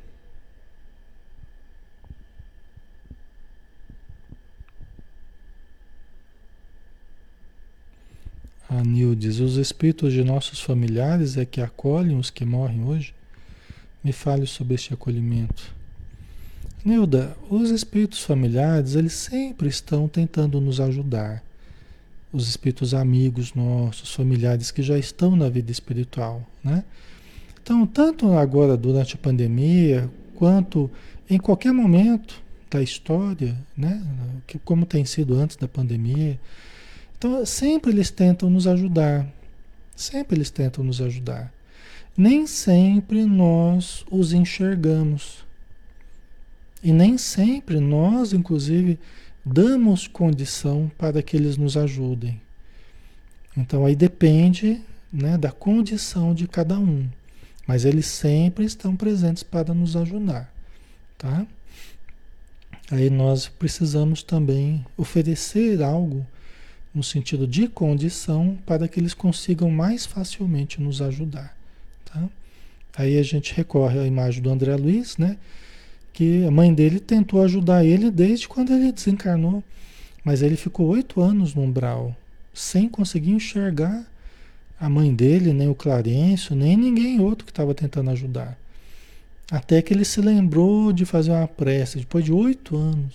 A 8.70 8.84
Nil 8.84 9.16
diz: 9.16 9.40
Os 9.40 9.56
espíritos 9.56 10.12
de 10.12 10.22
nossos 10.22 10.60
familiares 10.60 11.36
é 11.36 11.44
que 11.44 11.60
acolhem 11.60 12.16
os 12.16 12.30
que 12.30 12.44
morrem 12.44 12.84
hoje? 12.84 13.12
Me 14.02 14.12
fale 14.12 14.46
sobre 14.46 14.74
este 14.74 14.94
acolhimento. 14.94 15.74
Nilda, 16.84 17.36
os 17.50 17.70
espíritos 17.70 18.22
familiares, 18.22 18.94
eles 18.94 19.12
sempre 19.12 19.68
estão 19.68 20.06
tentando 20.06 20.60
nos 20.60 20.80
ajudar. 20.80 21.42
Os 22.32 22.48
espíritos 22.48 22.94
amigos 22.94 23.54
nossos, 23.54 24.14
familiares 24.14 24.70
que 24.70 24.84
já 24.84 24.96
estão 24.96 25.34
na 25.34 25.48
vida 25.48 25.72
espiritual, 25.72 26.48
né? 26.62 26.84
Então, 27.60 27.84
tanto 27.88 28.32
agora 28.34 28.76
durante 28.76 29.16
a 29.16 29.18
pandemia, 29.18 30.08
quanto 30.36 30.88
em 31.28 31.38
qualquer 31.38 31.72
momento 31.72 32.40
da 32.70 32.80
história, 32.80 33.58
né? 33.76 34.00
Como 34.64 34.86
tem 34.86 35.04
sido 35.04 35.34
antes 35.34 35.56
da 35.56 35.66
pandemia, 35.66 36.38
então, 37.20 37.44
sempre 37.44 37.90
eles 37.90 38.10
tentam 38.10 38.48
nos 38.48 38.66
ajudar. 38.66 39.28
Sempre 39.94 40.38
eles 40.38 40.48
tentam 40.48 40.82
nos 40.82 41.02
ajudar. 41.02 41.52
Nem 42.16 42.46
sempre 42.46 43.26
nós 43.26 44.06
os 44.10 44.32
enxergamos. 44.32 45.44
E 46.82 46.94
nem 46.94 47.18
sempre 47.18 47.78
nós, 47.78 48.32
inclusive, 48.32 48.98
damos 49.44 50.08
condição 50.08 50.90
para 50.96 51.22
que 51.22 51.36
eles 51.36 51.58
nos 51.58 51.76
ajudem. 51.76 52.40
Então 53.54 53.84
aí 53.84 53.94
depende 53.94 54.80
né, 55.12 55.36
da 55.36 55.52
condição 55.52 56.32
de 56.32 56.48
cada 56.48 56.78
um. 56.78 57.06
Mas 57.66 57.84
eles 57.84 58.06
sempre 58.06 58.64
estão 58.64 58.96
presentes 58.96 59.42
para 59.42 59.74
nos 59.74 59.94
ajudar. 59.94 60.50
Tá? 61.18 61.46
Aí 62.90 63.10
nós 63.10 63.46
precisamos 63.46 64.22
também 64.22 64.86
oferecer 64.96 65.82
algo 65.82 66.26
no 66.94 67.02
sentido 67.02 67.46
de 67.46 67.68
condição, 67.68 68.58
para 68.66 68.88
que 68.88 68.98
eles 68.98 69.14
consigam 69.14 69.70
mais 69.70 70.06
facilmente 70.06 70.80
nos 70.80 71.00
ajudar. 71.00 71.56
Tá? 72.04 72.28
Aí 72.96 73.18
a 73.18 73.22
gente 73.22 73.54
recorre 73.54 73.98
à 73.98 74.06
imagem 74.06 74.42
do 74.42 74.50
André 74.50 74.74
Luiz, 74.76 75.16
né? 75.16 75.36
que 76.12 76.44
a 76.44 76.50
mãe 76.50 76.74
dele 76.74 76.98
tentou 77.00 77.42
ajudar 77.42 77.84
ele 77.84 78.10
desde 78.10 78.48
quando 78.48 78.72
ele 78.72 78.92
desencarnou, 78.92 79.62
mas 80.24 80.42
ele 80.42 80.56
ficou 80.56 80.88
oito 80.88 81.20
anos 81.20 81.54
no 81.54 81.62
umbral, 81.62 82.14
sem 82.52 82.88
conseguir 82.88 83.30
enxergar 83.30 84.04
a 84.78 84.88
mãe 84.88 85.14
dele, 85.14 85.52
nem 85.52 85.68
o 85.68 85.74
Clarencio, 85.74 86.56
nem 86.56 86.76
ninguém 86.76 87.20
outro 87.20 87.44
que 87.44 87.52
estava 87.52 87.74
tentando 87.74 88.10
ajudar. 88.10 88.58
Até 89.50 89.82
que 89.82 89.92
ele 89.92 90.04
se 90.04 90.20
lembrou 90.20 90.92
de 90.92 91.04
fazer 91.04 91.30
uma 91.30 91.46
prece, 91.46 91.98
depois 91.98 92.24
de 92.24 92.32
oito 92.32 92.76
anos, 92.76 93.14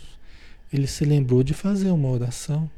ele 0.71 0.85
se 0.85 1.05
lembrou 1.05 1.43
de 1.43 1.53
fazer 1.53 1.89
uma 1.91 2.09
oração. 2.09 2.69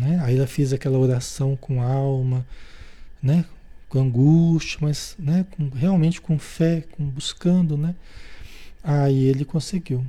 Né? 0.00 0.20
Aí 0.22 0.36
ela 0.36 0.46
fez 0.46 0.72
aquela 0.72 0.98
oração 0.98 1.56
com 1.56 1.82
alma, 1.82 2.46
né? 3.22 3.44
com 3.88 4.00
angústia, 4.00 4.78
mas 4.82 5.16
né? 5.18 5.46
com, 5.50 5.68
realmente 5.70 6.20
com 6.20 6.38
fé, 6.38 6.84
com, 6.92 7.04
buscando. 7.04 7.76
Né? 7.76 7.94
Aí 8.82 9.24
ele 9.24 9.44
conseguiu. 9.44 10.04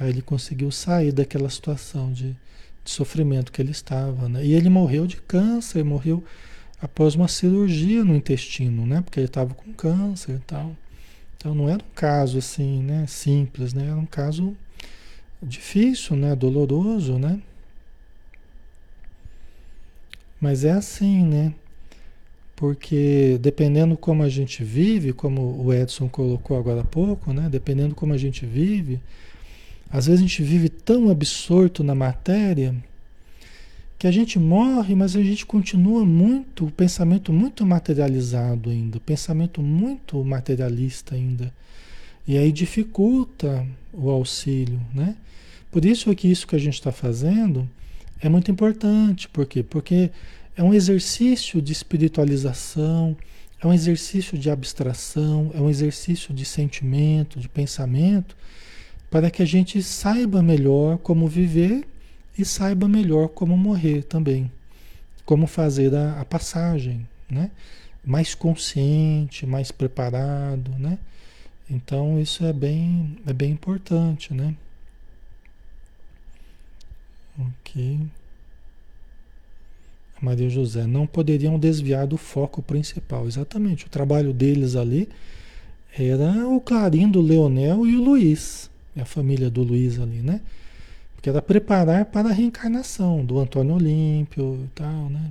Aí 0.00 0.08
ele 0.08 0.22
conseguiu 0.22 0.70
sair 0.70 1.12
daquela 1.12 1.48
situação 1.48 2.12
de, 2.12 2.36
de 2.84 2.90
sofrimento 2.90 3.52
que 3.52 3.62
ele 3.62 3.70
estava. 3.70 4.28
Né? 4.28 4.44
E 4.44 4.52
ele 4.52 4.68
morreu 4.68 5.06
de 5.06 5.16
câncer, 5.16 5.84
morreu 5.84 6.24
após 6.82 7.14
uma 7.14 7.28
cirurgia 7.28 8.04
no 8.04 8.14
intestino, 8.16 8.84
né? 8.84 9.00
Porque 9.00 9.20
ele 9.20 9.28
estava 9.28 9.54
com 9.54 9.72
câncer 9.72 10.34
e 10.34 10.38
tal. 10.40 10.76
Então 11.36 11.54
não 11.54 11.68
era 11.68 11.78
um 11.78 11.94
caso 11.94 12.38
assim, 12.38 12.82
né? 12.82 13.06
Simples, 13.06 13.72
né? 13.72 13.86
Era 13.86 13.96
um 13.96 14.06
caso 14.06 14.56
difícil, 15.40 16.16
né? 16.16 16.34
Doloroso, 16.34 17.18
né? 17.18 17.40
Mas 20.42 20.64
é 20.64 20.72
assim, 20.72 21.24
né? 21.24 21.54
Porque 22.56 23.38
dependendo 23.40 23.96
como 23.96 24.24
a 24.24 24.28
gente 24.28 24.64
vive, 24.64 25.12
como 25.12 25.64
o 25.64 25.72
Edson 25.72 26.08
colocou 26.08 26.58
agora 26.58 26.80
há 26.80 26.84
pouco, 26.84 27.32
né? 27.32 27.48
Dependendo 27.48 27.94
como 27.94 28.12
a 28.12 28.18
gente 28.18 28.44
vive, 28.44 28.98
às 29.88 30.06
vezes 30.06 30.18
a 30.18 30.26
gente 30.26 30.42
vive 30.42 30.68
tão 30.68 31.08
absorto 31.08 31.84
na 31.84 31.94
matéria 31.94 32.74
que 33.96 34.08
a 34.08 34.10
gente 34.10 34.36
morre, 34.36 34.96
mas 34.96 35.14
a 35.14 35.22
gente 35.22 35.46
continua 35.46 36.04
muito, 36.04 36.66
o 36.66 36.72
pensamento 36.72 37.32
muito 37.32 37.64
materializado 37.64 38.68
ainda, 38.68 38.98
o 38.98 39.00
pensamento 39.00 39.62
muito 39.62 40.24
materialista 40.24 41.14
ainda. 41.14 41.54
E 42.26 42.36
aí 42.36 42.50
dificulta 42.50 43.64
o 43.92 44.10
auxílio, 44.10 44.80
né? 44.92 45.14
Por 45.70 45.84
isso 45.84 46.10
é 46.10 46.16
que 46.16 46.28
isso 46.28 46.48
que 46.48 46.56
a 46.56 46.58
gente 46.58 46.74
está 46.74 46.90
fazendo 46.90 47.68
é 48.22 48.28
muito 48.28 48.50
importante. 48.50 49.28
Por 49.28 49.44
quê? 49.44 49.62
Porque 49.62 50.10
é 50.56 50.62
um 50.62 50.72
exercício 50.72 51.60
de 51.60 51.72
espiritualização, 51.72 53.16
é 53.60 53.66
um 53.66 53.72
exercício 53.72 54.38
de 54.38 54.48
abstração, 54.48 55.50
é 55.54 55.60
um 55.60 55.68
exercício 55.68 56.32
de 56.32 56.44
sentimento, 56.44 57.40
de 57.40 57.48
pensamento, 57.48 58.36
para 59.10 59.30
que 59.30 59.42
a 59.42 59.46
gente 59.46 59.82
saiba 59.82 60.40
melhor 60.40 60.98
como 60.98 61.26
viver 61.26 61.86
e 62.38 62.44
saiba 62.44 62.88
melhor 62.88 63.28
como 63.28 63.56
morrer 63.56 64.04
também. 64.04 64.50
Como 65.26 65.46
fazer 65.46 65.94
a, 65.94 66.20
a 66.20 66.24
passagem, 66.24 67.06
né? 67.28 67.50
Mais 68.04 68.34
consciente, 68.34 69.46
mais 69.46 69.70
preparado, 69.70 70.70
né? 70.78 70.98
Então 71.68 72.20
isso 72.20 72.44
é 72.44 72.52
bem, 72.52 73.16
é 73.26 73.32
bem 73.32 73.50
importante, 73.52 74.32
né? 74.34 74.54
Ok. 77.38 78.00
Maria 80.20 80.48
José, 80.48 80.86
não 80.86 81.06
poderiam 81.06 81.58
desviar 81.58 82.06
do 82.06 82.16
foco 82.16 82.62
principal. 82.62 83.26
Exatamente, 83.26 83.86
o 83.86 83.90
trabalho 83.90 84.32
deles 84.32 84.76
ali 84.76 85.08
era 85.98 86.48
o 86.48 86.60
Clarindo, 86.60 87.18
o 87.18 87.22
Leonel 87.22 87.86
e 87.86 87.96
o 87.96 88.02
Luiz, 88.02 88.70
a 88.96 89.04
família 89.04 89.50
do 89.50 89.62
Luiz 89.62 89.98
ali, 89.98 90.18
né? 90.18 90.40
Porque 91.14 91.28
era 91.28 91.42
preparar 91.42 92.04
para 92.06 92.28
a 92.28 92.32
reencarnação 92.32 93.24
do 93.24 93.38
Antônio 93.38 93.74
Olímpio 93.74 94.60
e 94.64 94.68
tal, 94.74 95.08
né? 95.10 95.30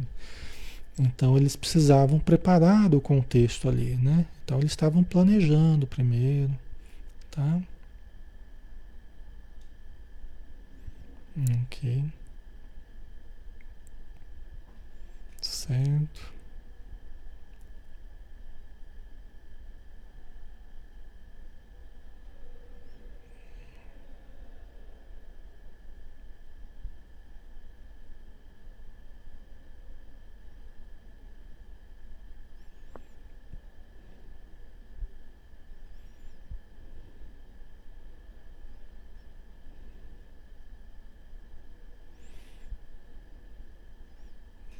Então 1.00 1.38
eles 1.38 1.56
precisavam 1.56 2.20
preparar 2.20 2.94
o 2.94 3.02
contexto 3.02 3.70
ali, 3.70 3.96
né? 3.96 4.26
Então 4.44 4.60
eles 4.60 4.72
estavam 4.72 5.04
planejando 5.04 5.88
primeiro, 5.88 6.52
tá? 7.32 7.62
Ok. 11.38 12.12
Certo. 15.42 16.31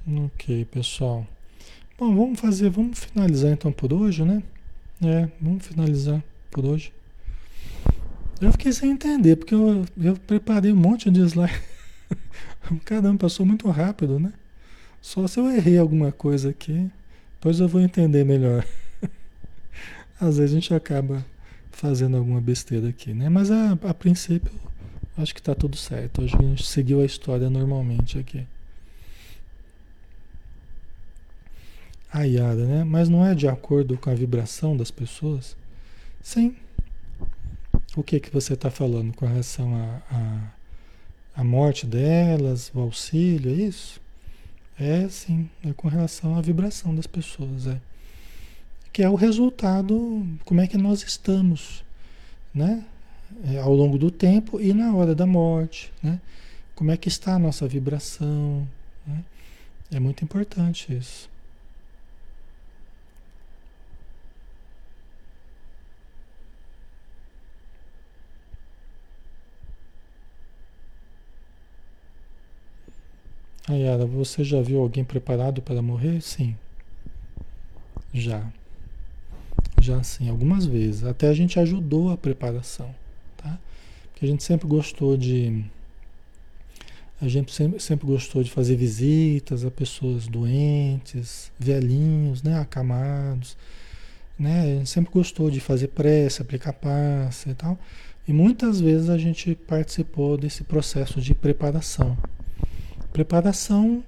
Ok, 0.08 0.66
pessoal. 0.66 1.28
Bom, 1.98 2.16
vamos 2.16 2.40
fazer, 2.40 2.72
vamos 2.72 3.00
finalizar 3.04 3.52
então 3.52 3.72
por 3.72 3.94
hoje, 3.94 4.24
né? 4.24 4.42
É, 5.00 5.30
vamos 5.40 5.68
finalizar 5.68 6.24
por 6.50 6.66
hoje. 6.66 6.92
Eu 8.42 8.52
fiquei 8.52 8.74
sem 8.74 8.90
entender, 8.90 9.36
porque 9.36 9.54
eu, 9.54 9.86
eu 10.02 10.16
preparei 10.16 10.72
um 10.72 10.76
monte 10.76 11.12
de 11.12 11.20
slide. 11.22 11.54
Caramba, 12.84 13.20
passou 13.20 13.46
muito 13.46 13.70
rápido, 13.70 14.20
né? 14.20 14.34
Só 15.00 15.28
se 15.28 15.40
eu 15.40 15.48
errei 15.52 15.78
alguma 15.78 16.12
coisa 16.12 16.50
aqui, 16.50 16.90
depois 17.34 17.60
eu 17.60 17.68
vou 17.68 17.80
entender 17.80 18.24
melhor. 18.24 18.66
Às 20.20 20.38
vezes 20.38 20.52
a 20.52 20.56
gente 20.56 20.74
acaba 20.74 21.24
fazendo 21.72 22.18
alguma 22.18 22.42
besteira 22.42 22.90
aqui, 22.90 23.14
né? 23.14 23.30
Mas 23.30 23.52
a, 23.52 23.74
a 23.74 23.94
princípio, 23.94 24.52
acho 25.16 25.32
que 25.32 25.40
está 25.40 25.54
tudo 25.54 25.78
certo. 25.78 26.26
Que 26.26 26.36
a 26.36 26.42
gente 26.42 26.66
seguiu 26.66 27.02
a 27.02 27.06
história 27.06 27.52
normalmente 27.52 28.18
aqui. 28.18 28.48
A 32.12 32.24
Yara, 32.24 32.66
né? 32.66 32.84
Mas 32.84 33.08
não 33.08 33.26
é 33.26 33.34
de 33.34 33.48
acordo 33.48 33.98
com 33.98 34.10
a 34.10 34.14
vibração 34.14 34.76
das 34.76 34.92
pessoas? 34.92 35.56
Sim. 36.22 36.56
O 37.96 38.04
que 38.04 38.20
que 38.20 38.30
você 38.30 38.54
está 38.54 38.70
falando 38.70 39.14
com 39.14 39.26
relação 39.26 39.76
a, 39.76 40.02
a, 40.16 41.42
a, 41.42 41.44
morte 41.44 41.86
delas, 41.86 42.70
o 42.74 42.82
auxílio, 42.82 43.52
é 43.52 43.56
isso? 43.56 44.02
É 44.78 45.08
sim, 45.10 45.50
é 45.66 45.72
com 45.74 45.88
relação 45.88 46.36
à 46.36 46.42
vibração 46.42 46.94
das 46.94 47.08
pessoas, 47.08 47.68
é. 47.68 47.80
Que 48.92 49.04
é 49.04 49.10
o 49.10 49.16
resultado, 49.16 50.26
como 50.44 50.60
é 50.60 50.68
que 50.68 50.78
nós 50.78 51.04
estamos, 51.04 51.84
né? 52.54 52.84
É, 53.46 53.60
ao 53.60 53.74
longo 53.74 53.98
do 53.98 54.12
tempo 54.12 54.60
e 54.60 54.74
na 54.74 54.94
hora 54.94 55.16
da 55.16 55.26
morte, 55.26 55.94
né? 56.04 56.20
Como 56.76 56.92
é 56.92 56.98
que 56.98 57.08
está 57.08 57.36
a 57.36 57.40
nossa 57.40 57.68
vibração, 57.68 58.68
né? 59.08 59.24
É 59.90 60.00
muito 60.00 60.24
importante 60.24 60.94
isso. 60.94 61.31
Ayara, 73.74 74.06
você 74.06 74.44
já 74.44 74.62
viu 74.62 74.80
alguém 74.80 75.04
preparado 75.04 75.62
para 75.62 75.82
morrer? 75.82 76.22
Sim. 76.22 76.56
Já. 78.14 78.46
Já 79.80 80.04
sim, 80.04 80.30
algumas 80.30 80.66
vezes. 80.66 81.04
Até 81.04 81.28
a 81.28 81.34
gente 81.34 81.60
ajudou 81.60 82.12
a 82.12 82.18
preparação, 82.18 82.94
tá? 83.38 83.58
Porque 84.12 84.26
a 84.26 84.28
gente 84.28 84.44
sempre 84.44 84.68
gostou 84.68 85.18
de 85.18 85.64
a 87.22 87.28
gente 87.28 87.54
sempre, 87.54 87.80
sempre 87.80 88.08
gostou 88.08 88.42
de 88.44 88.50
fazer 88.50 88.76
visitas 88.76 89.64
a 89.64 89.70
pessoas 89.70 90.28
doentes, 90.28 91.52
velhinhos, 91.60 92.42
né, 92.42 92.58
acamados, 92.60 93.56
né? 94.38 94.62
A 94.62 94.66
gente 94.80 94.90
sempre 94.90 95.14
gostou 95.14 95.52
de 95.52 95.60
fazer 95.60 95.90
prece, 95.90 96.42
aplicar 96.42 96.74
passe 96.74 97.52
e 97.52 97.54
tal. 97.54 97.78
E 98.28 98.34
muitas 98.34 98.82
vezes 98.82 99.10
a 99.10 99.18
gente 99.20 99.54
participou 99.56 100.36
desse 100.36 100.64
processo 100.64 101.22
de 101.22 101.36
preparação, 101.36 102.18
Preparação, 103.12 104.04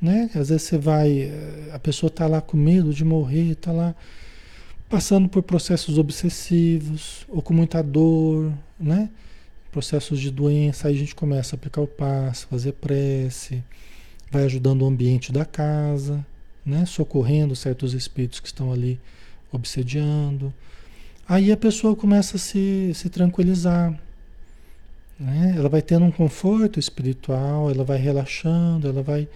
né? 0.00 0.28
Às 0.34 0.48
vezes 0.48 0.62
você 0.62 0.78
vai, 0.78 1.22
eh, 1.22 1.70
a 1.72 1.78
pessoa 1.78 2.08
está 2.08 2.26
lá 2.26 2.40
com 2.40 2.56
medo 2.56 2.92
de 2.92 3.04
morrer, 3.04 3.52
está 3.52 3.70
lá 3.70 3.94
passando 4.88 5.28
por 5.28 5.42
processos 5.42 5.96
obsessivos 5.96 7.24
ou 7.28 7.40
com 7.40 7.54
muita 7.54 7.82
dor, 7.82 8.52
né? 8.78 9.08
Processos 9.70 10.20
de 10.20 10.30
doença, 10.30 10.88
aí 10.88 10.94
a 10.94 10.98
gente 10.98 11.14
começa 11.14 11.54
a 11.54 11.56
aplicar 11.56 11.80
o 11.80 11.86
passo, 11.86 12.46
fazer 12.48 12.72
prece, 12.72 13.62
vai 14.30 14.44
ajudando 14.44 14.82
o 14.82 14.86
ambiente 14.86 15.32
da 15.32 15.44
casa, 15.44 16.26
né? 16.66 16.84
Socorrendo 16.84 17.54
certos 17.56 17.94
espíritos 17.94 18.40
que 18.40 18.48
estão 18.48 18.72
ali 18.72 19.00
obsediando. 19.52 20.52
Aí 21.28 21.52
a 21.52 21.56
pessoa 21.56 21.94
começa 21.94 22.36
a 22.36 22.40
se, 22.40 22.92
se 22.94 23.08
tranquilizar, 23.08 23.98
né? 25.22 25.54
Ela 25.56 25.68
vai 25.68 25.80
tendo 25.80 26.04
um 26.04 26.10
conforto 26.10 26.80
espiritual, 26.80 27.70
ela 27.70 27.84
vai 27.84 27.96
relaxando, 27.96 28.88
ela 28.88 29.02
vai, 29.02 29.28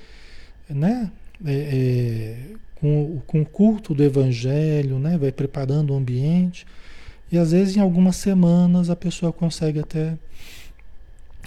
né? 0.68 1.10
É, 1.44 1.52
é, 1.52 2.56
com, 2.74 3.20
com 3.26 3.42
o 3.42 3.46
culto 3.46 3.94
do 3.94 4.02
evangelho, 4.02 4.98
né? 4.98 5.16
Vai 5.16 5.30
preparando 5.30 5.92
o 5.92 5.96
ambiente. 5.96 6.66
E 7.30 7.38
às 7.38 7.52
vezes 7.52 7.76
em 7.76 7.80
algumas 7.80 8.16
semanas 8.16 8.90
a 8.90 8.96
pessoa 8.96 9.32
consegue 9.32 9.80
até 9.80 10.16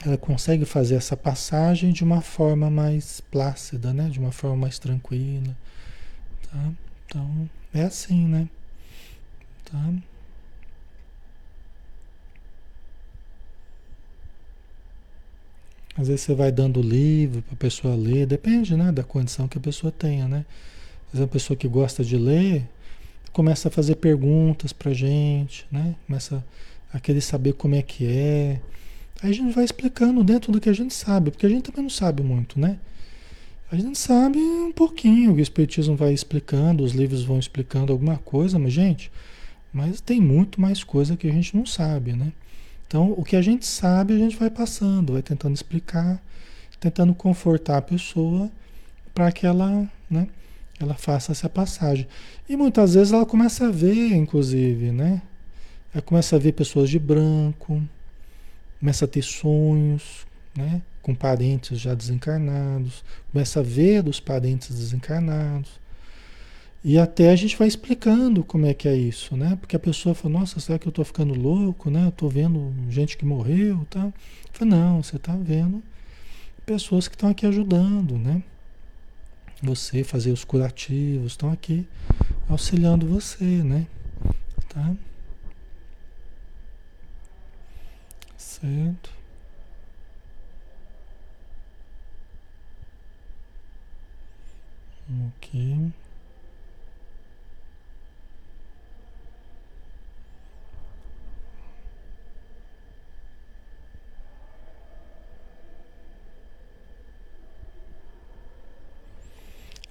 ela 0.05 0.17
consegue 0.17 0.63
fazer 0.63 0.95
essa 0.95 1.17
passagem 1.17 1.91
de 1.91 2.05
uma 2.05 2.21
forma 2.21 2.69
mais 2.69 3.19
plácida, 3.19 3.91
né? 3.91 4.09
De 4.09 4.19
uma 4.19 4.31
forma 4.31 4.55
mais 4.55 4.79
tranquila, 4.79 5.55
tá? 6.49 6.71
Então, 7.05 7.49
é 7.73 7.81
assim, 7.81 8.25
né? 8.25 8.47
Tá? 9.65 9.93
Às 15.99 16.07
vezes 16.07 16.21
você 16.21 16.33
vai 16.33 16.49
dando 16.49 16.81
livro 16.81 17.41
para 17.41 17.53
a 17.53 17.57
pessoa 17.57 17.93
ler, 17.93 18.25
depende 18.25 18.73
né, 18.73 18.89
da 18.89 19.03
condição 19.03 19.49
que 19.49 19.57
a 19.57 19.61
pessoa 19.61 19.91
tenha, 19.91 20.29
né? 20.29 20.45
Às 21.07 21.19
vezes 21.19 21.25
a 21.25 21.27
pessoa 21.27 21.57
que 21.57 21.67
gosta 21.67 22.05
de 22.05 22.15
ler 22.15 22.65
começa 23.33 23.67
a 23.67 23.71
fazer 23.71 23.95
perguntas 23.95 24.71
para 24.71 24.93
gente, 24.93 25.67
né? 25.69 25.93
Começa 26.07 26.41
a 26.93 27.01
querer 27.01 27.19
saber 27.19 27.51
como 27.51 27.75
é 27.75 27.81
que 27.81 28.05
é. 28.05 28.61
Aí 29.21 29.31
a 29.31 29.33
gente 29.33 29.53
vai 29.53 29.65
explicando 29.65 30.23
dentro 30.23 30.53
do 30.53 30.61
que 30.61 30.69
a 30.69 30.73
gente 30.73 30.93
sabe, 30.93 31.31
porque 31.31 31.45
a 31.45 31.49
gente 31.49 31.63
também 31.63 31.83
não 31.83 31.89
sabe 31.89 32.23
muito, 32.23 32.57
né? 32.57 32.79
A 33.69 33.75
gente 33.75 33.99
sabe 33.99 34.39
um 34.39 34.71
pouquinho, 34.71 35.33
o 35.33 35.39
Espiritismo 35.39 35.97
vai 35.97 36.13
explicando, 36.13 36.81
os 36.81 36.93
livros 36.93 37.25
vão 37.25 37.37
explicando 37.37 37.91
alguma 37.91 38.17
coisa, 38.17 38.57
mas, 38.57 38.71
gente, 38.71 39.11
mas 39.73 39.99
tem 39.99 40.21
muito 40.21 40.61
mais 40.61 40.81
coisa 40.81 41.17
que 41.17 41.27
a 41.27 41.31
gente 41.31 41.57
não 41.57 41.65
sabe, 41.65 42.13
né? 42.13 42.31
Então, 42.89 43.13
o 43.15 43.23
que 43.23 43.35
a 43.35 43.41
gente 43.41 43.67
sabe, 43.67 44.15
a 44.15 44.17
gente 44.17 44.35
vai 44.35 44.49
passando, 44.49 45.13
vai 45.13 45.21
tentando 45.21 45.53
explicar, 45.53 46.19
tentando 46.79 47.13
confortar 47.13 47.77
a 47.77 47.81
pessoa 47.83 48.49
para 49.13 49.31
que 49.31 49.45
ela, 49.45 49.87
né, 50.09 50.27
ela 50.79 50.95
faça 50.95 51.31
essa 51.31 51.47
passagem. 51.47 52.07
E 52.49 52.57
muitas 52.57 52.95
vezes 52.95 53.13
ela 53.13 53.27
começa 53.27 53.67
a 53.67 53.71
ver, 53.71 54.15
inclusive, 54.15 54.91
né? 54.91 55.21
Ela 55.93 56.01
começa 56.01 56.35
a 56.35 56.39
ver 56.39 56.53
pessoas 56.53 56.89
de 56.89 56.97
branco, 56.97 57.79
começa 58.79 59.05
a 59.05 59.07
ter 59.07 59.21
sonhos, 59.21 60.25
né? 60.57 60.81
Com 61.03 61.13
parentes 61.13 61.79
já 61.79 61.93
desencarnados, 61.93 63.03
começa 63.31 63.59
a 63.59 63.63
ver 63.63 64.01
dos 64.01 64.19
parentes 64.19 64.75
desencarnados. 64.75 65.79
E 66.83 66.97
até 66.97 67.29
a 67.29 67.35
gente 67.35 67.57
vai 67.57 67.67
explicando 67.67 68.43
como 68.43 68.65
é 68.65 68.73
que 68.73 68.87
é 68.87 68.95
isso, 68.95 69.35
né? 69.35 69.57
Porque 69.57 69.75
a 69.75 69.79
pessoa 69.79 70.15
fala, 70.15 70.39
nossa, 70.39 70.59
será 70.59 70.79
que 70.79 70.87
eu 70.87 70.91
estou 70.91 71.03
ficando 71.03 71.33
louco, 71.33 71.89
né? 71.89 72.05
Eu 72.05 72.09
estou 72.09 72.29
vendo 72.29 72.73
gente 72.89 73.17
que 73.17 73.25
morreu, 73.25 73.85
tá? 73.89 74.13
Eu 74.59 74.65
não, 74.65 75.03
você 75.03 75.17
está 75.17 75.35
vendo 75.35 75.83
pessoas 76.65 77.07
que 77.07 77.15
estão 77.15 77.29
aqui 77.29 77.45
ajudando, 77.45 78.17
né? 78.17 78.43
Você 79.61 80.03
fazer 80.03 80.31
os 80.31 80.45
curativos, 80.45 81.33
estão 81.33 81.51
aqui 81.51 81.85
auxiliando 82.47 83.05
você, 83.07 83.43
né? 83.43 83.85
Tá? 84.69 84.95
Certo. 88.37 89.09
Ok. 95.27 95.91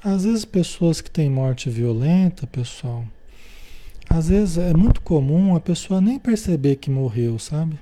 Às 0.08 0.24
vezes 0.24 0.46
pessoas 0.46 1.02
que 1.02 1.10
têm 1.10 1.28
morte 1.28 1.68
violenta, 1.68 2.46
pessoal, 2.46 3.04
às 4.08 4.30
vezes 4.30 4.56
é 4.56 4.72
muito 4.72 5.02
comum 5.02 5.54
a 5.54 5.60
pessoa 5.60 6.00
nem 6.00 6.18
perceber 6.18 6.76
que 6.76 6.90
morreu, 6.90 7.38
sabe? 7.38 7.78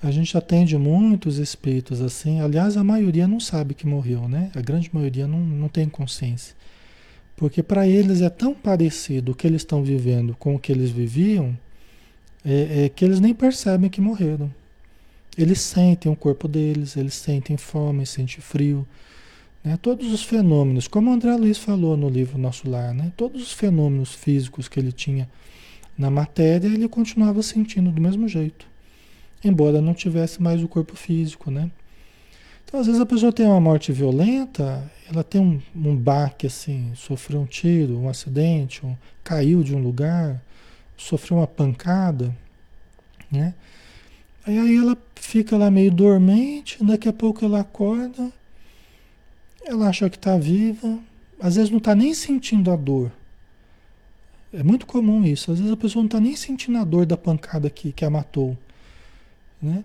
A 0.00 0.12
gente 0.12 0.38
atende 0.38 0.78
muitos 0.78 1.38
espíritos 1.38 2.00
assim, 2.00 2.40
aliás, 2.40 2.76
a 2.76 2.84
maioria 2.84 3.26
não 3.26 3.40
sabe 3.40 3.74
que 3.74 3.88
morreu, 3.88 4.28
né? 4.28 4.52
A 4.54 4.60
grande 4.60 4.88
maioria 4.92 5.26
não, 5.26 5.40
não 5.40 5.68
tem 5.68 5.88
consciência. 5.88 6.54
Porque 7.34 7.60
para 7.60 7.88
eles 7.88 8.20
é 8.20 8.30
tão 8.30 8.54
parecido 8.54 9.32
o 9.32 9.34
que 9.34 9.48
eles 9.48 9.62
estão 9.62 9.82
vivendo 9.82 10.36
com 10.38 10.54
o 10.54 10.60
que 10.60 10.70
eles 10.70 10.90
viviam, 10.90 11.58
é, 12.44 12.84
é, 12.84 12.88
que 12.88 13.04
eles 13.04 13.18
nem 13.18 13.34
percebem 13.34 13.90
que 13.90 14.00
morreram. 14.00 14.48
Eles 15.36 15.60
sentem 15.60 16.10
o 16.10 16.14
corpo 16.14 16.46
deles, 16.46 16.96
eles 16.96 17.14
sentem 17.14 17.56
fome, 17.56 18.06
sentem 18.06 18.40
frio, 18.40 18.86
né? 19.66 19.76
Todos 19.82 20.12
os 20.12 20.22
fenômenos, 20.22 20.86
como 20.86 21.10
o 21.10 21.12
André 21.12 21.34
Luiz 21.34 21.58
falou 21.58 21.96
no 21.96 22.08
livro 22.08 22.38
Nosso 22.38 22.70
Lar, 22.70 22.94
né? 22.94 23.10
todos 23.16 23.42
os 23.42 23.52
fenômenos 23.52 24.14
físicos 24.14 24.68
que 24.68 24.78
ele 24.78 24.92
tinha 24.92 25.28
na 25.98 26.08
matéria, 26.08 26.68
ele 26.68 26.88
continuava 26.88 27.42
sentindo 27.42 27.90
do 27.90 28.00
mesmo 28.00 28.28
jeito, 28.28 28.64
embora 29.42 29.80
não 29.80 29.92
tivesse 29.92 30.40
mais 30.40 30.62
o 30.62 30.68
corpo 30.68 30.94
físico. 30.94 31.50
Né? 31.50 31.68
Então, 32.64 32.78
às 32.78 32.86
vezes 32.86 33.00
a 33.00 33.06
pessoa 33.06 33.32
tem 33.32 33.44
uma 33.44 33.60
morte 33.60 33.90
violenta, 33.90 34.88
ela 35.10 35.24
tem 35.24 35.40
um, 35.40 35.60
um 35.74 35.96
baque 35.96 36.46
assim, 36.46 36.92
sofreu 36.94 37.40
um 37.40 37.46
tiro, 37.46 37.98
um 37.98 38.08
acidente, 38.08 38.86
um, 38.86 38.96
caiu 39.24 39.64
de 39.64 39.74
um 39.74 39.82
lugar, 39.82 40.40
sofreu 40.96 41.38
uma 41.38 41.46
pancada, 41.46 42.32
né? 43.28 43.52
Aí, 44.46 44.56
aí 44.56 44.76
ela 44.76 44.96
fica 45.16 45.56
lá 45.56 45.72
meio 45.72 45.90
dormente, 45.90 46.78
daqui 46.84 47.08
a 47.08 47.12
pouco 47.12 47.44
ela 47.44 47.58
acorda, 47.58 48.30
ela 49.66 49.88
acha 49.88 50.08
que 50.08 50.16
está 50.16 50.38
viva, 50.38 50.98
às 51.40 51.56
vezes 51.56 51.70
não 51.70 51.78
está 51.78 51.94
nem 51.94 52.14
sentindo 52.14 52.70
a 52.70 52.76
dor. 52.76 53.10
É 54.52 54.62
muito 54.62 54.86
comum 54.86 55.24
isso. 55.24 55.50
Às 55.52 55.58
vezes 55.58 55.72
a 55.72 55.76
pessoa 55.76 56.02
não 56.02 56.06
está 56.06 56.20
nem 56.20 56.36
sentindo 56.36 56.78
a 56.78 56.84
dor 56.84 57.04
da 57.04 57.16
pancada 57.16 57.68
que, 57.68 57.92
que 57.92 58.04
a 58.04 58.10
matou. 58.10 58.56
Né? 59.60 59.84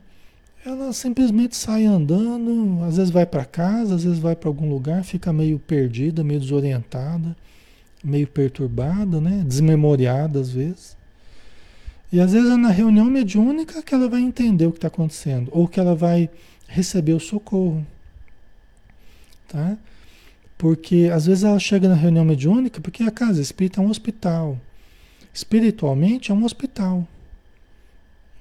Ela 0.66 0.94
simplesmente 0.94 1.56
sai 1.56 1.86
andando, 1.86 2.84
às 2.84 2.98
vezes 2.98 3.12
vai 3.12 3.26
para 3.26 3.44
casa, 3.44 3.96
às 3.96 4.04
vezes 4.04 4.20
vai 4.20 4.36
para 4.36 4.48
algum 4.48 4.70
lugar, 4.70 5.04
fica 5.04 5.34
meio 5.34 5.58
perdida, 5.58 6.24
meio 6.24 6.40
desorientada, 6.40 7.36
meio 8.04 8.28
perturbada, 8.28 9.20
né? 9.20 9.44
desmemoriada 9.46 10.40
às 10.40 10.52
vezes. 10.52 10.96
E 12.12 12.20
às 12.20 12.34
vezes 12.34 12.52
é 12.52 12.56
na 12.56 12.70
reunião 12.70 13.06
mediúnica 13.06 13.82
que 13.82 13.96
ela 13.96 14.08
vai 14.08 14.22
entender 14.22 14.68
o 14.68 14.72
que 14.72 14.78
está 14.78 14.90
acontecendo, 14.90 15.50
ou 15.52 15.68
que 15.68 15.80
ela 15.80 15.96
vai 15.96 16.30
receber 16.68 17.14
o 17.14 17.20
socorro. 17.20 17.86
Tá? 19.52 19.78
Porque 20.58 21.10
às 21.14 21.26
vezes 21.26 21.44
ela 21.44 21.60
chega 21.60 21.90
na 21.90 21.96
reunião 21.96 22.24
mediúnica 22.24 22.80
porque 22.80 23.04
a 23.04 23.12
casa 23.12 23.42
espírita 23.42 23.82
é 23.82 23.84
um 23.84 23.90
hospital. 23.90 24.58
Espiritualmente 25.34 26.32
é 26.32 26.34
um 26.34 26.46
hospital. 26.46 27.06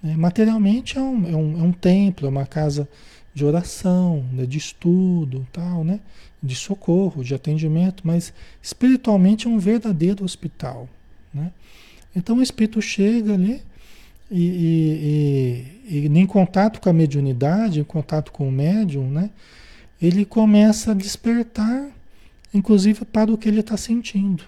Né? 0.00 0.16
Materialmente 0.16 0.96
é 0.96 1.00
um, 1.00 1.28
é, 1.28 1.36
um, 1.36 1.60
é 1.60 1.62
um 1.64 1.72
templo, 1.72 2.26
é 2.26 2.30
uma 2.30 2.46
casa 2.46 2.88
de 3.34 3.44
oração, 3.44 4.24
né? 4.32 4.46
de 4.46 4.58
estudo, 4.58 5.46
tal, 5.52 5.82
né? 5.82 5.98
de 6.40 6.54
socorro, 6.54 7.24
de 7.24 7.34
atendimento, 7.34 8.06
mas 8.06 8.32
espiritualmente 8.62 9.48
é 9.48 9.50
um 9.50 9.58
verdadeiro 9.58 10.24
hospital. 10.24 10.88
Né? 11.34 11.50
Então 12.14 12.38
o 12.38 12.42
espírito 12.42 12.80
chega 12.80 13.34
ali 13.34 13.62
e, 14.30 15.66
e, 15.88 15.96
e, 15.96 16.06
e, 16.06 16.18
em 16.18 16.26
contato 16.26 16.80
com 16.80 16.88
a 16.88 16.92
mediunidade, 16.92 17.80
em 17.80 17.84
contato 17.84 18.30
com 18.30 18.48
o 18.48 18.52
médium, 18.52 19.10
né, 19.10 19.30
ele 20.00 20.24
começa 20.24 20.92
a 20.92 20.94
despertar, 20.94 21.90
inclusive 22.54 23.04
para 23.04 23.32
o 23.32 23.38
que 23.38 23.48
ele 23.48 23.60
está 23.60 23.76
sentindo. 23.76 24.44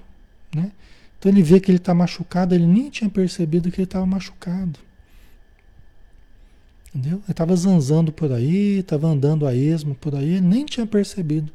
Né? 0.54 0.72
Então 1.18 1.30
ele 1.30 1.42
vê 1.42 1.60
que 1.60 1.70
ele 1.70 1.78
está 1.78 1.94
machucado, 1.94 2.54
ele 2.54 2.66
nem 2.66 2.90
tinha 2.90 3.10
percebido 3.10 3.70
que 3.70 3.78
ele 3.78 3.84
estava 3.84 4.06
machucado. 4.06 4.78
Entendeu? 6.88 7.18
Ele 7.18 7.30
estava 7.30 7.54
zanzando 7.56 8.12
por 8.12 8.32
aí, 8.32 8.78
estava 8.78 9.06
andando 9.06 9.46
a 9.46 9.54
esmo 9.54 9.94
por 9.94 10.14
aí, 10.14 10.34
ele 10.34 10.40
nem 10.40 10.64
tinha 10.64 10.86
percebido 10.86 11.52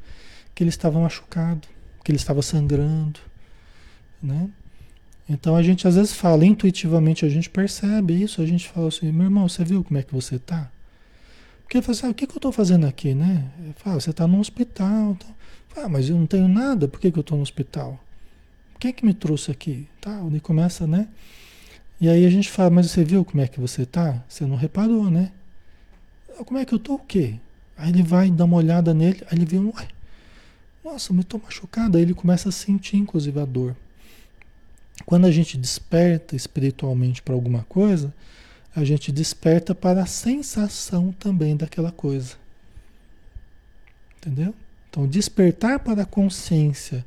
que 0.54 0.62
ele 0.62 0.70
estava 0.70 0.98
machucado, 0.98 1.68
que 2.02 2.10
ele 2.10 2.18
estava 2.18 2.42
sangrando. 2.42 3.20
Né? 4.22 4.48
Então 5.28 5.54
a 5.54 5.62
gente 5.62 5.86
às 5.86 5.96
vezes 5.96 6.12
fala, 6.12 6.44
intuitivamente 6.44 7.24
a 7.24 7.28
gente 7.28 7.50
percebe 7.50 8.22
isso, 8.22 8.40
a 8.40 8.46
gente 8.46 8.68
fala 8.68 8.88
assim, 8.88 9.12
meu 9.12 9.24
irmão, 9.24 9.48
você 9.48 9.64
viu 9.64 9.84
como 9.84 9.98
é 9.98 10.02
que 10.02 10.14
você 10.14 10.36
está? 10.36 10.70
Porque 11.68 11.82
fala 11.82 11.92
assim, 11.92 12.06
ah, 12.06 12.10
o 12.10 12.14
que, 12.14 12.26
que 12.26 12.32
eu 12.32 12.38
estou 12.38 12.50
fazendo 12.50 12.86
aqui, 12.86 13.12
né? 13.12 13.44
Fala, 13.76 14.00
você 14.00 14.08
está 14.08 14.26
no 14.26 14.40
hospital. 14.40 15.10
Então, 15.10 15.34
ah, 15.76 15.86
mas 15.86 16.08
eu 16.08 16.16
não 16.16 16.26
tenho 16.26 16.48
nada, 16.48 16.88
por 16.88 16.98
que, 16.98 17.12
que 17.12 17.18
eu 17.18 17.20
estou 17.20 17.36
no 17.36 17.42
hospital? 17.42 18.02
Quem 18.80 18.88
é 18.88 18.92
que 18.92 19.04
me 19.04 19.12
trouxe 19.12 19.50
aqui? 19.50 19.86
Tá, 20.00 20.18
ele 20.26 20.40
começa, 20.40 20.86
né? 20.86 21.08
E 22.00 22.08
aí 22.08 22.24
a 22.24 22.30
gente 22.30 22.48
fala, 22.48 22.70
mas 22.70 22.90
você 22.90 23.04
viu 23.04 23.22
como 23.22 23.42
é 23.42 23.46
que 23.46 23.60
você 23.60 23.82
está? 23.82 24.24
Você 24.26 24.46
não 24.46 24.56
reparou, 24.56 25.10
né? 25.10 25.30
Ah, 26.40 26.42
como 26.42 26.58
é 26.58 26.64
que 26.64 26.72
eu 26.72 26.78
estou 26.78 26.96
o 26.96 27.00
quê? 27.00 27.34
Aí 27.76 27.90
ele 27.90 28.02
vai 28.02 28.30
dar 28.30 28.46
uma 28.46 28.56
olhada 28.56 28.94
nele, 28.94 29.22
aí 29.30 29.36
ele 29.36 29.44
vê 29.44 29.58
um, 29.58 29.70
nossa, 30.82 31.12
mas 31.12 31.24
estou 31.24 31.38
machucado. 31.44 31.98
Aí 31.98 32.02
ele 32.02 32.14
começa 32.14 32.48
a 32.48 32.52
sentir, 32.52 32.96
inclusive, 32.96 33.38
a 33.38 33.44
dor. 33.44 33.76
Quando 35.04 35.26
a 35.26 35.30
gente 35.30 35.58
desperta 35.58 36.34
espiritualmente 36.34 37.20
para 37.20 37.34
alguma 37.34 37.62
coisa, 37.64 38.14
a 38.78 38.84
gente 38.84 39.10
desperta 39.10 39.74
para 39.74 40.02
a 40.02 40.06
sensação 40.06 41.12
também 41.18 41.56
daquela 41.56 41.90
coisa. 41.90 42.36
Entendeu? 44.16 44.54
Então, 44.88 45.06
despertar 45.06 45.80
para 45.80 46.02
a 46.02 46.06
consciência 46.06 47.04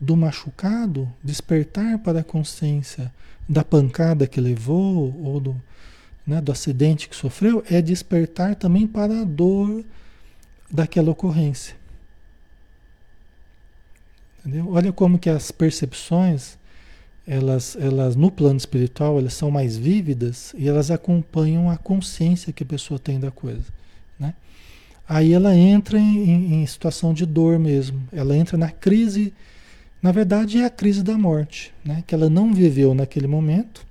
do 0.00 0.16
machucado, 0.16 1.08
despertar 1.22 1.98
para 1.98 2.20
a 2.20 2.24
consciência 2.24 3.12
da 3.48 3.64
pancada 3.64 4.26
que 4.26 4.40
levou 4.40 5.16
ou 5.24 5.40
do, 5.40 5.62
né, 6.26 6.40
do 6.40 6.50
acidente 6.50 7.08
que 7.08 7.16
sofreu, 7.16 7.64
é 7.70 7.80
despertar 7.80 8.56
também 8.56 8.86
para 8.86 9.20
a 9.20 9.24
dor 9.24 9.84
daquela 10.70 11.10
ocorrência. 11.10 11.76
Entendeu? 14.40 14.72
Olha 14.72 14.92
como 14.92 15.18
que 15.18 15.30
as 15.30 15.52
percepções 15.52 16.58
elas, 17.26 17.76
elas 17.76 18.16
no 18.16 18.30
plano 18.30 18.56
espiritual 18.56 19.18
elas 19.18 19.34
são 19.34 19.50
mais 19.50 19.76
vívidas 19.76 20.52
e 20.56 20.68
elas 20.68 20.90
acompanham 20.90 21.70
a 21.70 21.76
consciência 21.76 22.52
que 22.52 22.62
a 22.62 22.66
pessoa 22.66 22.98
tem 22.98 23.18
da 23.20 23.30
coisa, 23.30 23.64
né? 24.18 24.34
Aí 25.08 25.32
ela 25.32 25.54
entra 25.54 25.98
em, 25.98 26.62
em 26.62 26.66
situação 26.66 27.12
de 27.12 27.26
dor 27.26 27.58
mesmo, 27.58 28.02
ela 28.12 28.36
entra 28.36 28.56
na 28.56 28.70
crise, 28.70 29.32
na 30.00 30.10
verdade 30.10 30.58
é 30.58 30.64
a 30.64 30.70
crise 30.70 31.02
da 31.02 31.16
morte, 31.16 31.72
né? 31.84 32.02
Que 32.06 32.14
ela 32.14 32.28
não 32.28 32.52
viveu 32.52 32.94
naquele 32.94 33.26
momento, 33.26 33.86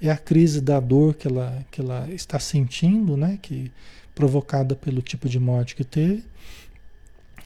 é 0.00 0.10
a 0.10 0.16
crise 0.16 0.60
da 0.60 0.78
dor 0.78 1.14
que 1.14 1.26
ela, 1.26 1.64
que 1.70 1.80
ela 1.80 2.08
está 2.12 2.38
sentindo, 2.38 3.16
né? 3.16 3.38
Que 3.40 3.70
provocada 4.14 4.76
pelo 4.76 5.00
tipo 5.00 5.28
de 5.28 5.40
morte 5.40 5.74
que 5.74 5.84
teve. 5.84 6.24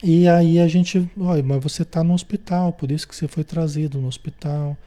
E 0.03 0.27
aí 0.27 0.59
a 0.59 0.67
gente, 0.67 1.09
olha, 1.17 1.41
mas 1.41 1.63
você 1.63 1.81
está 1.81 2.03
no 2.03 2.13
hospital, 2.13 2.71
por 2.73 2.91
isso 2.91 3.07
que 3.07 3.15
você 3.15 3.27
foi 3.27 3.43
trazido 3.43 3.99
no 3.99 4.07
hospital 4.07 4.77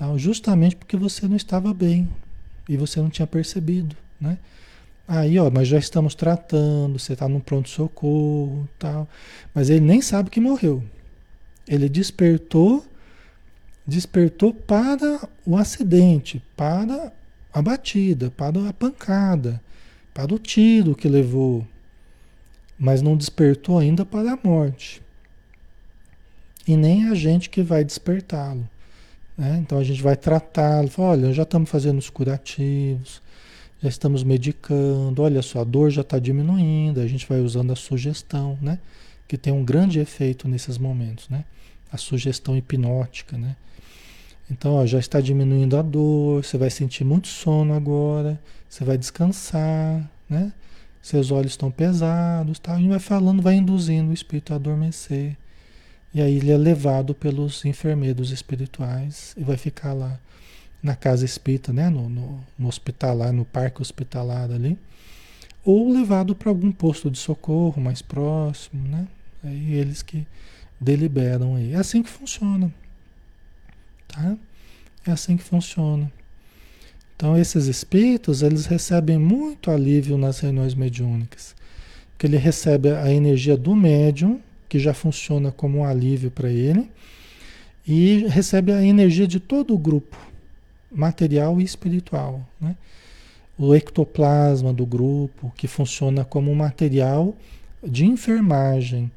Tal, 0.00 0.18
justamente 0.18 0.76
porque 0.76 0.96
você 0.96 1.28
não 1.28 1.36
estava 1.36 1.74
bem 1.74 2.08
e 2.66 2.74
você 2.74 3.02
não 3.02 3.10
tinha 3.10 3.26
percebido, 3.26 3.94
né? 4.18 4.38
Aí, 5.06 5.38
ó, 5.38 5.50
mas 5.50 5.68
já 5.68 5.76
estamos 5.76 6.14
tratando, 6.14 6.98
você 6.98 7.12
está 7.12 7.28
no 7.28 7.38
pronto-socorro, 7.38 8.66
tal. 8.78 9.06
Mas 9.54 9.68
ele 9.68 9.84
nem 9.84 10.00
sabe 10.00 10.30
que 10.30 10.40
morreu. 10.40 10.82
Ele 11.68 11.86
despertou, 11.86 12.82
despertou 13.86 14.54
para 14.54 15.28
o 15.44 15.54
acidente, 15.54 16.42
para 16.56 17.12
a 17.52 17.60
batida, 17.60 18.30
para 18.30 18.70
a 18.70 18.72
pancada, 18.72 19.62
para 20.14 20.34
o 20.34 20.38
tiro 20.38 20.94
que 20.94 21.10
levou, 21.10 21.66
mas 22.78 23.02
não 23.02 23.18
despertou 23.18 23.78
ainda 23.78 24.06
para 24.06 24.32
a 24.32 24.38
morte. 24.42 25.02
E 26.66 26.74
nem 26.74 27.06
a 27.06 27.14
gente 27.14 27.50
que 27.50 27.60
vai 27.60 27.84
despertá-lo. 27.84 28.66
Né? 29.40 29.58
Então 29.64 29.78
a 29.78 29.82
gente 29.82 30.02
vai 30.02 30.14
tratá-lo, 30.16 30.90
olha, 30.98 31.32
já 31.32 31.44
estamos 31.44 31.70
fazendo 31.70 31.96
os 31.96 32.10
curativos, 32.10 33.22
já 33.82 33.88
estamos 33.88 34.22
medicando, 34.22 35.22
olha 35.22 35.40
só, 35.40 35.62
a 35.62 35.64
dor 35.64 35.88
já 35.90 36.02
está 36.02 36.18
diminuindo, 36.18 37.00
a 37.00 37.06
gente 37.06 37.26
vai 37.26 37.40
usando 37.40 37.72
a 37.72 37.76
sugestão, 37.76 38.58
né? 38.60 38.78
Que 39.26 39.38
tem 39.38 39.50
um 39.50 39.64
grande 39.64 39.98
efeito 39.98 40.46
nesses 40.46 40.76
momentos, 40.76 41.26
né? 41.30 41.46
A 41.90 41.96
sugestão 41.96 42.54
hipnótica, 42.54 43.38
né? 43.38 43.56
Então, 44.50 44.74
ó, 44.74 44.84
já 44.84 44.98
está 44.98 45.22
diminuindo 45.22 45.74
a 45.78 45.80
dor, 45.80 46.44
você 46.44 46.58
vai 46.58 46.68
sentir 46.68 47.04
muito 47.04 47.28
sono 47.28 47.72
agora, 47.72 48.38
você 48.68 48.84
vai 48.84 48.98
descansar, 48.98 50.06
né? 50.28 50.52
Seus 51.00 51.30
olhos 51.30 51.52
estão 51.52 51.70
pesados, 51.70 52.58
tá? 52.58 52.74
A 52.74 52.78
gente 52.78 52.90
vai 52.90 52.98
falando, 52.98 53.40
vai 53.40 53.54
induzindo 53.54 54.10
o 54.10 54.12
espírito 54.12 54.52
a 54.52 54.56
adormecer. 54.56 55.34
E 56.12 56.20
aí 56.20 56.36
ele 56.36 56.50
é 56.50 56.56
levado 56.56 57.14
pelos 57.14 57.64
enfermeiros 57.64 58.30
espirituais 58.30 59.34
e 59.36 59.44
vai 59.44 59.56
ficar 59.56 59.92
lá 59.92 60.18
na 60.82 60.96
casa 60.96 61.24
espírita, 61.24 61.72
né? 61.72 61.88
no, 61.88 62.08
no, 62.08 62.40
no 62.58 62.68
hospitalar, 62.68 63.32
no 63.32 63.44
parque 63.44 63.80
hospitalar 63.80 64.50
ali. 64.50 64.78
Ou 65.64 65.92
levado 65.92 66.34
para 66.34 66.48
algum 66.48 66.72
posto 66.72 67.10
de 67.10 67.18
socorro 67.18 67.80
mais 67.80 68.00
próximo, 68.00 68.88
né? 68.88 69.06
Aí 69.44 69.74
eles 69.74 70.02
que 70.02 70.26
deliberam 70.80 71.54
aí. 71.54 71.74
É 71.74 71.76
assim 71.76 72.02
que 72.02 72.08
funciona. 72.08 72.72
Tá? 74.08 74.36
É 75.06 75.10
assim 75.12 75.36
que 75.36 75.42
funciona. 75.42 76.10
Então 77.14 77.36
esses 77.36 77.66
espíritos, 77.66 78.42
eles 78.42 78.64
recebem 78.64 79.18
muito 79.18 79.70
alívio 79.70 80.16
nas 80.16 80.40
reuniões 80.40 80.74
mediúnicas. 80.74 81.54
Porque 82.12 82.26
ele 82.26 82.38
recebe 82.38 82.90
a 82.90 83.12
energia 83.12 83.56
do 83.56 83.76
médium, 83.76 84.40
que 84.70 84.78
já 84.78 84.94
funciona 84.94 85.50
como 85.50 85.78
um 85.78 85.84
alívio 85.84 86.30
para 86.30 86.48
ele, 86.48 86.88
e 87.86 88.24
recebe 88.28 88.72
a 88.72 88.82
energia 88.82 89.26
de 89.26 89.40
todo 89.40 89.74
o 89.74 89.78
grupo, 89.78 90.16
material 90.92 91.60
e 91.60 91.64
espiritual. 91.64 92.40
Né? 92.60 92.76
O 93.58 93.74
ectoplasma 93.74 94.72
do 94.72 94.86
grupo, 94.86 95.52
que 95.56 95.66
funciona 95.66 96.24
como 96.24 96.52
um 96.52 96.54
material 96.54 97.34
de 97.82 98.06
enfermagem. 98.06 99.10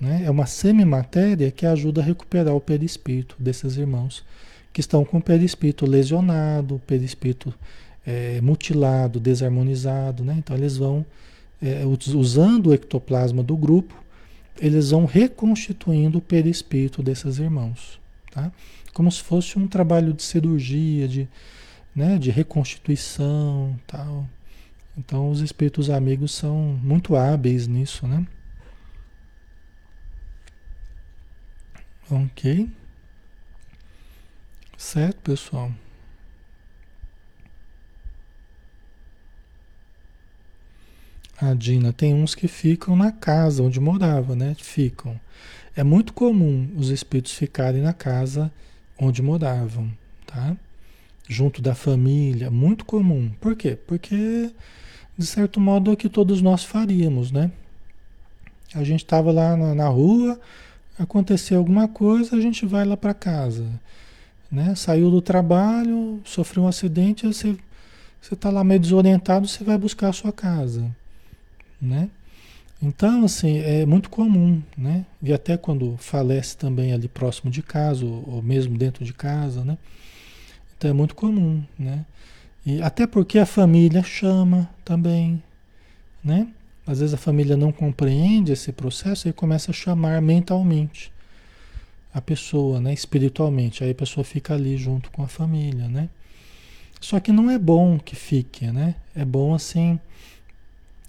Né? 0.00 0.22
É 0.24 0.30
uma 0.30 0.46
semimatéria 0.46 1.50
que 1.50 1.66
ajuda 1.66 2.00
a 2.00 2.04
recuperar 2.04 2.54
o 2.54 2.60
perispírito 2.60 3.36
desses 3.38 3.76
irmãos 3.76 4.24
que 4.72 4.80
estão 4.80 5.04
com 5.04 5.18
o 5.18 5.22
perispírito 5.22 5.84
lesionado, 5.84 6.76
o 6.76 6.78
perispírito 6.78 7.52
é, 8.06 8.40
mutilado, 8.40 9.20
desarmonizado. 9.20 10.24
Né? 10.24 10.36
Então 10.38 10.56
eles 10.56 10.78
vão 10.78 11.04
é, 11.60 11.82
usando 11.84 12.68
o 12.68 12.74
ectoplasma 12.74 13.42
do 13.42 13.56
grupo, 13.56 14.05
eles 14.58 14.90
vão 14.90 15.04
reconstituindo 15.04 16.18
o 16.18 16.22
perispírito 16.22 17.02
desses 17.02 17.38
irmãos, 17.38 18.00
tá? 18.30 18.52
Como 18.92 19.10
se 19.10 19.22
fosse 19.22 19.58
um 19.58 19.68
trabalho 19.68 20.12
de 20.12 20.22
cirurgia, 20.22 21.06
de, 21.06 21.28
né, 21.94 22.18
de 22.18 22.30
reconstituição, 22.30 23.78
tal. 23.86 24.26
Então 24.96 25.30
os 25.30 25.40
espíritos 25.40 25.90
amigos 25.90 26.32
são 26.32 26.56
muito 26.82 27.14
hábeis 27.16 27.66
nisso, 27.66 28.06
né? 28.06 28.26
Ok. 32.10 32.70
Certo, 34.76 35.16
pessoal? 35.22 35.72
A 41.38 41.52
Dina, 41.52 41.92
tem 41.92 42.14
uns 42.14 42.34
que 42.34 42.48
ficam 42.48 42.96
na 42.96 43.12
casa 43.12 43.62
onde 43.62 43.78
morava, 43.78 44.34
né? 44.34 44.56
Ficam. 44.58 45.20
É 45.76 45.84
muito 45.84 46.14
comum 46.14 46.66
os 46.74 46.88
espíritos 46.88 47.34
ficarem 47.34 47.82
na 47.82 47.92
casa 47.92 48.50
onde 48.98 49.20
moravam, 49.20 49.92
tá? 50.26 50.56
Junto 51.28 51.60
da 51.60 51.74
família, 51.74 52.50
muito 52.50 52.86
comum. 52.86 53.30
Por 53.38 53.54
quê? 53.54 53.76
Porque, 53.86 54.50
de 55.18 55.26
certo 55.26 55.60
modo, 55.60 55.90
é 55.90 55.94
o 55.94 55.96
que 55.96 56.08
todos 56.08 56.40
nós 56.40 56.64
faríamos, 56.64 57.30
né? 57.30 57.50
A 58.74 58.82
gente 58.82 59.04
estava 59.04 59.30
lá 59.30 59.54
na, 59.58 59.74
na, 59.74 59.88
rua, 59.88 60.40
aconteceu 60.98 61.58
alguma 61.58 61.86
coisa, 61.86 62.34
a 62.34 62.40
gente 62.40 62.64
vai 62.64 62.86
lá 62.86 62.96
para 62.96 63.12
casa, 63.12 63.66
né? 64.50 64.74
Saiu 64.74 65.10
do 65.10 65.20
trabalho, 65.20 66.18
sofreu 66.24 66.62
um 66.62 66.68
acidente, 66.68 67.26
você 67.26 67.58
está 68.32 68.48
lá 68.48 68.64
meio 68.64 68.80
desorientado, 68.80 69.46
você 69.46 69.62
vai 69.62 69.76
buscar 69.76 70.08
a 70.08 70.14
sua 70.14 70.32
casa 70.32 70.90
né? 71.80 72.08
Então, 72.82 73.24
assim, 73.24 73.58
é 73.58 73.86
muito 73.86 74.10
comum, 74.10 74.62
né? 74.76 75.06
E 75.22 75.32
até 75.32 75.56
quando 75.56 75.96
falece 75.96 76.56
também 76.56 76.92
ali 76.92 77.08
próximo 77.08 77.50
de 77.50 77.62
casa, 77.62 78.04
ou, 78.04 78.42
mesmo 78.42 78.76
dentro 78.76 79.04
de 79.04 79.14
casa, 79.14 79.64
né? 79.64 79.78
Então 80.76 80.90
é 80.90 80.92
muito 80.92 81.14
comum, 81.14 81.64
né? 81.78 82.04
E 82.64 82.82
até 82.82 83.06
porque 83.06 83.38
a 83.38 83.46
família 83.46 84.02
chama 84.02 84.68
também, 84.84 85.42
né? 86.22 86.48
Às 86.86 87.00
vezes 87.00 87.14
a 87.14 87.18
família 87.18 87.56
não 87.56 87.72
compreende 87.72 88.52
esse 88.52 88.72
processo 88.72 89.28
e 89.28 89.32
começa 89.32 89.70
a 89.70 89.74
chamar 89.74 90.20
mentalmente 90.20 91.10
a 92.12 92.20
pessoa, 92.20 92.80
né? 92.80 92.92
Espiritualmente. 92.92 93.82
Aí 93.82 93.90
a 93.90 93.94
pessoa 93.94 94.22
fica 94.22 94.54
ali 94.54 94.76
junto 94.76 95.10
com 95.10 95.22
a 95.22 95.28
família, 95.28 95.88
né? 95.88 96.08
Só 97.00 97.20
que 97.20 97.32
não 97.32 97.50
é 97.50 97.58
bom 97.58 97.98
que 97.98 98.14
fique, 98.14 98.66
né? 98.66 98.94
É 99.14 99.24
bom 99.24 99.54
assim 99.54 99.98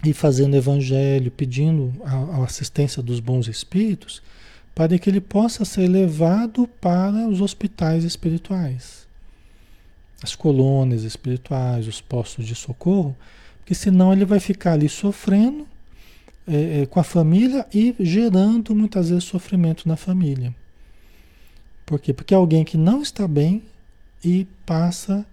e 0.05 0.13
fazendo 0.13 0.55
evangelho, 0.55 1.31
pedindo 1.31 1.93
a, 2.03 2.15
a, 2.15 2.43
assistência 2.43 3.01
dos 3.01 3.19
bons 3.19 3.47
espíritos, 3.47 4.21
para 4.75 4.97
que 4.99 5.09
ele 5.09 5.21
possa 5.21 5.65
ser 5.65 5.87
levado 5.87 6.67
para 6.79 7.27
os 7.27 7.41
hospitais 7.41 8.03
espirituais, 8.03 9.07
as 10.21 10.35
colônias 10.35 11.03
espirituais, 11.03 11.87
os 11.87 11.99
postos 11.99 12.45
de 12.45 12.53
socorro, 12.53 13.15
porque 13.59 13.73
senão 13.73 14.13
ele 14.13 14.23
vai 14.23 14.39
ficar 14.39 14.73
ali 14.73 14.87
sofrendo 14.87 15.67
é, 16.47 16.81
é, 16.81 16.85
com 16.85 16.99
a 16.99 17.03
família 17.03 17.67
e 17.73 17.95
gerando 17.99 18.73
muitas 18.73 19.09
vezes 19.09 19.25
sofrimento 19.25 19.87
na 19.87 19.97
família. 19.97 20.55
Por 21.85 21.99
quê? 21.99 22.13
Porque 22.13 22.33
alguém 22.33 22.63
que 22.63 22.77
não 22.77 23.01
está 23.01 23.27
bem 23.27 23.63
e 24.23 24.47
passa 24.65 25.25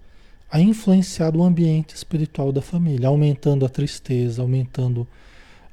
a 0.55 0.61
influenciar 0.61 1.35
o 1.35 1.43
ambiente 1.43 1.97
espiritual 1.97 2.53
da 2.53 2.63
família, 2.63 3.09
aumentando 3.09 3.67
a 3.67 3.69
tristeza, 3.69 4.41
aumentando 4.41 5.05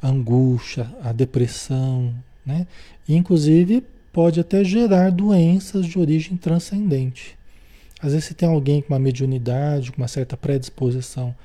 a 0.01 0.07
angústia, 0.07 0.91
a 1.03 1.11
depressão, 1.11 2.11
né? 2.43 2.65
E, 3.07 3.15
inclusive 3.15 3.83
pode 4.11 4.39
até 4.39 4.63
gerar 4.63 5.11
doenças 5.11 5.85
de 5.85 5.99
origem 5.99 6.35
transcendente. 6.35 7.37
Às 8.01 8.13
vezes 8.13 8.25
se 8.25 8.33
tem 8.33 8.49
alguém 8.49 8.81
com 8.81 8.91
uma 8.91 8.99
mediunidade, 8.99 9.91
com 9.91 10.01
uma 10.01 10.07
certa 10.07 10.35
predisposição 10.35 11.35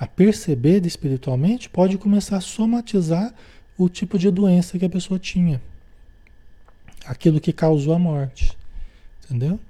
a 0.00 0.06
perceber 0.06 0.86
espiritualmente, 0.86 1.68
pode 1.68 1.98
começar 1.98 2.38
a 2.38 2.40
somatizar 2.40 3.34
o 3.76 3.90
tipo 3.90 4.18
de 4.18 4.30
doença 4.30 4.78
que 4.78 4.86
a 4.86 4.90
pessoa 4.90 5.18
tinha. 5.18 5.60
Aquilo 7.04 7.38
que 7.38 7.52
causou 7.52 7.92
a 7.92 7.98
morte. 7.98 8.56
Entendeu? 9.26 9.60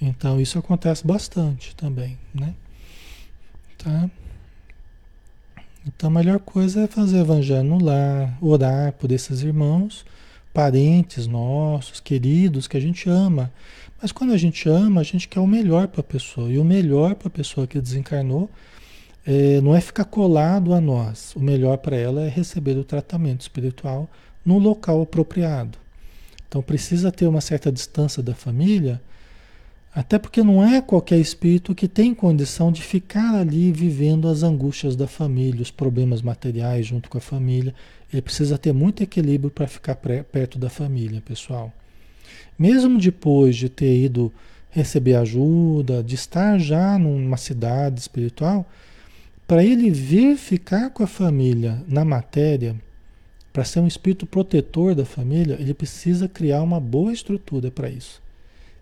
Então 0.00 0.40
isso 0.40 0.58
acontece 0.58 1.06
bastante 1.06 1.76
também, 1.76 2.18
né? 2.34 2.54
Tá? 3.76 4.10
Então 5.86 6.08
a 6.08 6.12
melhor 6.12 6.38
coisa 6.40 6.82
é 6.82 6.86
fazer 6.86 7.18
evangelho 7.18 7.64
no 7.64 7.82
lar, 7.82 8.36
orar 8.40 8.92
por 8.92 9.12
esses 9.12 9.42
irmãos, 9.42 10.04
parentes 10.52 11.26
nossos, 11.26 12.00
queridos, 12.00 12.66
que 12.66 12.76
a 12.76 12.80
gente 12.80 13.08
ama. 13.08 13.52
Mas 14.00 14.12
quando 14.12 14.32
a 14.32 14.38
gente 14.38 14.68
ama, 14.68 15.00
a 15.00 15.04
gente 15.04 15.28
quer 15.28 15.40
o 15.40 15.46
melhor 15.46 15.88
para 15.88 16.00
a 16.00 16.04
pessoa. 16.04 16.50
E 16.50 16.58
o 16.58 16.64
melhor 16.64 17.14
para 17.14 17.28
a 17.28 17.30
pessoa 17.30 17.66
que 17.66 17.80
desencarnou 17.80 18.50
é, 19.26 19.60
não 19.60 19.74
é 19.74 19.80
ficar 19.80 20.04
colado 20.04 20.72
a 20.72 20.80
nós. 20.80 21.34
O 21.36 21.40
melhor 21.40 21.76
para 21.78 21.96
ela 21.96 22.22
é 22.22 22.28
receber 22.28 22.76
o 22.78 22.84
tratamento 22.84 23.42
espiritual 23.42 24.08
no 24.44 24.58
local 24.58 25.02
apropriado. 25.02 25.78
Então 26.48 26.62
precisa 26.62 27.12
ter 27.12 27.26
uma 27.26 27.40
certa 27.40 27.70
distância 27.70 28.22
da 28.22 28.34
família 28.34 29.00
até 29.92 30.18
porque 30.20 30.42
não 30.42 30.64
é 30.64 30.80
qualquer 30.80 31.18
espírito 31.18 31.74
que 31.74 31.88
tem 31.88 32.14
condição 32.14 32.70
de 32.70 32.80
ficar 32.80 33.34
ali 33.34 33.72
vivendo 33.72 34.28
as 34.28 34.44
angústias 34.44 34.94
da 34.94 35.08
família, 35.08 35.62
os 35.62 35.70
problemas 35.70 36.22
materiais 36.22 36.86
junto 36.86 37.10
com 37.10 37.18
a 37.18 37.20
família. 37.20 37.74
Ele 38.12 38.22
precisa 38.22 38.56
ter 38.56 38.72
muito 38.72 39.02
equilíbrio 39.02 39.50
para 39.50 39.66
ficar 39.66 39.96
perto 39.96 40.58
da 40.58 40.70
família, 40.70 41.20
pessoal. 41.20 41.72
Mesmo 42.56 42.98
depois 43.00 43.56
de 43.56 43.68
ter 43.68 44.04
ido 44.04 44.32
receber 44.70 45.16
ajuda, 45.16 46.04
de 46.04 46.14
estar 46.14 46.58
já 46.58 46.96
numa 46.96 47.36
cidade 47.36 47.98
espiritual, 47.98 48.64
para 49.46 49.64
ele 49.64 49.90
vir 49.90 50.36
ficar 50.36 50.90
com 50.90 51.02
a 51.02 51.08
família 51.08 51.82
na 51.88 52.04
matéria, 52.04 52.76
para 53.52 53.64
ser 53.64 53.80
um 53.80 53.88
espírito 53.88 54.24
protetor 54.24 54.94
da 54.94 55.04
família, 55.04 55.56
ele 55.58 55.74
precisa 55.74 56.28
criar 56.28 56.62
uma 56.62 56.78
boa 56.78 57.12
estrutura 57.12 57.68
para 57.68 57.90
isso. 57.90 58.22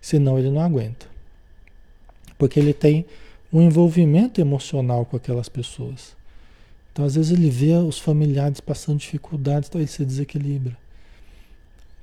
Senão 0.01 0.37
ele 0.37 0.49
não 0.49 0.61
aguenta. 0.61 1.07
Porque 2.37 2.59
ele 2.59 2.73
tem 2.73 3.05
um 3.51 3.61
envolvimento 3.61 4.39
emocional 4.39 5.05
com 5.05 5.17
aquelas 5.17 5.49
pessoas. 5.49 6.15
Então, 6.91 7.05
às 7.05 7.15
vezes, 7.15 7.31
ele 7.31 7.49
vê 7.49 7.73
os 7.73 7.97
familiares 7.97 8.59
passando 8.59 8.99
dificuldades, 8.99 9.69
então 9.69 9.79
ele 9.79 9.87
se 9.87 10.05
desequilibra. 10.05 10.77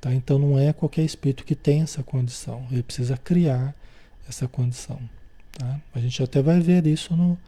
Tá? 0.00 0.12
Então, 0.14 0.38
não 0.38 0.58
é 0.58 0.72
qualquer 0.72 1.02
espírito 1.02 1.44
que 1.44 1.54
tem 1.54 1.82
essa 1.82 2.02
condição. 2.02 2.66
Ele 2.70 2.82
precisa 2.82 3.16
criar 3.16 3.74
essa 4.28 4.46
condição. 4.46 4.98
Tá? 5.52 5.80
A 5.94 5.98
gente 5.98 6.22
até 6.22 6.42
vai 6.42 6.60
ver 6.60 6.86
isso 6.86 7.16
no, 7.16 7.38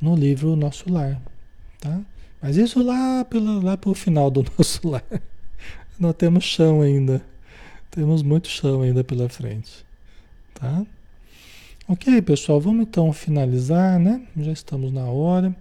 no 0.00 0.14
livro 0.14 0.56
Nosso 0.56 0.92
Lar. 0.92 1.20
Tá? 1.80 2.00
Mas 2.40 2.56
isso 2.56 2.82
lá, 2.82 3.24
pela, 3.24 3.62
lá 3.62 3.76
para 3.76 3.90
o 3.90 3.94
final 3.94 4.30
do 4.30 4.44
nosso 4.56 4.88
lar. 4.88 5.04
Nós 5.98 6.14
temos 6.14 6.44
chão 6.44 6.82
ainda. 6.82 7.22
Temos 7.96 8.22
muito 8.22 8.46
chão 8.46 8.82
ainda 8.82 9.02
pela 9.02 9.26
frente, 9.26 9.82
tá? 10.52 10.84
Ok, 11.88 12.20
pessoal, 12.20 12.60
vamos 12.60 12.86
então 12.86 13.10
finalizar, 13.10 13.98
né? 13.98 14.20
Já 14.36 14.52
estamos 14.52 14.92
na 14.92 15.06
hora. 15.06 15.56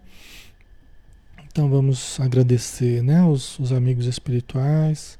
Então 1.45 1.69
vamos 1.69 2.19
agradecer, 2.19 3.01
né, 3.01 3.23
os, 3.23 3.57
os 3.57 3.71
amigos 3.71 4.05
espirituais 4.05 5.17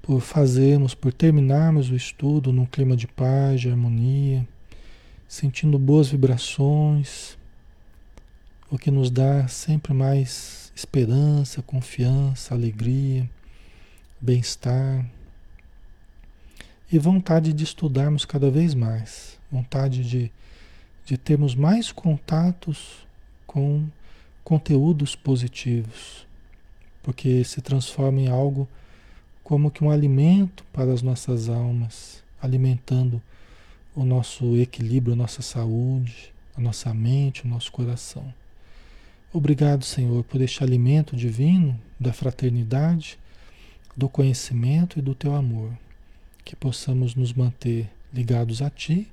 por 0.00 0.20
fazermos, 0.20 0.94
por 0.94 1.12
terminarmos 1.12 1.90
o 1.90 1.96
estudo 1.96 2.52
num 2.52 2.64
clima 2.64 2.96
de 2.96 3.08
paz, 3.08 3.60
de 3.60 3.68
harmonia, 3.68 4.46
sentindo 5.26 5.80
boas 5.80 6.10
vibrações, 6.10 7.36
o 8.70 8.78
que 8.78 8.88
nos 8.88 9.10
dá 9.10 9.48
sempre 9.48 9.92
mais 9.92 10.70
esperança, 10.76 11.60
confiança, 11.60 12.54
alegria, 12.54 13.28
bem-estar 14.20 15.04
e 16.94 16.98
vontade 16.98 17.52
de 17.52 17.64
estudarmos 17.64 18.24
cada 18.24 18.48
vez 18.48 18.72
mais, 18.72 19.36
vontade 19.50 20.08
de, 20.08 20.30
de 21.04 21.18
termos 21.18 21.52
mais 21.52 21.90
contatos 21.90 23.04
com 23.48 23.84
conteúdos 24.44 25.16
positivos, 25.16 26.24
porque 27.02 27.42
se 27.42 27.60
transforma 27.60 28.20
em 28.20 28.28
algo 28.28 28.68
como 29.42 29.72
que 29.72 29.82
um 29.82 29.90
alimento 29.90 30.64
para 30.72 30.92
as 30.92 31.02
nossas 31.02 31.48
almas, 31.48 32.22
alimentando 32.40 33.20
o 33.92 34.04
nosso 34.04 34.56
equilíbrio, 34.56 35.14
a 35.14 35.16
nossa 35.16 35.42
saúde, 35.42 36.32
a 36.56 36.60
nossa 36.60 36.94
mente, 36.94 37.44
o 37.44 37.48
nosso 37.48 37.72
coração. 37.72 38.32
Obrigado, 39.32 39.84
Senhor, 39.84 40.22
por 40.22 40.40
este 40.40 40.62
alimento 40.62 41.16
divino 41.16 41.76
da 41.98 42.12
fraternidade, 42.12 43.18
do 43.96 44.08
conhecimento 44.08 45.00
e 45.00 45.02
do 45.02 45.12
teu 45.12 45.34
amor 45.34 45.72
que 46.44 46.54
possamos 46.54 47.14
nos 47.14 47.32
manter 47.32 47.90
ligados 48.12 48.60
a 48.60 48.70
Ti, 48.70 49.10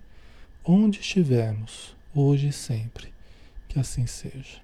onde 0.64 1.00
estivermos, 1.00 1.96
hoje 2.14 2.50
e 2.50 2.54
sempre. 2.54 3.14
Que 3.68 3.80
assim 3.80 4.06
seja. 4.06 4.60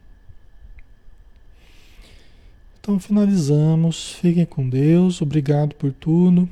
Então 2.80 3.00
finalizamos. 3.00 4.14
Fiquem 4.14 4.46
com 4.46 4.70
Deus. 4.70 5.22
Obrigado 5.22 5.76
por 5.76 5.92
tudo. 5.92 6.48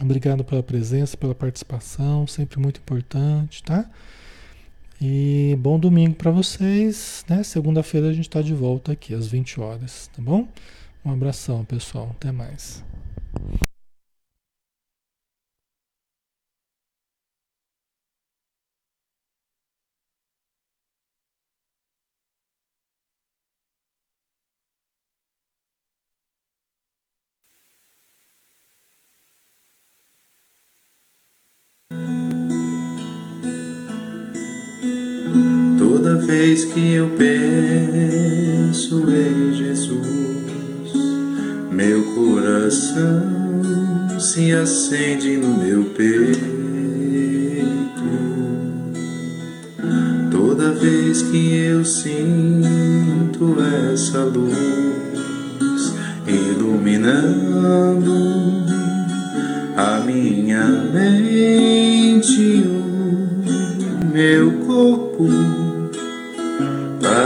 Obrigado 0.00 0.44
pela 0.44 0.62
presença, 0.62 1.16
pela 1.16 1.34
participação, 1.34 2.26
sempre 2.26 2.58
muito 2.58 2.80
importante, 2.80 3.62
tá? 3.62 3.88
E 5.00 5.56
bom 5.58 5.78
domingo 5.78 6.14
para 6.14 6.30
vocês, 6.30 7.24
né? 7.28 7.42
Segunda-feira 7.42 8.08
a 8.08 8.12
gente 8.12 8.28
está 8.28 8.42
de 8.42 8.54
volta 8.54 8.92
aqui 8.92 9.14
às 9.14 9.26
20 9.26 9.60
horas, 9.60 10.10
tá 10.14 10.22
bom? 10.22 10.48
Um 11.04 11.12
abração, 11.12 11.64
pessoal. 11.64 12.10
Até 12.12 12.32
mais. 12.32 12.84
Vez 36.46 36.64
que 36.66 36.92
eu 36.94 37.08
penso 37.18 39.02
em 39.10 39.52
Jesus, 39.52 40.92
meu 41.72 42.04
coração 42.14 43.20
se 44.20 44.52
acende 44.52 45.36
no 45.38 45.56
meu 45.58 45.86
peito. 45.86 46.46
Toda 50.30 50.70
vez 50.70 51.22
que 51.22 51.52
eu 51.52 51.84
sinto 51.84 53.56
essa 53.92 54.20
luz 54.20 55.94
iluminando 56.28 58.14
a 59.76 59.98
minha 59.98 60.64
mente, 60.94 62.62
o 64.00 64.06
meu 64.14 64.52
corpo 64.64 65.65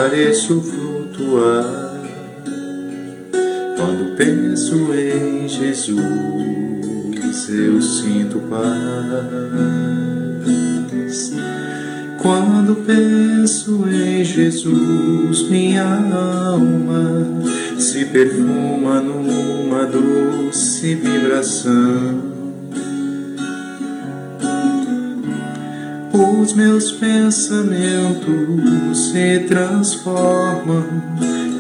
pareço 0.01 0.63
flutuar 0.63 1.93
quando 3.77 4.17
penso 4.17 4.95
em 4.95 5.47
Jesus. 5.47 5.91
Eu 7.51 7.83
sinto 7.83 8.39
paz. 8.49 8.71
Quando 12.23 12.77
penso 12.87 13.85
em 13.91 14.25
Jesus, 14.25 15.51
minha 15.51 15.85
alma 15.85 17.27
se 17.79 18.07
perfuma 18.07 19.01
numa 19.01 19.85
doce 19.85 20.95
vibração 20.95 22.30
os 26.13 26.53
meus 26.55 26.93
pensamentos 26.93 28.31
se 29.11 29.41
transformam 29.47 30.85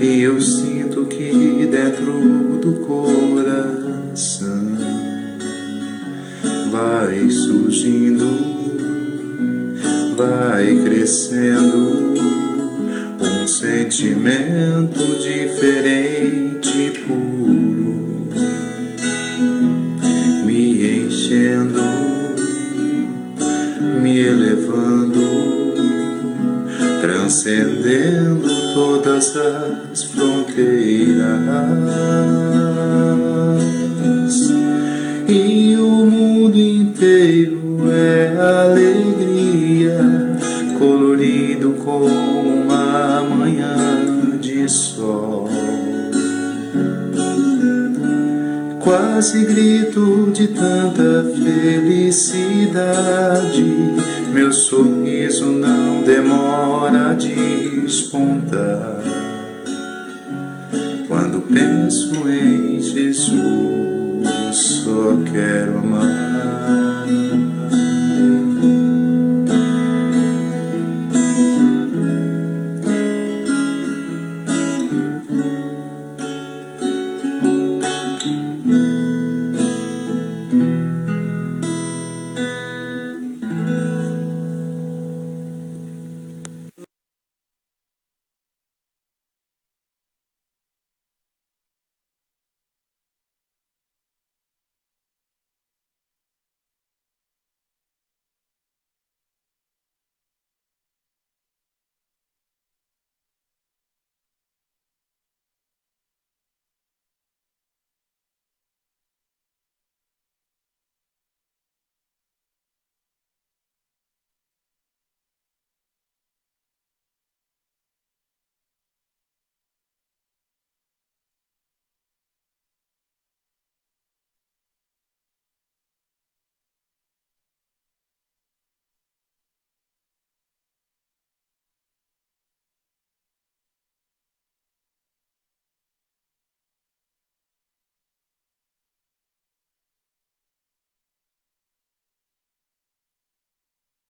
e 0.00 0.22
eu 0.22 0.40
sinto 0.40 1.04
que 1.04 1.68
dentro 1.70 2.58
do 2.58 2.72
coração 2.86 4.60
vai 6.70 7.28
surgindo, 7.28 8.26
vai 10.16 10.82
crescendo 10.84 12.14
um 13.20 13.46
sentimento 13.46 15.04
diferente, 15.20 16.92
puro, 17.06 18.09
transcendendo 27.50 28.48
todas 28.74 29.36
as 29.36 30.04
fronteiras. 30.04 32.29